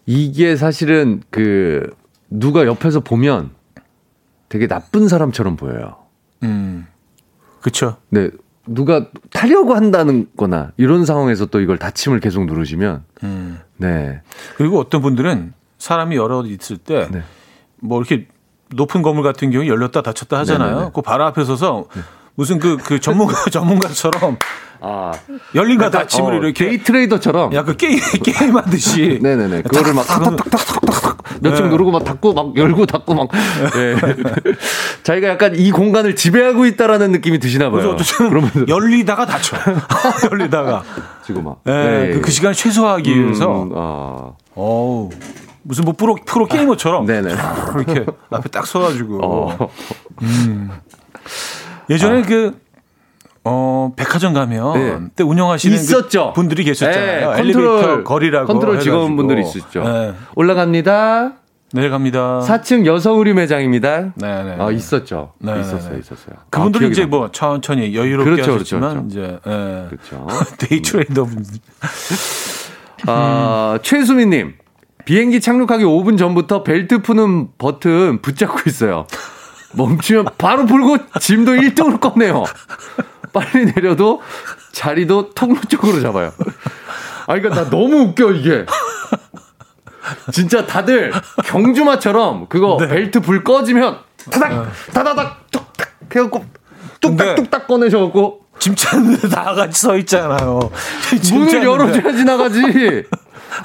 이게 0.05 0.55
사실은 0.55 1.21
그 1.29 1.93
누가 2.33 2.65
옆에서 2.65 2.99
보면 2.99 3.51
되게 4.49 4.67
나쁜 4.67 5.07
사람처럼 5.07 5.55
보여요. 5.55 5.97
음. 6.41 6.87
그렇죠. 7.61 7.97
네. 8.09 8.29
누가 8.65 9.07
타려고 9.31 9.75
한다는 9.75 10.27
거나 10.37 10.71
이런 10.77 11.05
상황에서 11.05 11.45
또 11.45 11.59
이걸 11.59 11.77
닫힘을 11.77 12.19
계속 12.19 12.45
누르시면 12.45 13.03
음. 13.23 13.59
네. 13.77 14.21
그리고 14.55 14.79
어떤 14.79 15.01
분들은 15.01 15.53
사람이 15.77 16.15
여러 16.15 16.43
있을 16.45 16.77
때뭐 16.77 17.07
네. 17.11 17.23
뭐 17.79 17.99
이렇게 17.99 18.27
높은 18.73 19.01
건물 19.01 19.23
같은 19.23 19.51
경우 19.51 19.67
열렸다 19.67 20.01
닫혔다 20.01 20.39
하잖아요. 20.39 20.91
그 20.93 21.01
바로 21.01 21.25
앞에 21.25 21.43
서서 21.43 21.85
네. 21.93 22.01
무슨 22.35 22.59
그, 22.59 22.77
그 22.77 22.99
전문가, 22.99 23.35
전문가처럼. 23.49 24.37
아. 24.85 25.13
열린가 25.55 25.89
닫힘을 25.91 26.33
어, 26.33 26.37
이렇게. 26.37 26.65
게이 26.65 26.83
트레이더처럼. 26.83 27.53
약간 27.53 27.77
게임, 27.77 27.99
게임 28.23 28.57
하듯이. 28.57 29.19
네네네. 29.21 29.61
그거를 29.61 29.93
막 29.93 30.05
탁탁탁탁탁탁 30.05 31.23
몇층 31.39 31.65
네. 31.65 31.69
누르고 31.69 31.91
막 31.91 32.03
닫고 32.03 32.33
막 32.33 32.57
열고 32.57 32.85
닫고 32.85 33.13
막. 33.15 33.29
네. 33.31 33.95
자기가 35.03 35.29
약간 35.29 35.55
이 35.55 35.71
공간을 35.71 36.17
지배하고 36.17 36.65
있다라는 36.65 37.13
느낌이 37.13 37.39
드시나 37.39 37.69
봐요. 37.69 37.95
그러면 38.17 38.51
열리다가 38.67 39.25
닫혀. 39.25 39.57
열리다가. 40.29 40.83
지금 41.25 41.45
막. 41.45 41.61
네. 41.63 42.11
그, 42.13 42.21
그 42.21 42.31
시간을 42.31 42.53
최소화하기 42.53 43.13
음, 43.13 43.23
위해서. 43.23 43.69
아. 43.73 44.31
어우. 44.55 45.11
무슨 45.65 45.85
뭐 45.85 45.93
프로 45.97 46.17
프로 46.25 46.45
게이머처럼 46.45 47.03
아, 47.03 47.07
네네 47.07 47.33
이렇게 47.87 48.05
앞에 48.29 48.49
딱 48.49 48.67
서가지고 48.67 49.19
어. 49.23 49.69
음. 50.21 50.69
예전에 51.89 52.19
아. 52.19 52.25
그, 52.25 52.59
어, 53.45 53.91
백화점 53.95 54.33
가면 54.33 54.73
네. 54.73 54.91
그때 54.93 55.23
운영하시는 55.23 55.75
그 55.75 55.81
있었죠. 55.81 56.27
그 56.29 56.33
분들이 56.33 56.63
계셨잖아요. 56.63 57.31
네, 57.31 57.35
컨트롤, 57.35 57.79
엘리베이터 57.79 58.03
걸이라고 58.03 58.47
컨트롤 58.47 58.79
직원분들이 58.79 59.41
있었죠. 59.41 59.83
네. 59.83 60.13
올라갑니다. 60.35 61.33
내려갑니다. 61.73 62.39
4층 62.45 62.85
여성의류 62.85 63.33
매장입니다. 63.33 64.13
네, 64.15 64.43
네. 64.43 64.55
아, 64.59 64.69
있었죠. 64.69 65.33
네, 65.39 65.59
있었어요, 65.59 65.93
네. 65.93 65.99
있었어요. 65.99 66.35
그분들은 66.51 66.87
아, 66.87 66.91
이제 66.91 67.05
뭐 67.05 67.31
천천히 67.31 67.95
여유롭게 67.95 68.29
그렇죠, 68.29 68.53
하셨지만 68.53 69.07
그렇죠, 69.07 69.07
이제 69.09 69.39
예. 69.47 69.85
그렇죠. 69.89 70.27
데이 70.59 70.81
트레이더 70.83 71.25
분들. 71.25 71.59
아, 73.07 73.79
최수민 73.81 74.29
님. 74.29 74.53
비행기 75.05 75.41
착륙하기 75.41 75.83
5분 75.83 76.17
전부터 76.17 76.63
벨트 76.63 77.01
푸는 77.01 77.49
버튼 77.57 78.21
붙잡고 78.21 78.61
있어요. 78.67 79.05
멈추면 79.73 80.25
바로 80.37 80.65
풀고 80.65 80.97
짐도 81.19 81.53
1등으로 81.53 81.99
꺼내요. 81.99 82.43
빨리 83.31 83.65
내려도 83.65 84.21
자리도 84.71 85.31
통로 85.31 85.59
쪽으로 85.67 86.01
잡아요. 86.01 86.31
아, 87.27 87.33
그러니까 87.35 87.49
나 87.63 87.69
너무 87.69 88.01
웃겨, 88.01 88.31
이게. 88.33 88.65
진짜 90.31 90.65
다들 90.65 91.13
경주마처럼 91.45 92.47
그거 92.49 92.77
네. 92.79 92.87
벨트 92.87 93.21
불 93.21 93.43
꺼지면 93.43 93.99
타닥, 94.29 94.69
타다닥, 94.93 95.49
뚝딱 95.51 95.89
해갖고 96.13 96.45
뚝딱뚝딱 96.99 97.67
꺼내셔갖고 97.67 98.41
짐 98.59 98.75
찾는데 98.75 99.29
다 99.29 99.53
같이 99.53 99.81
서 99.81 99.97
있잖아요. 99.99 100.69
짐 101.21 101.39
문을. 101.45 101.63
열어줘야지 101.63 102.23
나가지. 102.25 103.05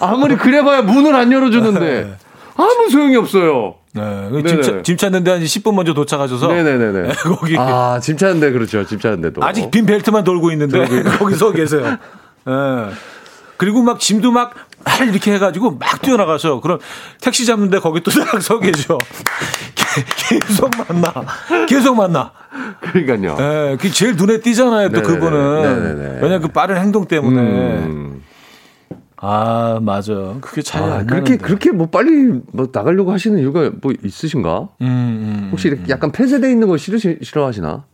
아무리 0.00 0.36
그래봐야 0.36 0.82
문을 0.82 1.14
안 1.14 1.32
열어주는데 1.32 2.16
아무 2.56 2.88
소용이 2.88 3.16
없어요. 3.16 3.74
네. 3.92 4.02
짐, 4.30 4.42
네네. 4.42 4.62
찾- 4.62 4.84
짐 4.84 4.96
찾는데 4.96 5.30
한 5.30 5.40
10분 5.40 5.74
먼저 5.74 5.94
도착하셔서 5.94 6.48
네네네네. 6.48 7.02
네, 7.08 7.12
거기 7.24 7.56
아, 7.58 7.98
짐 8.00 8.16
찾는데 8.16 8.52
그렇죠. 8.52 8.84
짐 8.86 8.98
찾는데도. 9.00 9.42
아직 9.44 9.70
빈 9.70 9.86
벨트만 9.86 10.24
돌고 10.24 10.50
있는데 10.52 10.84
거기서 11.18 11.52
계세요. 11.52 11.96
예. 12.48 12.52
그리고 13.56 13.82
막 13.82 13.98
짐도 13.98 14.30
막 14.30 14.54
아, 14.84 15.02
이렇게 15.04 15.32
해가지고 15.34 15.72
막 15.80 16.00
뛰어나가서 16.00 16.60
그럼 16.60 16.78
택시 17.20 17.44
잡는데 17.44 17.80
거기 17.80 18.00
또 18.02 18.10
딱 18.24 18.40
서 18.40 18.60
계셔. 18.60 18.98
계- 19.74 20.38
계속 20.38 20.70
만나. 20.86 21.12
계속 21.66 21.96
만나. 21.96 22.30
그러니까요. 22.80 23.36
예, 23.40 23.76
그 23.80 23.90
제일 23.90 24.14
눈에 24.16 24.40
띄잖아요, 24.40 24.90
또 24.90 25.00
네네네. 25.00 25.14
그분은. 25.14 25.62
네네네. 25.62 26.18
왜냐 26.22 26.38
그 26.38 26.48
빠른 26.48 26.76
행동 26.76 27.06
때문에. 27.08 27.40
음. 27.40 28.22
아, 29.20 29.78
맞아. 29.82 30.36
그게 30.40 30.62
차이 30.62 30.82
아, 30.82 30.98
안 30.98 31.06
그렇게 31.06 31.30
나는데. 31.32 31.36
그렇게 31.38 31.70
뭐 31.72 31.88
빨리 31.88 32.40
뭐 32.52 32.68
나가려고 32.72 33.12
하시는 33.12 33.38
이유가 33.38 33.70
뭐 33.80 33.92
있으신가? 34.04 34.68
음, 34.80 34.86
음. 34.86 35.48
혹시 35.50 35.68
이렇게 35.68 35.82
약간 35.88 36.12
폐쇄돼 36.12 36.50
있는 36.50 36.68
거 36.68 36.76
싫으시, 36.76 37.18
싫어하시나? 37.22 37.84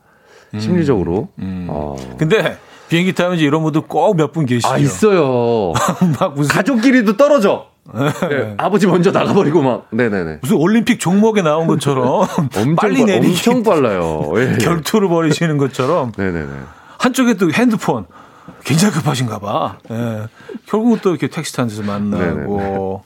심리적으로. 0.58 1.28
음. 1.40 1.66
어. 1.68 1.96
근데 2.18 2.56
비행기 2.88 3.12
타면 3.14 3.38
이런 3.38 3.62
분들 3.62 3.82
꼭 3.88 4.14
몇 4.16 4.32
분 4.32 4.46
계시죠. 4.46 4.68
아 4.68 4.78
있어요. 4.78 5.72
막 6.20 6.34
무슨 6.34 6.54
가족끼리도 6.54 7.16
떨어져. 7.16 7.66
네, 8.30 8.54
아버지 8.56 8.86
먼저 8.86 9.10
나가버리고 9.10 9.62
막. 9.62 9.88
네네네. 9.90 10.38
무슨 10.42 10.56
올림픽 10.56 11.00
종목에 11.00 11.42
나온 11.42 11.66
것처럼 11.66 12.26
엄청 12.56 12.76
빨리 12.76 13.00
빠- 13.00 13.06
내리기 13.06 13.26
엄청 13.28 13.62
빨라요. 13.62 14.32
예. 14.36 14.56
결투를 14.58 15.08
벌이시는 15.08 15.58
것처럼 15.58 16.12
네네네. 16.16 16.48
한쪽에 16.98 17.34
또 17.34 17.50
핸드폰 17.50 18.04
굉장히 18.64 18.94
급하신가 18.94 19.38
봐. 19.38 19.78
예. 19.90 20.26
결국은 20.66 20.98
또 21.02 21.10
이렇게 21.10 21.28
택시 21.28 21.54
타는 21.54 21.68
데서 21.68 21.82
만나고. 21.82 23.02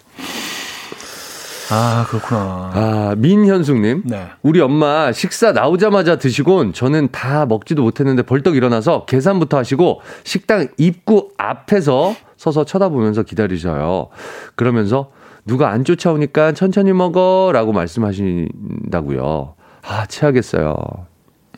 아, 1.70 2.06
그렇구나. 2.08 2.70
아, 2.74 3.14
민현숙님. 3.18 4.04
네. 4.06 4.28
우리 4.42 4.60
엄마 4.60 5.12
식사 5.12 5.52
나오자마자 5.52 6.16
드시곤 6.16 6.72
저는 6.72 7.08
다 7.12 7.44
먹지도 7.44 7.82
못했는데 7.82 8.22
벌떡 8.22 8.56
일어나서 8.56 9.04
계산부터 9.04 9.58
하시고 9.58 10.00
식당 10.24 10.68
입구 10.78 11.28
앞에서 11.36 12.14
서서 12.36 12.64
쳐다보면서 12.64 13.22
기다리셔요. 13.22 14.08
그러면서 14.54 15.10
누가 15.44 15.70
안 15.70 15.84
쫓아오니까 15.84 16.52
천천히 16.52 16.92
먹어 16.92 17.50
라고 17.52 17.72
말씀하신다고요. 17.72 19.54
아, 19.82 20.06
체하겠어요. 20.06 20.76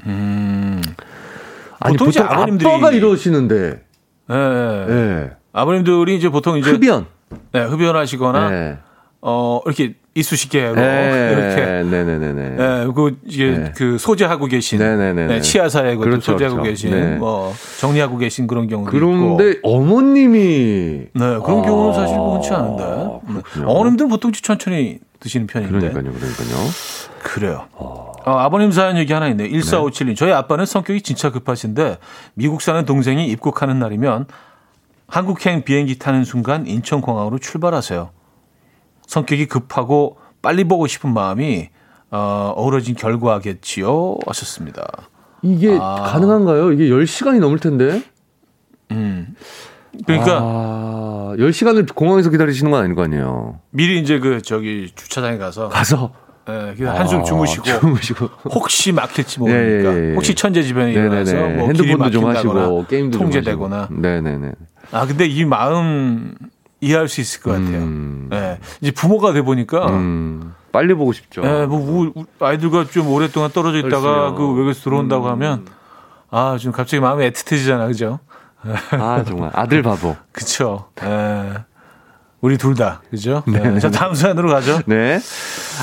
음. 0.07 0.81
아니, 1.81 1.95
보통 1.97 2.09
이제 2.09 2.20
보통 2.22 2.37
아버님들이- 2.37 2.66
아빠가 2.66 2.93
이러시는데. 2.93 3.83
예, 4.31 4.35
예. 4.35 4.95
예. 4.95 5.31
아버님들이 5.53 6.16
이제 6.16 6.28
보통 6.28 6.57
이제 6.59 6.70
흡연. 6.70 7.07
네, 7.53 7.62
흡연하시거나 7.62 8.51
네. 8.51 8.78
어, 9.22 9.61
이렇게 9.66 9.95
이쑤시개 10.14 10.61
네. 10.72 11.31
이렇게 11.33 11.89
네네네네. 11.89 12.57
예, 12.59 12.89
그 12.95 13.16
이게 13.24 13.51
네. 13.51 13.72
그 13.76 13.97
소재하고 13.99 14.47
계신 14.47 14.78
네네네네. 14.78 15.26
네, 15.35 15.41
치아사에 15.41 15.95
그 15.97 16.03
그렇죠, 16.05 16.33
소재하고 16.33 16.57
그렇죠. 16.57 16.70
계신 16.70 16.91
네. 16.91 17.16
뭐 17.16 17.53
정리하고 17.81 18.18
계신 18.18 18.47
그런 18.47 18.66
경우도 18.68 18.97
있고. 18.97 19.37
그런데 19.37 19.59
어머님이 19.62 20.39
네, 20.39 21.09
그런 21.14 21.41
아, 21.61 21.62
경우는 21.62 21.95
사실 21.95 22.16
흔치 22.16 22.51
않은데. 22.53 22.83
그렇군요. 23.26 23.70
어머님들은 23.70 24.09
보통 24.11 24.33
천천히 24.33 24.99
드시는 25.21 25.47
편인데. 25.47 25.91
그러니까요, 25.91 26.12
그러니까요. 26.12 26.57
그래요. 27.23 27.66
어, 27.75 28.12
아버님 28.25 28.73
사연 28.73 28.97
얘기 28.97 29.12
하나 29.12 29.29
있네요. 29.29 29.49
1457님. 29.49 30.16
저희 30.16 30.33
아빠는 30.33 30.66
성격이 30.66 31.03
진짜 31.03 31.31
급하신데 31.31 31.99
미국 32.35 32.62
사는 32.62 32.85
동생이 32.85 33.27
입국하는 33.29 33.79
날이면 33.79 34.27
한국행 35.07 35.62
비행기 35.64 35.99
타는 35.99 36.25
순간 36.25 36.66
인천공항으로 36.66 37.39
출발하세요. 37.39 38.11
성격이 39.07 39.47
급하고 39.47 40.18
빨리 40.43 40.64
보고 40.64 40.87
싶은 40.87 41.12
마음이 41.12 41.68
어, 42.11 42.53
어우러진 42.57 42.97
결과겠지요. 42.97 44.18
하셨습니다. 44.27 44.87
이게 45.43 45.77
아. 45.81 46.03
가능한가요? 46.07 46.73
이게 46.73 46.85
10시간이 46.89 47.41
넘을 47.41 47.59
텐데. 47.59 48.03
그러니까 50.07 50.38
아, 50.41 51.34
10시간을 51.38 51.95
공항에서 51.95 52.30
기다리시는 52.30 52.70
건 52.70 52.82
아닌 52.82 52.95
거 52.95 53.03
아니에요. 53.03 53.61
미리 53.70 54.01
이제 54.01 54.18
그 54.18 54.41
저기 54.43 54.91
주차장에 54.95 55.38
가서 55.38 55.68
가서 55.68 56.12
예, 56.49 56.74
그냥 56.76 56.97
한숨 56.97 57.20
아, 57.20 57.22
주무시고 57.22 57.64
주무시고 57.64 58.26
혹시 58.51 58.93
막힐지 58.93 59.38
모르니까 59.41 59.93
예, 59.93 59.97
예, 59.97 60.11
예. 60.11 60.14
혹시 60.14 60.34
천재지변이 60.34 60.93
일어나서. 60.93 61.34
뭐 61.36 61.66
핸드폰도 61.66 62.11
좀 62.11 62.26
하시고 62.26 62.86
게임도 62.86 63.18
통제되거나. 63.18 63.88
네네네. 63.91 64.53
아 64.93 65.07
근데 65.07 65.26
이 65.26 65.45
마음 65.45 66.34
이해할 66.80 67.09
수 67.09 67.20
있을 67.20 67.43
것 67.43 67.51
같아요. 67.53 67.78
음. 67.82 68.28
예. 68.32 68.59
이제 68.80 68.91
부모가 68.91 69.32
돼 69.32 69.43
보니까 69.43 69.86
음, 69.91 70.55
빨리 70.72 70.95
보고 70.95 71.12
싶죠. 71.12 71.43
예, 71.45 71.66
뭐 71.66 71.78
우- 71.78 72.12
우- 72.20 72.24
아이들과 72.41 72.86
좀 72.86 73.09
오랫동안 73.09 73.51
떨어져 73.51 73.78
있다가 73.78 74.01
그렇죠. 74.01 74.34
그 74.36 74.49
외국에서 74.55 74.80
들어온다고 74.82 75.26
음. 75.26 75.30
하면 75.32 75.66
아좀 76.30 76.72
갑자기 76.72 77.01
마음이 77.01 77.28
애틋해지잖아, 77.30 77.86
그죠? 77.88 78.20
아 78.93 79.25
정말 79.27 79.51
아들 79.55 79.83
바보. 79.83 80.17
그쵸. 80.33 80.89
예. 81.03 81.55
우리 82.41 82.57
둘 82.57 82.75
다, 82.75 83.03
그죠? 83.11 83.43
네. 83.47 83.79
자 83.81 83.91
다음 83.91 84.15
사연으로 84.15 84.49
가죠. 84.51 84.81
네. 84.87 85.19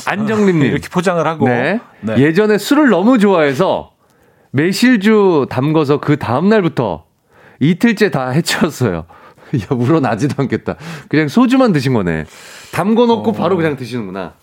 안정림님. 0.08 0.64
이렇게 0.72 0.90
포장을 0.90 1.26
하고 1.26 1.48
네. 1.48 1.80
네. 2.02 2.18
예전에 2.18 2.58
술을 2.58 2.90
너무 2.90 3.20
좋아해서 3.20 3.92
매실주 4.52 5.46
담궈서 5.50 6.00
그 6.00 6.18
다음 6.18 6.50
날부터 6.50 7.06
이틀째 7.60 8.10
다 8.12 8.30
해치웠어요. 8.30 9.06
야, 9.62 9.76
물어나지도 9.76 10.36
않겠다. 10.42 10.76
그냥 11.10 11.28
소주만 11.28 11.72
드신 11.74 11.94
거네. 11.94 12.26
담궈 12.72 13.06
놓고 13.06 13.34
바로 13.34 13.56
그냥 13.56 13.76
드시는구나. 13.78 14.34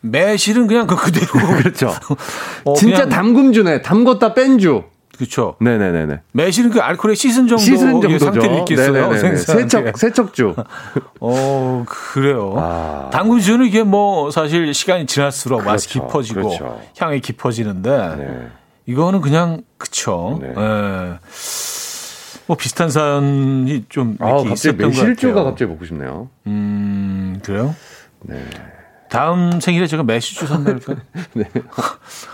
매실은 0.00 0.66
그냥 0.66 0.86
그 0.86 0.96
그대로. 0.96 1.26
그렇죠. 1.58 1.92
어, 2.64 2.74
진짜 2.74 3.04
그냥- 3.04 3.08
담금주네. 3.10 3.82
담궜다 3.82 4.34
뺀 4.34 4.58
주. 4.58 4.84
그렇죠. 5.20 5.54
네네네네. 5.60 6.22
매실은 6.32 6.70
그 6.70 6.80
알코올에 6.80 7.14
씻은 7.14 7.46
정도 7.46 7.58
씻은 7.58 8.00
정도죠. 8.00 8.18
상태를 8.18 8.58
있겠어요. 8.60 9.36
세척, 9.36 9.98
세척주. 9.98 10.54
어, 11.20 11.84
그래요. 11.86 12.54
아. 12.56 13.10
당근주는 13.12 13.66
이게 13.66 13.82
뭐 13.82 14.30
사실 14.30 14.72
시간이 14.72 15.04
지날수록 15.04 15.62
맛이 15.62 15.90
그렇죠. 15.90 16.06
깊어지고 16.06 16.40
그렇죠. 16.40 16.80
향이 16.96 17.20
깊어지는데 17.20 18.14
네. 18.16 18.46
이거는 18.86 19.20
그냥 19.20 19.60
그쵸. 19.76 20.38
네. 20.40 20.48
예. 20.56 21.18
뭐 22.46 22.56
비슷한 22.56 22.88
사연이 22.88 23.84
좀 23.90 24.16
아, 24.20 24.36
갑자기 24.36 24.52
있었던 24.54 24.78
것 24.78 24.86
매실주가. 24.86 25.44
갑자기 25.44 25.70
먹고 25.70 25.84
싶네요. 25.84 26.30
음, 26.46 27.38
그래요? 27.44 27.74
네. 28.22 28.42
다음 29.10 29.60
생일에 29.60 29.86
제가 29.86 30.02
매실주 30.04 30.46
선물할까요? 30.46 30.96
네. 31.34 31.44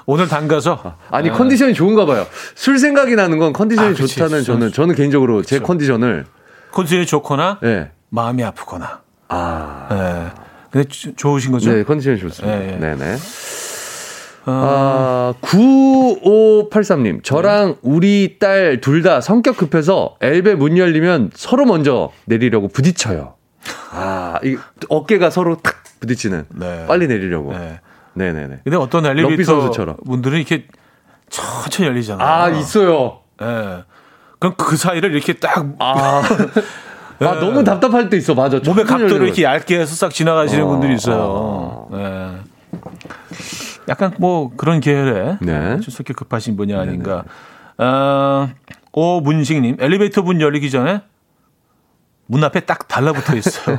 오늘 0.04 0.28
담가서 0.28 0.96
아니 1.10 1.28
예. 1.28 1.32
컨디션이 1.32 1.74
좋은가 1.74 2.04
봐요. 2.06 2.26
술 2.54 2.78
생각이 2.78 3.16
나는 3.16 3.38
건 3.38 3.52
컨디션이 3.52 3.90
아. 3.90 3.94
좋다는 3.94 4.42
술- 4.42 4.54
저는 4.54 4.72
저는 4.72 4.94
개인적으로 4.94 5.42
제 5.42 5.56
그쵸. 5.56 5.66
컨디션을 5.66 6.26
컨디션이 6.72 7.06
좋거나 7.06 7.58
네. 7.62 7.90
마음이 8.10 8.44
아프거나. 8.44 9.00
아. 9.28 9.88
예. 9.90 10.40
근데 10.70 10.88
주- 10.88 11.14
좋으신 11.16 11.52
거죠? 11.52 11.72
네, 11.72 11.82
컨디션이 11.82 12.18
좋습니다. 12.18 12.58
예, 12.62 12.72
예. 12.74 12.76
네네. 12.76 13.16
어, 14.48 14.52
아, 14.52 15.34
9583님. 15.40 17.24
저랑 17.24 17.76
우리 17.82 18.36
딸 18.38 18.80
둘 18.80 19.02
다 19.02 19.20
성격 19.20 19.56
급해서 19.56 20.16
엘베 20.20 20.54
문 20.54 20.76
열리면 20.78 21.30
서로 21.34 21.64
먼저 21.64 22.10
내리려고 22.26 22.68
부딪혀요. 22.68 23.34
아, 23.92 24.38
이 24.44 24.56
어깨가 24.88 25.30
서로 25.30 25.56
탁 25.56 25.74
부딪히는. 26.00 26.46
네. 26.54 26.86
빨리 26.86 27.06
내리려고. 27.06 27.52
네. 27.52 27.80
네, 28.14 28.32
네, 28.32 28.46
네. 28.46 28.60
근데 28.64 28.76
어떤 28.76 29.04
엘리베이터 29.06 29.44
선수처럼. 29.44 29.96
분들은 30.04 30.38
이렇게 30.38 30.66
천천히 31.28 31.88
열리잖아요. 31.88 32.26
아, 32.26 32.48
있어요. 32.48 33.20
예. 33.42 33.84
그럼 34.38 34.54
그 34.56 34.76
사이를 34.76 35.12
이렇게 35.14 35.34
딱 35.34 35.66
아, 35.78 36.22
아, 36.22 37.34
네. 37.34 37.40
너무 37.40 37.64
답답할 37.64 38.08
때 38.08 38.16
있어. 38.16 38.34
맞아. 38.34 38.60
몸의 38.64 38.84
각도를 38.84 39.22
이렇게 39.26 39.42
얇게 39.42 39.78
해서 39.80 39.94
싹 39.94 40.12
지나가시는 40.12 40.64
어, 40.64 40.68
분들이 40.68 40.94
있어요. 40.94 41.16
어. 41.18 41.88
네. 41.92 42.78
약간 43.88 44.14
뭐 44.18 44.50
그런 44.56 44.80
계열의 44.80 45.38
네. 45.40 45.78
성격 45.88 46.16
급하신 46.16 46.56
분이 46.56 46.74
아닌가. 46.74 47.24
어, 47.78 48.48
오문식님, 48.92 49.76
엘리베이터 49.80 50.22
문 50.22 50.40
열리기 50.40 50.70
전에 50.70 51.02
문 52.26 52.42
앞에 52.44 52.60
딱 52.60 52.88
달라붙어 52.88 53.36
있어요. 53.36 53.78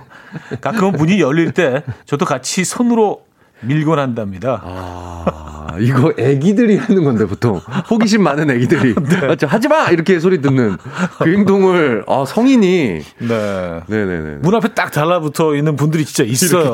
가끔은 0.62 0.93
문이 0.93 1.20
열릴 1.20 1.52
때 1.52 1.84
저도 2.06 2.26
같이 2.26 2.64
손으로 2.64 3.28
밀고 3.62 3.95
난답니다. 3.95 4.62
아, 4.64 5.68
이거 5.80 6.14
애기들이 6.18 6.78
하는 6.78 7.04
건데 7.04 7.26
보통 7.26 7.60
호기심 7.89 8.22
많은 8.22 8.52
애기들이 8.52 8.93
네. 9.04 9.28
맞죠? 9.28 9.48
하지 9.48 9.68
마 9.68 9.89
이렇게 9.89 10.20
소리 10.20 10.41
듣는 10.41 10.78
그 11.20 11.34
행동을 11.34 12.04
아, 12.08 12.24
성인이 12.26 13.02
네. 13.20 13.82
네네네. 13.88 14.36
문 14.41 14.56
앞에 14.56 14.70
딱 14.70 14.91
달라붙어 14.91 15.56
있는 15.56 15.76
분들이 15.76 16.06
진짜 16.06 16.24
있어요. 16.24 16.74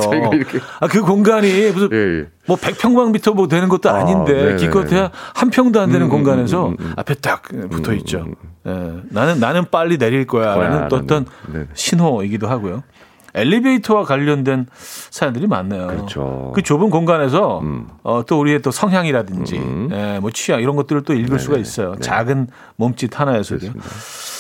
아, 0.80 0.88
그 0.88 1.02
공간이 1.02 1.72
무슨 1.72 1.90
예, 1.94 2.20
예. 2.20 2.26
뭐 2.48 2.58
100평방미터 2.58 3.34
뭐 3.34 3.48
되는 3.48 3.70
것도 3.70 3.90
아 3.90 4.04
닌데 4.04 4.54
아, 4.54 4.56
기껏해야 4.58 5.12
한 5.34 5.50
평도 5.50 5.80
안 5.80 5.90
되는 5.90 6.06
음, 6.06 6.08
음 6.08 6.10
공간에서 6.10 6.68
음, 6.68 6.76
음, 6.80 6.86
음, 6.86 6.94
앞에 6.98 7.16
딱 7.16 7.44
붙어 7.70 7.94
있죠. 7.94 8.28
예. 8.66 9.02
나는 9.10 9.40
나는 9.40 9.66
빨리 9.70 9.98
내릴 9.98 10.26
거야라는 10.26 10.94
어떤 10.94 11.26
신호이기도 11.74 12.48
하고요. 12.48 12.84
엘리베이터와 13.36 14.04
관련된 14.06 14.68
사연들이 15.10 15.48
많네요. 15.48 15.88
그렇죠. 15.88 16.52
그 16.54 16.62
좁은 16.62 16.92
공간에서 16.92 17.62
음. 17.62 17.88
어, 18.04 18.24
또 18.28 18.40
우리의 18.40 18.62
또 18.62 18.70
성향이라든지 18.70 19.58
음. 19.58 19.90
예, 19.92 20.20
뭐 20.20 20.30
취향 20.30 20.62
이런 20.62 20.76
것들을 20.76 21.02
또 21.04 21.14
읽을 21.14 21.30
네네. 21.30 21.40
수가 21.40 21.58
있어요. 21.58 21.94
네. 21.96 22.00
작은 22.02 22.48
몸짓 22.76 23.20
하나에서도. 23.20 23.68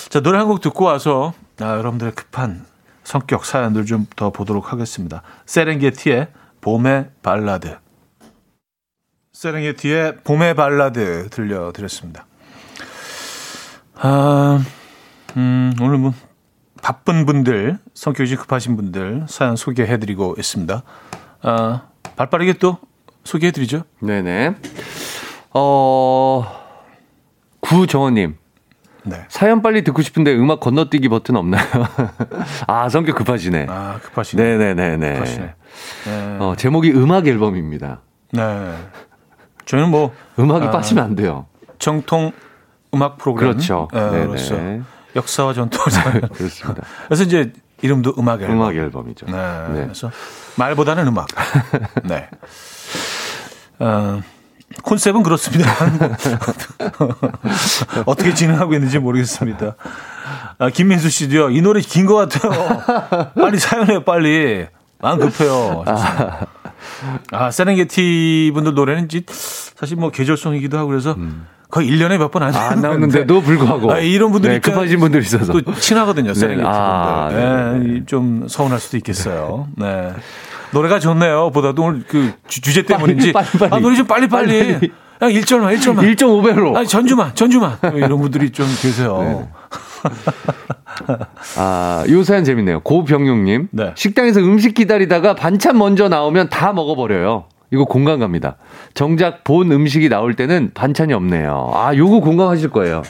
자 0.09 0.19
노래 0.19 0.37
한 0.37 0.47
곡 0.47 0.61
듣고 0.61 0.85
와서 0.85 1.33
아, 1.59 1.75
여러분들의 1.77 2.13
급한 2.13 2.65
성격 3.03 3.45
사연들 3.45 3.85
좀 3.85 4.05
더 4.15 4.29
보도록 4.29 4.71
하겠습니다. 4.71 5.23
세렝게티의 5.47 6.27
봄의 6.61 7.09
발라드. 7.23 7.75
세렝게티의 9.33 10.17
봄의 10.23 10.53
발라드 10.53 11.29
들려드렸습니다. 11.31 12.27
아, 14.05 14.61
음, 15.37 15.73
오늘 15.81 15.97
뭐 15.97 16.13
바쁜 16.81 17.25
분들, 17.25 17.79
성격이 17.93 18.35
급하신 18.35 18.75
분들 18.75 19.27
사연 19.29 19.55
소개해드리고 19.55 20.35
있습니다. 20.37 20.83
아, 21.41 21.81
발빠르게 22.17 22.53
또 22.53 22.77
소개해드리죠. 23.23 23.83
네네. 24.01 24.55
어, 25.53 26.45
구정원님. 27.61 28.35
네. 29.05 29.23
사연 29.29 29.61
빨리 29.61 29.85
듣고 29.85 30.01
싶은데 30.01 30.35
음악 30.35 30.59
건너뛰기 30.59 31.07
버튼 31.07 31.37
없나요? 31.37 31.63
아, 32.67 32.89
성격 32.89 33.15
급하시네. 33.15 33.67
아, 33.69 33.99
급하시네. 34.03 34.43
네네네네. 34.57 35.13
급하시네. 35.13 35.45
네. 35.45 36.37
어, 36.41 36.55
제목이 36.57 36.91
음악 36.91 37.25
앨범입니다. 37.25 38.01
네. 38.33 38.75
저희는 39.63 39.91
뭐. 39.91 40.13
음악이 40.37 40.65
아, 40.67 40.71
빠지면 40.71 41.05
안 41.05 41.15
돼요. 41.15 41.45
정통 41.79 42.33
음악 42.93 43.17
프로그램. 43.17 43.51
그렇죠. 43.51 43.87
네, 43.93 44.25
그렇죠. 44.27 44.81
역사와 45.15 45.53
전통을 45.53 46.21
그렇습니다. 46.33 46.83
그래서 47.07 47.23
이제 47.23 47.53
이름도 47.81 48.15
음악 48.17 48.41
앨범. 48.41 48.55
음악 48.57 48.75
앨범이죠. 48.75 49.25
네. 49.27 49.33
네. 49.33 49.81
그래서 49.83 50.11
말보다는 50.55 51.07
음악. 51.07 51.27
네. 52.05 52.27
어, 53.79 54.21
콘셉트는 54.83 55.23
그렇습니다. 55.23 55.71
어떻게 58.05 58.33
진행하고 58.33 58.73
있는지 58.73 58.99
모르겠습니다. 58.99 59.75
아, 60.57 60.69
김민수 60.69 61.09
씨도요. 61.09 61.49
이 61.51 61.61
노래 61.61 61.81
긴 61.81 62.05
것 62.05 62.15
같아요. 62.15 63.31
빨리 63.35 63.59
사연해요, 63.59 64.03
빨리. 64.03 64.67
마음 64.99 65.19
급해요. 65.19 65.83
아, 65.85 66.45
아 67.31 67.51
세렝게티 67.51 68.51
분들 68.53 68.73
노래는 68.73 69.07
사실 69.27 69.97
뭐 69.97 70.09
계절성이기도 70.09 70.77
하고 70.77 70.89
그래서 70.89 71.13
음. 71.13 71.47
거의 71.69 71.89
1년에 71.89 72.19
몇 72.19 72.29
번안 72.29 72.53
아, 72.53 72.75
나오는데도 72.75 73.41
불구하고 73.41 73.91
아, 73.91 73.97
이런 73.99 74.31
분들이 74.31 74.53
네, 74.53 74.59
급하신 74.59 74.99
분들 74.99 75.21
있어서 75.21 75.51
또 75.51 75.73
친하거든요. 75.73 76.33
세렝게티 76.33 76.61
네. 76.61 76.67
아, 76.67 77.29
네, 77.31 77.79
네, 77.79 78.05
좀 78.05 78.47
서운할 78.47 78.79
수도 78.79 78.97
있겠어요. 78.97 79.67
네. 79.75 80.13
노래가 80.71 80.99
좋네요. 80.99 81.51
보다도 81.51 81.83
오늘 81.83 82.03
그 82.07 82.33
주, 82.47 82.61
제 82.61 82.83
때문인지 82.83 83.33
빨리, 83.33 83.45
빨리, 83.45 83.59
빨리. 83.59 83.73
아, 83.73 83.79
노래 83.79 83.95
좀 83.95 84.05
빨리 84.05 84.27
빨리. 84.27 84.73
빨리. 84.73 84.91
그냥 85.19 85.41
1절만 85.41 85.77
1절만. 85.77 86.15
1.5배로. 86.15 86.75
아니 86.75 86.87
전주만 86.87 87.35
전주만. 87.35 87.77
이런 87.95 88.19
분들이 88.19 88.51
좀 88.51 88.67
계세요. 88.81 89.17
네. 89.21 89.49
아, 91.57 92.03
요 92.09 92.23
사연 92.23 92.43
재밌네요. 92.43 92.81
고병용님. 92.81 93.69
네. 93.71 93.91
식당에서 93.95 94.39
음식 94.39 94.73
기다리다가 94.73 95.35
반찬 95.35 95.77
먼저 95.77 96.09
나오면 96.09 96.49
다 96.49 96.73
먹어버려요. 96.73 97.45
이거 97.71 97.85
공감 97.85 98.19
갑니다. 98.19 98.57
정작 98.93 99.43
본 99.43 99.71
음식이 99.71 100.09
나올 100.09 100.35
때는 100.35 100.71
반찬이 100.73 101.13
없네요. 101.13 101.71
아, 101.73 101.95
요거 101.95 102.19
공감하실 102.19 102.69
거예요. 102.69 103.01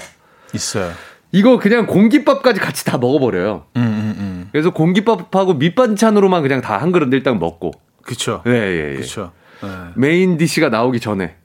있어요. 0.54 0.92
이거 1.32 1.58
그냥 1.60 1.88
공깃밥까지 1.88 2.60
같이 2.60 2.86
다 2.86 2.98
먹어버려요. 2.98 3.66
음, 3.76 3.82
음, 3.82 4.16
음. 4.20 4.50
그래서 4.52 4.70
공깃밥하고 4.72 5.56
밑반찬으로만 5.56 6.42
그냥 6.44 6.62
다 6.62 6.78
한 6.78 6.92
그릇 6.92 7.12
일단 7.12 7.40
먹고. 7.40 7.72
그쵸. 8.04 8.42
예, 8.48 8.52
예, 8.52 8.92
예. 8.94 8.96
그쵸. 8.98 9.32
네. 9.62 9.70
메인 9.96 10.38
디시가 10.38 10.70
나오기 10.70 11.00
전에. 11.00 11.36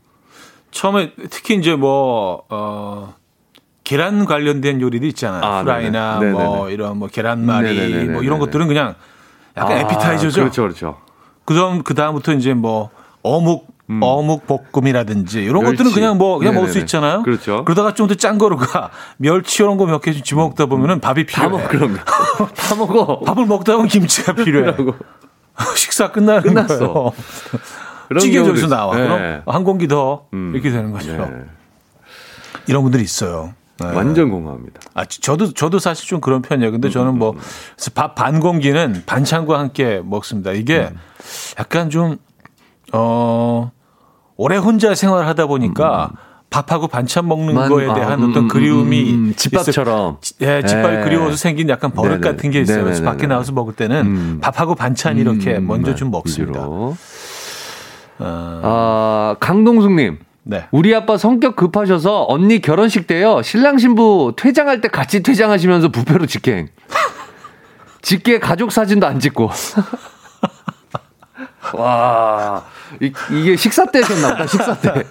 처음에 0.70 1.12
특히 1.30 1.54
이제 1.56 1.74
뭐, 1.74 2.42
어, 2.50 3.14
계란 3.88 4.26
관련된 4.26 4.82
요리도 4.82 5.06
있잖아요. 5.06 5.42
아, 5.42 5.62
프라이나 5.62 6.18
네네. 6.20 6.32
뭐 6.32 6.42
네네네. 6.56 6.72
이런 6.74 6.98
뭐 6.98 7.08
계란말이 7.08 7.74
네네네네. 7.74 8.12
뭐 8.12 8.22
이런 8.22 8.38
것들은 8.38 8.68
그냥 8.68 8.94
약간 9.56 9.78
아, 9.78 9.80
에피타이저죠. 9.80 10.40
그렇죠, 10.42 10.62
그렇죠. 10.62 10.98
그다음 11.46 11.82
그 11.82 11.94
다음부터 11.94 12.34
이제 12.34 12.52
뭐 12.52 12.90
어묵 13.22 13.66
음. 13.88 14.00
어묵 14.02 14.46
볶음이라든지 14.46 15.42
이런 15.42 15.62
멸치. 15.62 15.78
것들은 15.78 15.92
그냥 15.94 16.18
뭐 16.18 16.36
그냥 16.38 16.52
네네네. 16.52 16.60
먹을 16.60 16.72
수 16.74 16.78
있잖아요. 16.80 17.22
그렇죠. 17.22 17.64
그러다가 17.64 17.94
좀 17.94 18.08
더 18.08 18.14
짠 18.14 18.36
거로 18.36 18.58
가 18.58 18.90
멸치 19.16 19.62
이런 19.62 19.78
거 19.78 19.86
몇개 19.86 20.12
집어 20.12 20.42
먹다 20.42 20.66
보면은 20.66 21.00
밥이 21.00 21.24
필요해. 21.24 21.48
다 21.48 21.48
먹, 21.48 21.68
그럼 21.70 21.96
다 22.54 22.74
먹어. 22.74 23.20
밥을 23.20 23.46
먹다 23.46 23.72
보면 23.72 23.88
김치가 23.88 24.34
필요해. 24.44 24.76
식사 25.76 26.12
끝나는 26.12 26.42
끝났어. 26.42 26.92
거예요. 26.92 27.12
찌개 28.20 28.44
저기서 28.44 28.66
나와. 28.68 28.94
네. 28.96 29.06
그럼 29.06 29.42
한 29.46 29.64
공기 29.64 29.88
더 29.88 30.26
음. 30.34 30.52
이렇게 30.54 30.70
되는 30.70 30.92
거죠. 30.92 31.16
네. 31.16 31.26
이런 32.66 32.82
분들이 32.82 33.02
있어요. 33.02 33.54
네. 33.80 33.86
완전 33.94 34.30
공감합니다. 34.30 34.80
아, 34.94 35.04
저도, 35.04 35.52
저도 35.54 35.78
사실 35.78 36.06
좀 36.08 36.20
그런 36.20 36.42
편이에요. 36.42 36.72
근데 36.72 36.90
저는 36.90 37.16
뭐, 37.18 37.34
밥 37.94 38.14
반 38.14 38.40
공기는 38.40 39.02
반찬과 39.06 39.58
함께 39.58 40.00
먹습니다. 40.04 40.52
이게 40.52 40.88
음. 40.90 40.96
약간 41.60 41.88
좀, 41.90 42.16
어, 42.92 43.70
오래 44.36 44.56
혼자 44.56 44.94
생활을 44.94 45.26
하다 45.28 45.46
보니까 45.46 46.10
음. 46.12 46.16
밥하고 46.50 46.88
반찬 46.88 47.28
먹는 47.28 47.54
만, 47.54 47.68
거에 47.68 47.84
대한 47.86 48.12
아, 48.12 48.14
음, 48.24 48.30
어떤 48.30 48.48
그리움이 48.48 49.12
음, 49.12 49.34
집밥처럼 49.36 50.16
예, 50.40 50.62
집밥이 50.62 50.96
예. 50.96 51.00
그리워서 51.02 51.36
생긴 51.36 51.68
약간 51.68 51.90
버릇 51.90 52.20
네네. 52.20 52.20
같은 52.32 52.50
게 52.50 52.60
있어요. 52.62 52.84
그래서 52.84 53.04
밖에 53.04 53.26
나와서 53.26 53.52
먹을 53.52 53.74
때는 53.74 54.06
음. 54.06 54.38
밥하고 54.40 54.74
반찬 54.74 55.18
이렇게 55.18 55.58
먼저 55.58 55.94
좀 55.94 56.10
먹습니다. 56.10 56.60
어. 56.62 56.96
아, 58.18 59.36
강동숙님. 59.40 60.18
네. 60.50 60.64
우리 60.70 60.94
아빠 60.94 61.18
성격 61.18 61.56
급하셔서 61.56 62.24
언니 62.26 62.62
결혼식 62.62 63.06
때요. 63.06 63.42
신랑 63.42 63.76
신부 63.76 64.32
퇴장할 64.34 64.80
때 64.80 64.88
같이 64.88 65.22
퇴장하시면서 65.22 65.90
부페로 65.90 66.24
직행. 66.24 66.68
직계 68.00 68.38
가족 68.38 68.72
사진도 68.72 69.06
안 69.06 69.20
찍고. 69.20 69.50
와. 71.74 72.64
이, 72.98 73.12
게 73.44 73.56
식사 73.56 73.84
때였나 73.84 74.30
보다, 74.30 74.46
식사 74.46 74.74
때. 74.78 75.04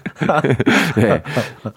네. 0.97 1.21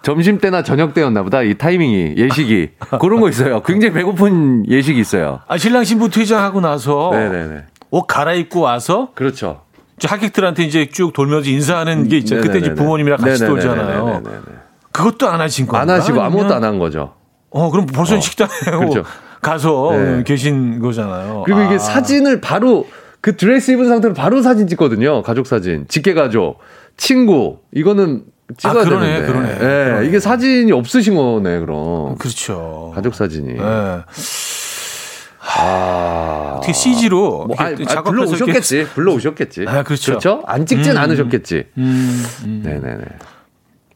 점심 0.01 0.39
때나 0.39 0.63
저녁 0.63 0.95
때였나 0.95 1.23
보다, 1.23 1.43
이 1.43 1.59
타이밍이, 1.59 2.15
예식이. 2.17 2.71
그런 2.99 3.21
거 3.21 3.29
있어요. 3.29 3.63
굉장히 3.63 3.93
배고픈 3.93 4.65
예식이 4.67 4.99
있어요. 4.99 5.41
아, 5.49 5.59
신랑 5.59 5.85
신부 5.85 6.09
퇴장하고 6.09 6.63
나서. 6.63 7.11
네네네. 7.13 7.65
옷 7.91 8.07
갈아입고 8.07 8.61
와서. 8.61 9.11
그렇죠. 9.15 9.61
하객들한테 10.09 10.65
이제 10.65 10.89
쭉 10.91 11.13
돌면서 11.13 11.49
인사하는 11.51 12.09
게 12.09 12.19
있잖아요. 12.19 12.45
그때 12.45 12.59
이제 12.59 12.75
부모님이랑 12.75 13.19
같이 13.19 13.43
네네네네. 13.43 13.49
돌잖아요. 13.75 14.23
그것도 14.93 15.29
안 15.29 15.41
하신 15.41 15.67
거예요. 15.67 15.83
안 15.83 15.91
하시고 15.91 16.21
아무것도 16.21 16.55
안 16.55 16.65
한 16.65 16.79
거죠. 16.79 17.15
어, 17.51 17.71
그럼 17.71 17.87
벌써 17.87 18.17
어. 18.17 18.21
식당에 18.21 18.51
그렇죠. 18.65 19.03
가서 19.43 19.91
네. 19.93 20.23
계신 20.25 20.81
거잖아요. 20.81 21.43
그리고 21.47 21.63
이게 21.63 21.75
아. 21.75 21.79
사진을 21.79 22.41
바로 22.41 22.87
그 23.21 23.37
드레스 23.37 23.71
입은 23.73 23.89
상태로 23.89 24.15
바로 24.15 24.43
사진 24.43 24.67
찍거든요. 24.67 25.23
가족 25.23 25.47
사진. 25.47 25.87
직계 25.89 26.15
가족, 26.15 26.59
친구. 26.97 27.59
이거는 27.75 28.23
찍어야 28.57 28.83
아, 28.83 28.85
그러네, 28.85 29.07
되는데. 29.07 29.27
그러네, 29.33 29.53
네, 29.53 29.59
그러네. 29.59 30.07
이게 30.09 30.19
사진이 30.21 30.73
없으신 30.73 31.15
거네, 31.15 31.61
그럼. 31.61 32.17
그렇죠. 32.17 32.93
가족 32.95 33.15
사진이. 33.15 33.55
네. 33.55 33.61
아. 35.59 36.55
어떻게 36.57 36.73
CG로 36.73 37.47
뭐, 37.47 37.57
아, 37.59 37.73
아, 37.89 38.03
불러 38.03 38.25
오셨겠지. 38.25 38.87
불러 38.95 39.13
오셨겠지. 39.15 39.65
아, 39.67 39.83
그렇죠. 39.83 40.13
그렇죠? 40.13 40.43
안 40.47 40.67
찍진 40.67 40.93
음, 40.93 40.99
않으셨겠지. 40.99 41.65
음, 41.79 42.25
음. 42.45 42.63
네, 42.65 42.79
네, 42.79 42.97
네. 42.97 43.05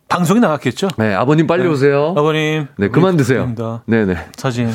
방송이 0.08 0.40
나갔겠죠? 0.40 0.88
네, 0.98 1.14
아버님 1.14 1.46
빨리 1.46 1.64
네. 1.64 1.68
오세요. 1.68 2.14
아버님. 2.16 2.66
네, 2.78 2.88
그만 2.88 3.16
드세요. 3.16 3.52
네, 3.86 4.04
네. 4.04 4.16
사진. 4.36 4.70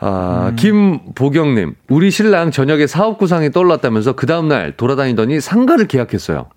아, 0.00 0.48
음. 0.50 0.56
김보경님, 0.56 1.74
우리 1.88 2.10
신랑 2.10 2.50
저녁에 2.50 2.86
사업 2.86 3.18
구상이 3.18 3.50
떠올랐다면서 3.50 4.12
그 4.12 4.26
다음날 4.26 4.76
돌아다니더니 4.76 5.40
상가를 5.40 5.88
계약했어요. 5.88 6.48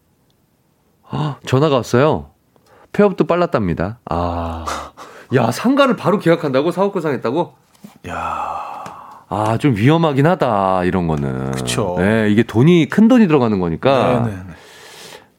아, 1.09 1.37
전화가 1.45 1.75
왔어요. 1.75 2.29
폐업도 2.93 3.25
빨랐답니다. 3.25 3.99
아, 4.09 4.65
야, 5.33 5.51
상가를 5.51 5.95
바로 5.95 6.19
계약한다고? 6.19 6.71
사업 6.71 6.93
구상했다고? 6.93 7.55
야. 8.07 8.81
아, 9.29 9.57
좀 9.59 9.75
위험하긴 9.75 10.27
하다, 10.27 10.83
이런 10.83 11.07
거는. 11.07 11.51
그쵸. 11.51 11.95
네, 11.97 12.29
이게 12.29 12.43
돈이, 12.43 12.89
큰 12.89 13.07
돈이 13.07 13.27
들어가는 13.27 13.59
거니까. 13.59 14.23
네네. 14.25 14.37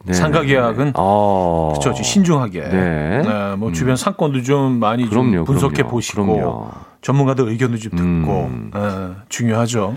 네. 0.05 0.13
상가 0.15 0.43
계약은 0.43 0.95
어. 0.97 1.75
그렇죠. 1.81 2.03
신중하게. 2.03 2.61
네. 2.61 3.23
네. 3.23 3.57
뭐 3.57 3.69
음. 3.69 3.73
주변 3.73 3.95
상권도 3.97 4.43
좀 4.43 4.81
많이 4.81 5.09
그럼요, 5.09 5.37
좀 5.37 5.45
분석해 5.45 5.75
그럼요, 5.77 5.91
보시고 5.91 6.27
그럼요. 6.27 6.71
전문가들 7.03 7.49
의견도 7.49 7.79
좀 7.79 7.91
듣고 7.93 8.45
음. 8.51 8.71
네, 8.75 9.23
중요하죠. 9.29 9.97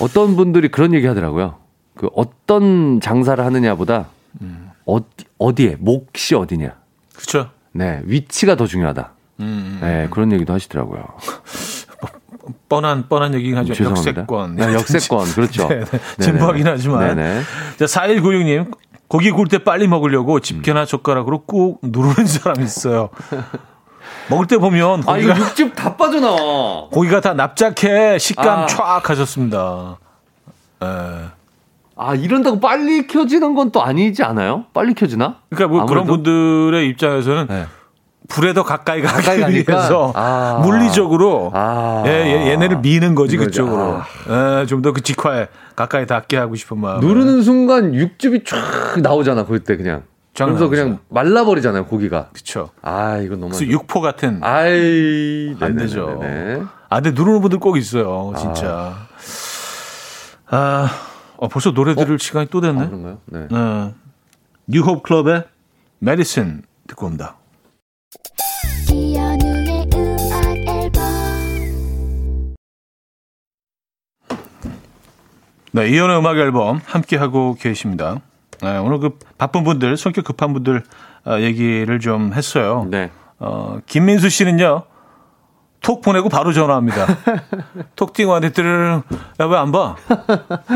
어떤 0.00 0.36
분들이 0.36 0.68
그런 0.68 0.94
얘기 0.94 1.06
하더라고요. 1.06 1.56
그 1.94 2.08
어떤 2.14 3.00
장사를 3.00 3.44
하느냐보다 3.44 4.06
음. 4.40 4.70
어디 4.86 5.06
어디에 5.38 5.76
몫이 5.78 6.34
어디냐. 6.34 6.74
그렇죠. 7.14 7.50
네, 7.72 8.00
위치가 8.04 8.54
더 8.56 8.66
중요하다. 8.66 9.12
음. 9.40 9.78
네, 9.80 10.08
그런 10.10 10.32
얘기도 10.32 10.52
하시더라고요. 10.52 11.04
뻔한 12.68 13.08
뻔한 13.08 13.34
얘기긴 13.34 13.56
하죠. 13.58 13.74
죄송합니다. 13.74 14.20
역세권. 14.22 14.56
네, 14.56 14.74
역세권. 14.74 15.26
그렇죠. 15.32 15.68
네, 15.68 15.84
네. 15.84 16.00
진부하긴 16.20 16.66
하지만. 16.66 17.14
네네. 17.16 17.42
자, 17.78 17.84
4196님. 17.84 18.72
고기 19.06 19.30
구울 19.30 19.48
때 19.48 19.58
빨리 19.64 19.88
먹으려고 19.88 20.38
집게나 20.40 20.84
젓가락으로 20.84 21.44
꾹 21.46 21.78
누르는 21.82 22.26
사람이 22.26 22.62
있어요. 22.64 23.08
먹을 24.28 24.46
때 24.46 24.58
보면 24.58 25.02
고기가 25.02 25.12
아 25.12 25.16
이거 25.18 25.46
육즙 25.46 25.74
다 25.74 25.96
빠져나와. 25.96 26.88
고기가 26.90 27.20
다 27.22 27.32
납작해 27.32 28.18
식감 28.18 28.46
아. 28.60 28.66
촥 28.66 29.02
하셨습니다. 29.06 29.96
에. 30.82 30.86
아 31.96 32.14
이런다고 32.14 32.60
빨리 32.60 33.06
켜지는 33.06 33.54
건 33.54 33.72
또 33.72 33.82
아니지 33.82 34.22
않아요? 34.22 34.66
빨리 34.74 34.92
켜지나? 34.92 35.36
그러니까 35.50 35.68
뭐 35.68 35.80
아무래도? 35.82 35.86
그런 35.86 36.06
분들의 36.06 36.86
입장에서는 36.88 37.46
네. 37.48 37.66
불에 38.28 38.52
더 38.52 38.62
가까이 38.62 39.00
가기 39.00 39.52
위해서 39.52 40.12
아. 40.14 40.60
물리적으로 40.62 41.50
아. 41.54 42.04
예, 42.06 42.50
얘네를 42.50 42.78
미는 42.78 43.14
거지 43.14 43.36
그쪽으로 43.36 44.02
아. 44.28 44.60
예, 44.60 44.66
좀더 44.66 44.92
그 44.92 45.00
직화에 45.00 45.48
가까이 45.74 46.06
닿게 46.06 46.36
하고 46.36 46.54
싶은 46.54 46.78
마음. 46.78 47.00
누르는 47.00 47.42
순간 47.42 47.94
육즙이 47.94 48.44
쫙 48.44 49.00
나오잖아 49.00 49.46
그때 49.46 49.76
그냥. 49.76 50.02
그래서 50.34 50.68
그냥 50.68 50.98
말라버리잖아요 51.08 51.86
고기가. 51.86 52.28
그렇죠. 52.32 52.70
아 52.80 53.16
이건 53.18 53.40
너무. 53.40 53.58
육포 53.60 54.00
같은. 54.00 54.38
아이 54.42 55.56
안 55.58 55.74
되죠. 55.76 56.20
아 56.88 57.00
근데 57.00 57.10
누르는 57.10 57.40
분들 57.40 57.58
꼭 57.58 57.76
있어요 57.76 58.32
진짜. 58.38 58.94
아, 60.46 60.56
아 60.56 60.90
어, 61.38 61.48
벌써 61.48 61.72
노래 61.72 61.94
들을 61.94 62.14
어? 62.14 62.18
시간이 62.18 62.48
또 62.50 62.60
됐네. 62.60 62.82
아, 62.82 62.86
그런가요? 62.86 63.18
네. 63.26 63.48
네. 63.50 63.94
뉴홉 64.66 65.02
클럽의 65.02 65.44
메디슨 65.98 66.62
듣고 66.86 67.06
옵니다. 67.06 67.36
네, 75.72 75.88
이연의 75.88 76.18
음악 76.18 76.38
앨범 76.38 76.80
함께 76.86 77.16
하고 77.16 77.54
계십니다. 77.54 78.20
네, 78.62 78.78
오늘 78.78 78.98
그 78.98 79.18
바쁜 79.36 79.64
분들, 79.64 79.96
성격 79.96 80.24
급한 80.24 80.52
분들 80.52 80.82
어, 81.26 81.38
얘기를 81.40 82.00
좀 82.00 82.32
했어요. 82.32 82.86
네. 82.90 83.10
어, 83.38 83.78
김민수 83.86 84.30
씨는요. 84.30 84.84
톡 85.80 86.02
보내고 86.02 86.28
바로 86.28 86.52
전화합니다. 86.52 87.06
톡띵한테 87.94 88.50
뜨르르 88.50 89.02
야왜 89.38 89.56
안 89.56 89.70
봐? 89.70 89.94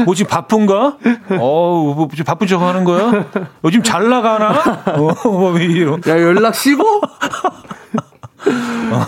뭐 0.05 0.15
지금 0.15 0.31
바쁜가? 0.31 0.99
어우 1.41 1.95
뭐 1.97 2.09
지금 2.13 2.25
바쁜 2.25 2.47
척 2.47 2.63
하는 2.63 2.85
거야? 2.85 3.27
요즘 3.65 3.83
잘 3.83 4.09
나가나? 4.09 4.61
어, 4.95 5.29
뭐 5.29 5.59
이런. 5.59 6.01
야 6.07 6.21
연락 6.21 6.55
쉬고? 6.55 6.85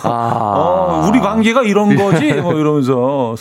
아. 0.03 0.09
어, 0.57 1.09
우리 1.09 1.21
관계가 1.21 1.63
이런 1.63 1.95
거지? 1.95 2.33
뭐 2.35 2.55
이러면서. 2.55 3.37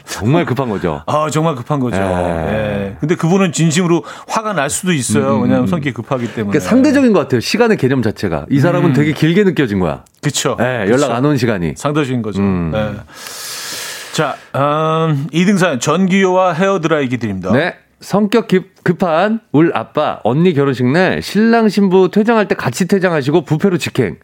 정말 0.06 0.44
급한 0.44 0.68
거죠. 0.68 1.02
아, 1.06 1.28
정말 1.30 1.54
급한 1.54 1.80
거죠. 1.80 1.96
예. 1.96 2.00
예. 2.02 2.96
근데 3.00 3.14
그분은 3.14 3.52
진심으로 3.52 4.04
화가 4.28 4.52
날 4.52 4.70
수도 4.70 4.92
있어요. 4.92 5.36
음. 5.36 5.42
왜냐하면 5.42 5.66
성격이 5.66 5.92
급하기 5.94 6.34
때문에. 6.34 6.50
그러니까 6.50 6.60
상대적인 6.60 7.12
것 7.12 7.20
같아요. 7.20 7.40
시간의 7.40 7.76
개념 7.76 8.02
자체가. 8.02 8.46
이 8.50 8.60
사람은 8.60 8.90
음. 8.90 8.92
되게 8.94 9.12
길게 9.12 9.44
느껴진 9.44 9.78
거야. 9.80 10.04
그쵸. 10.22 10.56
예, 10.60 10.86
연락 10.90 11.12
안 11.12 11.24
온 11.24 11.36
시간이. 11.36 11.74
상대적인 11.76 12.22
거죠. 12.22 12.40
음. 12.40 12.72
예. 12.74 12.92
자, 14.12 14.36
음, 14.54 15.26
2등 15.32 15.58
사연 15.58 15.80
전기요와 15.80 16.52
헤어드라이기 16.52 17.16
드립니다. 17.18 17.50
네. 17.52 17.74
성격 18.00 18.48
급한 18.82 19.40
울 19.52 19.72
아빠 19.74 20.20
언니 20.24 20.52
결혼식 20.52 20.84
날 20.86 21.22
신랑 21.22 21.68
신부 21.70 22.10
퇴장할 22.10 22.46
때 22.48 22.54
같이 22.54 22.86
퇴장하시고 22.86 23.42
부패로 23.44 23.78
직행. 23.78 24.16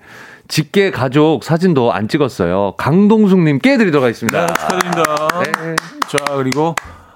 직계 0.50 0.90
가족 0.90 1.44
사진도 1.44 1.92
안 1.92 2.08
찍었어요. 2.08 2.74
강동숙님께 2.76 3.78
드리도록 3.78 4.02
하겠습니다. 4.04 4.46
네, 4.46 4.52
축하드립니다. 4.52 5.28
네. 5.44 5.76
자, 6.08 6.18
그리고, 6.34 6.74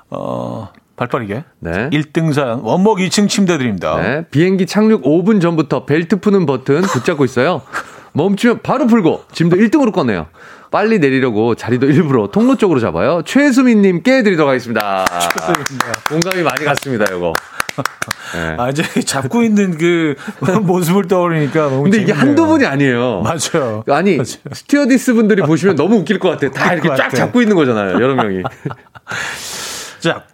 어, 0.09 0.68
발 0.95 1.09
빠르게. 1.09 1.43
네. 1.59 1.91
1등 1.91 2.32
사연, 2.32 2.61
원목 2.61 2.99
2층 2.99 3.28
침대 3.28 3.59
드립니다. 3.59 4.01
네. 4.01 4.24
비행기 4.30 4.66
착륙 4.66 5.03
5분 5.03 5.41
전부터 5.41 5.85
벨트 5.85 6.20
푸는 6.20 6.47
버튼 6.47 6.82
붙잡고 6.82 7.24
있어요. 7.24 7.62
멈추면 8.14 8.61
바로 8.62 8.87
풀고 8.87 9.24
짐도 9.32 9.57
1등으로 9.57 9.93
꺼내요. 9.93 10.28
빨리 10.74 10.98
내리려고 10.98 11.54
자리도 11.54 11.86
일부러 11.86 12.26
통로 12.26 12.56
쪽으로 12.56 12.80
잡아요. 12.80 13.22
최수민님께 13.24 14.24
드리도록 14.24 14.48
하겠습니다. 14.48 15.04
축하드립니다. 15.04 15.92
공감이 16.08 16.42
많이 16.42 16.64
갔습니다, 16.64 17.04
이거. 17.14 17.32
네. 18.34 18.56
아, 18.58 18.70
이제 18.70 18.82
잡고 18.82 19.44
있는 19.44 19.78
그 19.78 20.16
모습을 20.62 21.06
떠올리니까 21.06 21.68
너무 21.68 21.84
근데 21.84 21.98
재밌네요. 21.98 22.02
이게 22.02 22.12
한두 22.12 22.46
분이 22.46 22.66
아니에요. 22.66 23.22
맞아요. 23.22 23.84
아니, 23.88 24.16
맞아요. 24.16 24.24
스튜어디스 24.52 25.14
분들이 25.14 25.42
보시면 25.42 25.76
너무 25.76 25.98
웃길 25.98 26.18
것 26.18 26.30
같아. 26.30 26.50
다 26.50 26.72
이렇게 26.72 26.88
쫙 26.96 27.08
잡고 27.08 27.40
있는 27.40 27.54
거잖아요, 27.54 27.92
여러 27.92 28.16
명이. 28.16 28.42
자, 30.02 30.24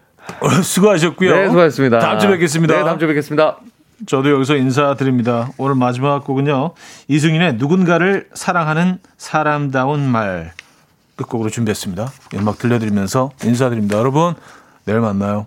수고하셨고요. 0.62 1.36
네, 1.36 1.48
수고하셨습니다. 1.48 1.98
다음 1.98 2.18
주에 2.18 2.30
뵙겠습니다. 2.30 2.76
네, 2.78 2.84
다음 2.84 2.98
주에 2.98 3.08
뵙겠습니다. 3.08 3.58
저도 4.06 4.30
여기서 4.30 4.56
인사드립니다. 4.56 5.50
오늘 5.58 5.74
마지막 5.74 6.24
곡은요. 6.24 6.72
이승인의 7.08 7.54
누군가를 7.54 8.28
사랑하는 8.34 8.98
사람다운 9.18 10.06
말 10.06 10.52
끝곡으로 11.16 11.50
준비했습니다. 11.50 12.10
음악 12.34 12.58
들려드리면서 12.58 13.30
인사드립니다. 13.44 13.98
여러분, 13.98 14.34
내일 14.84 15.00
만나요. 15.00 15.46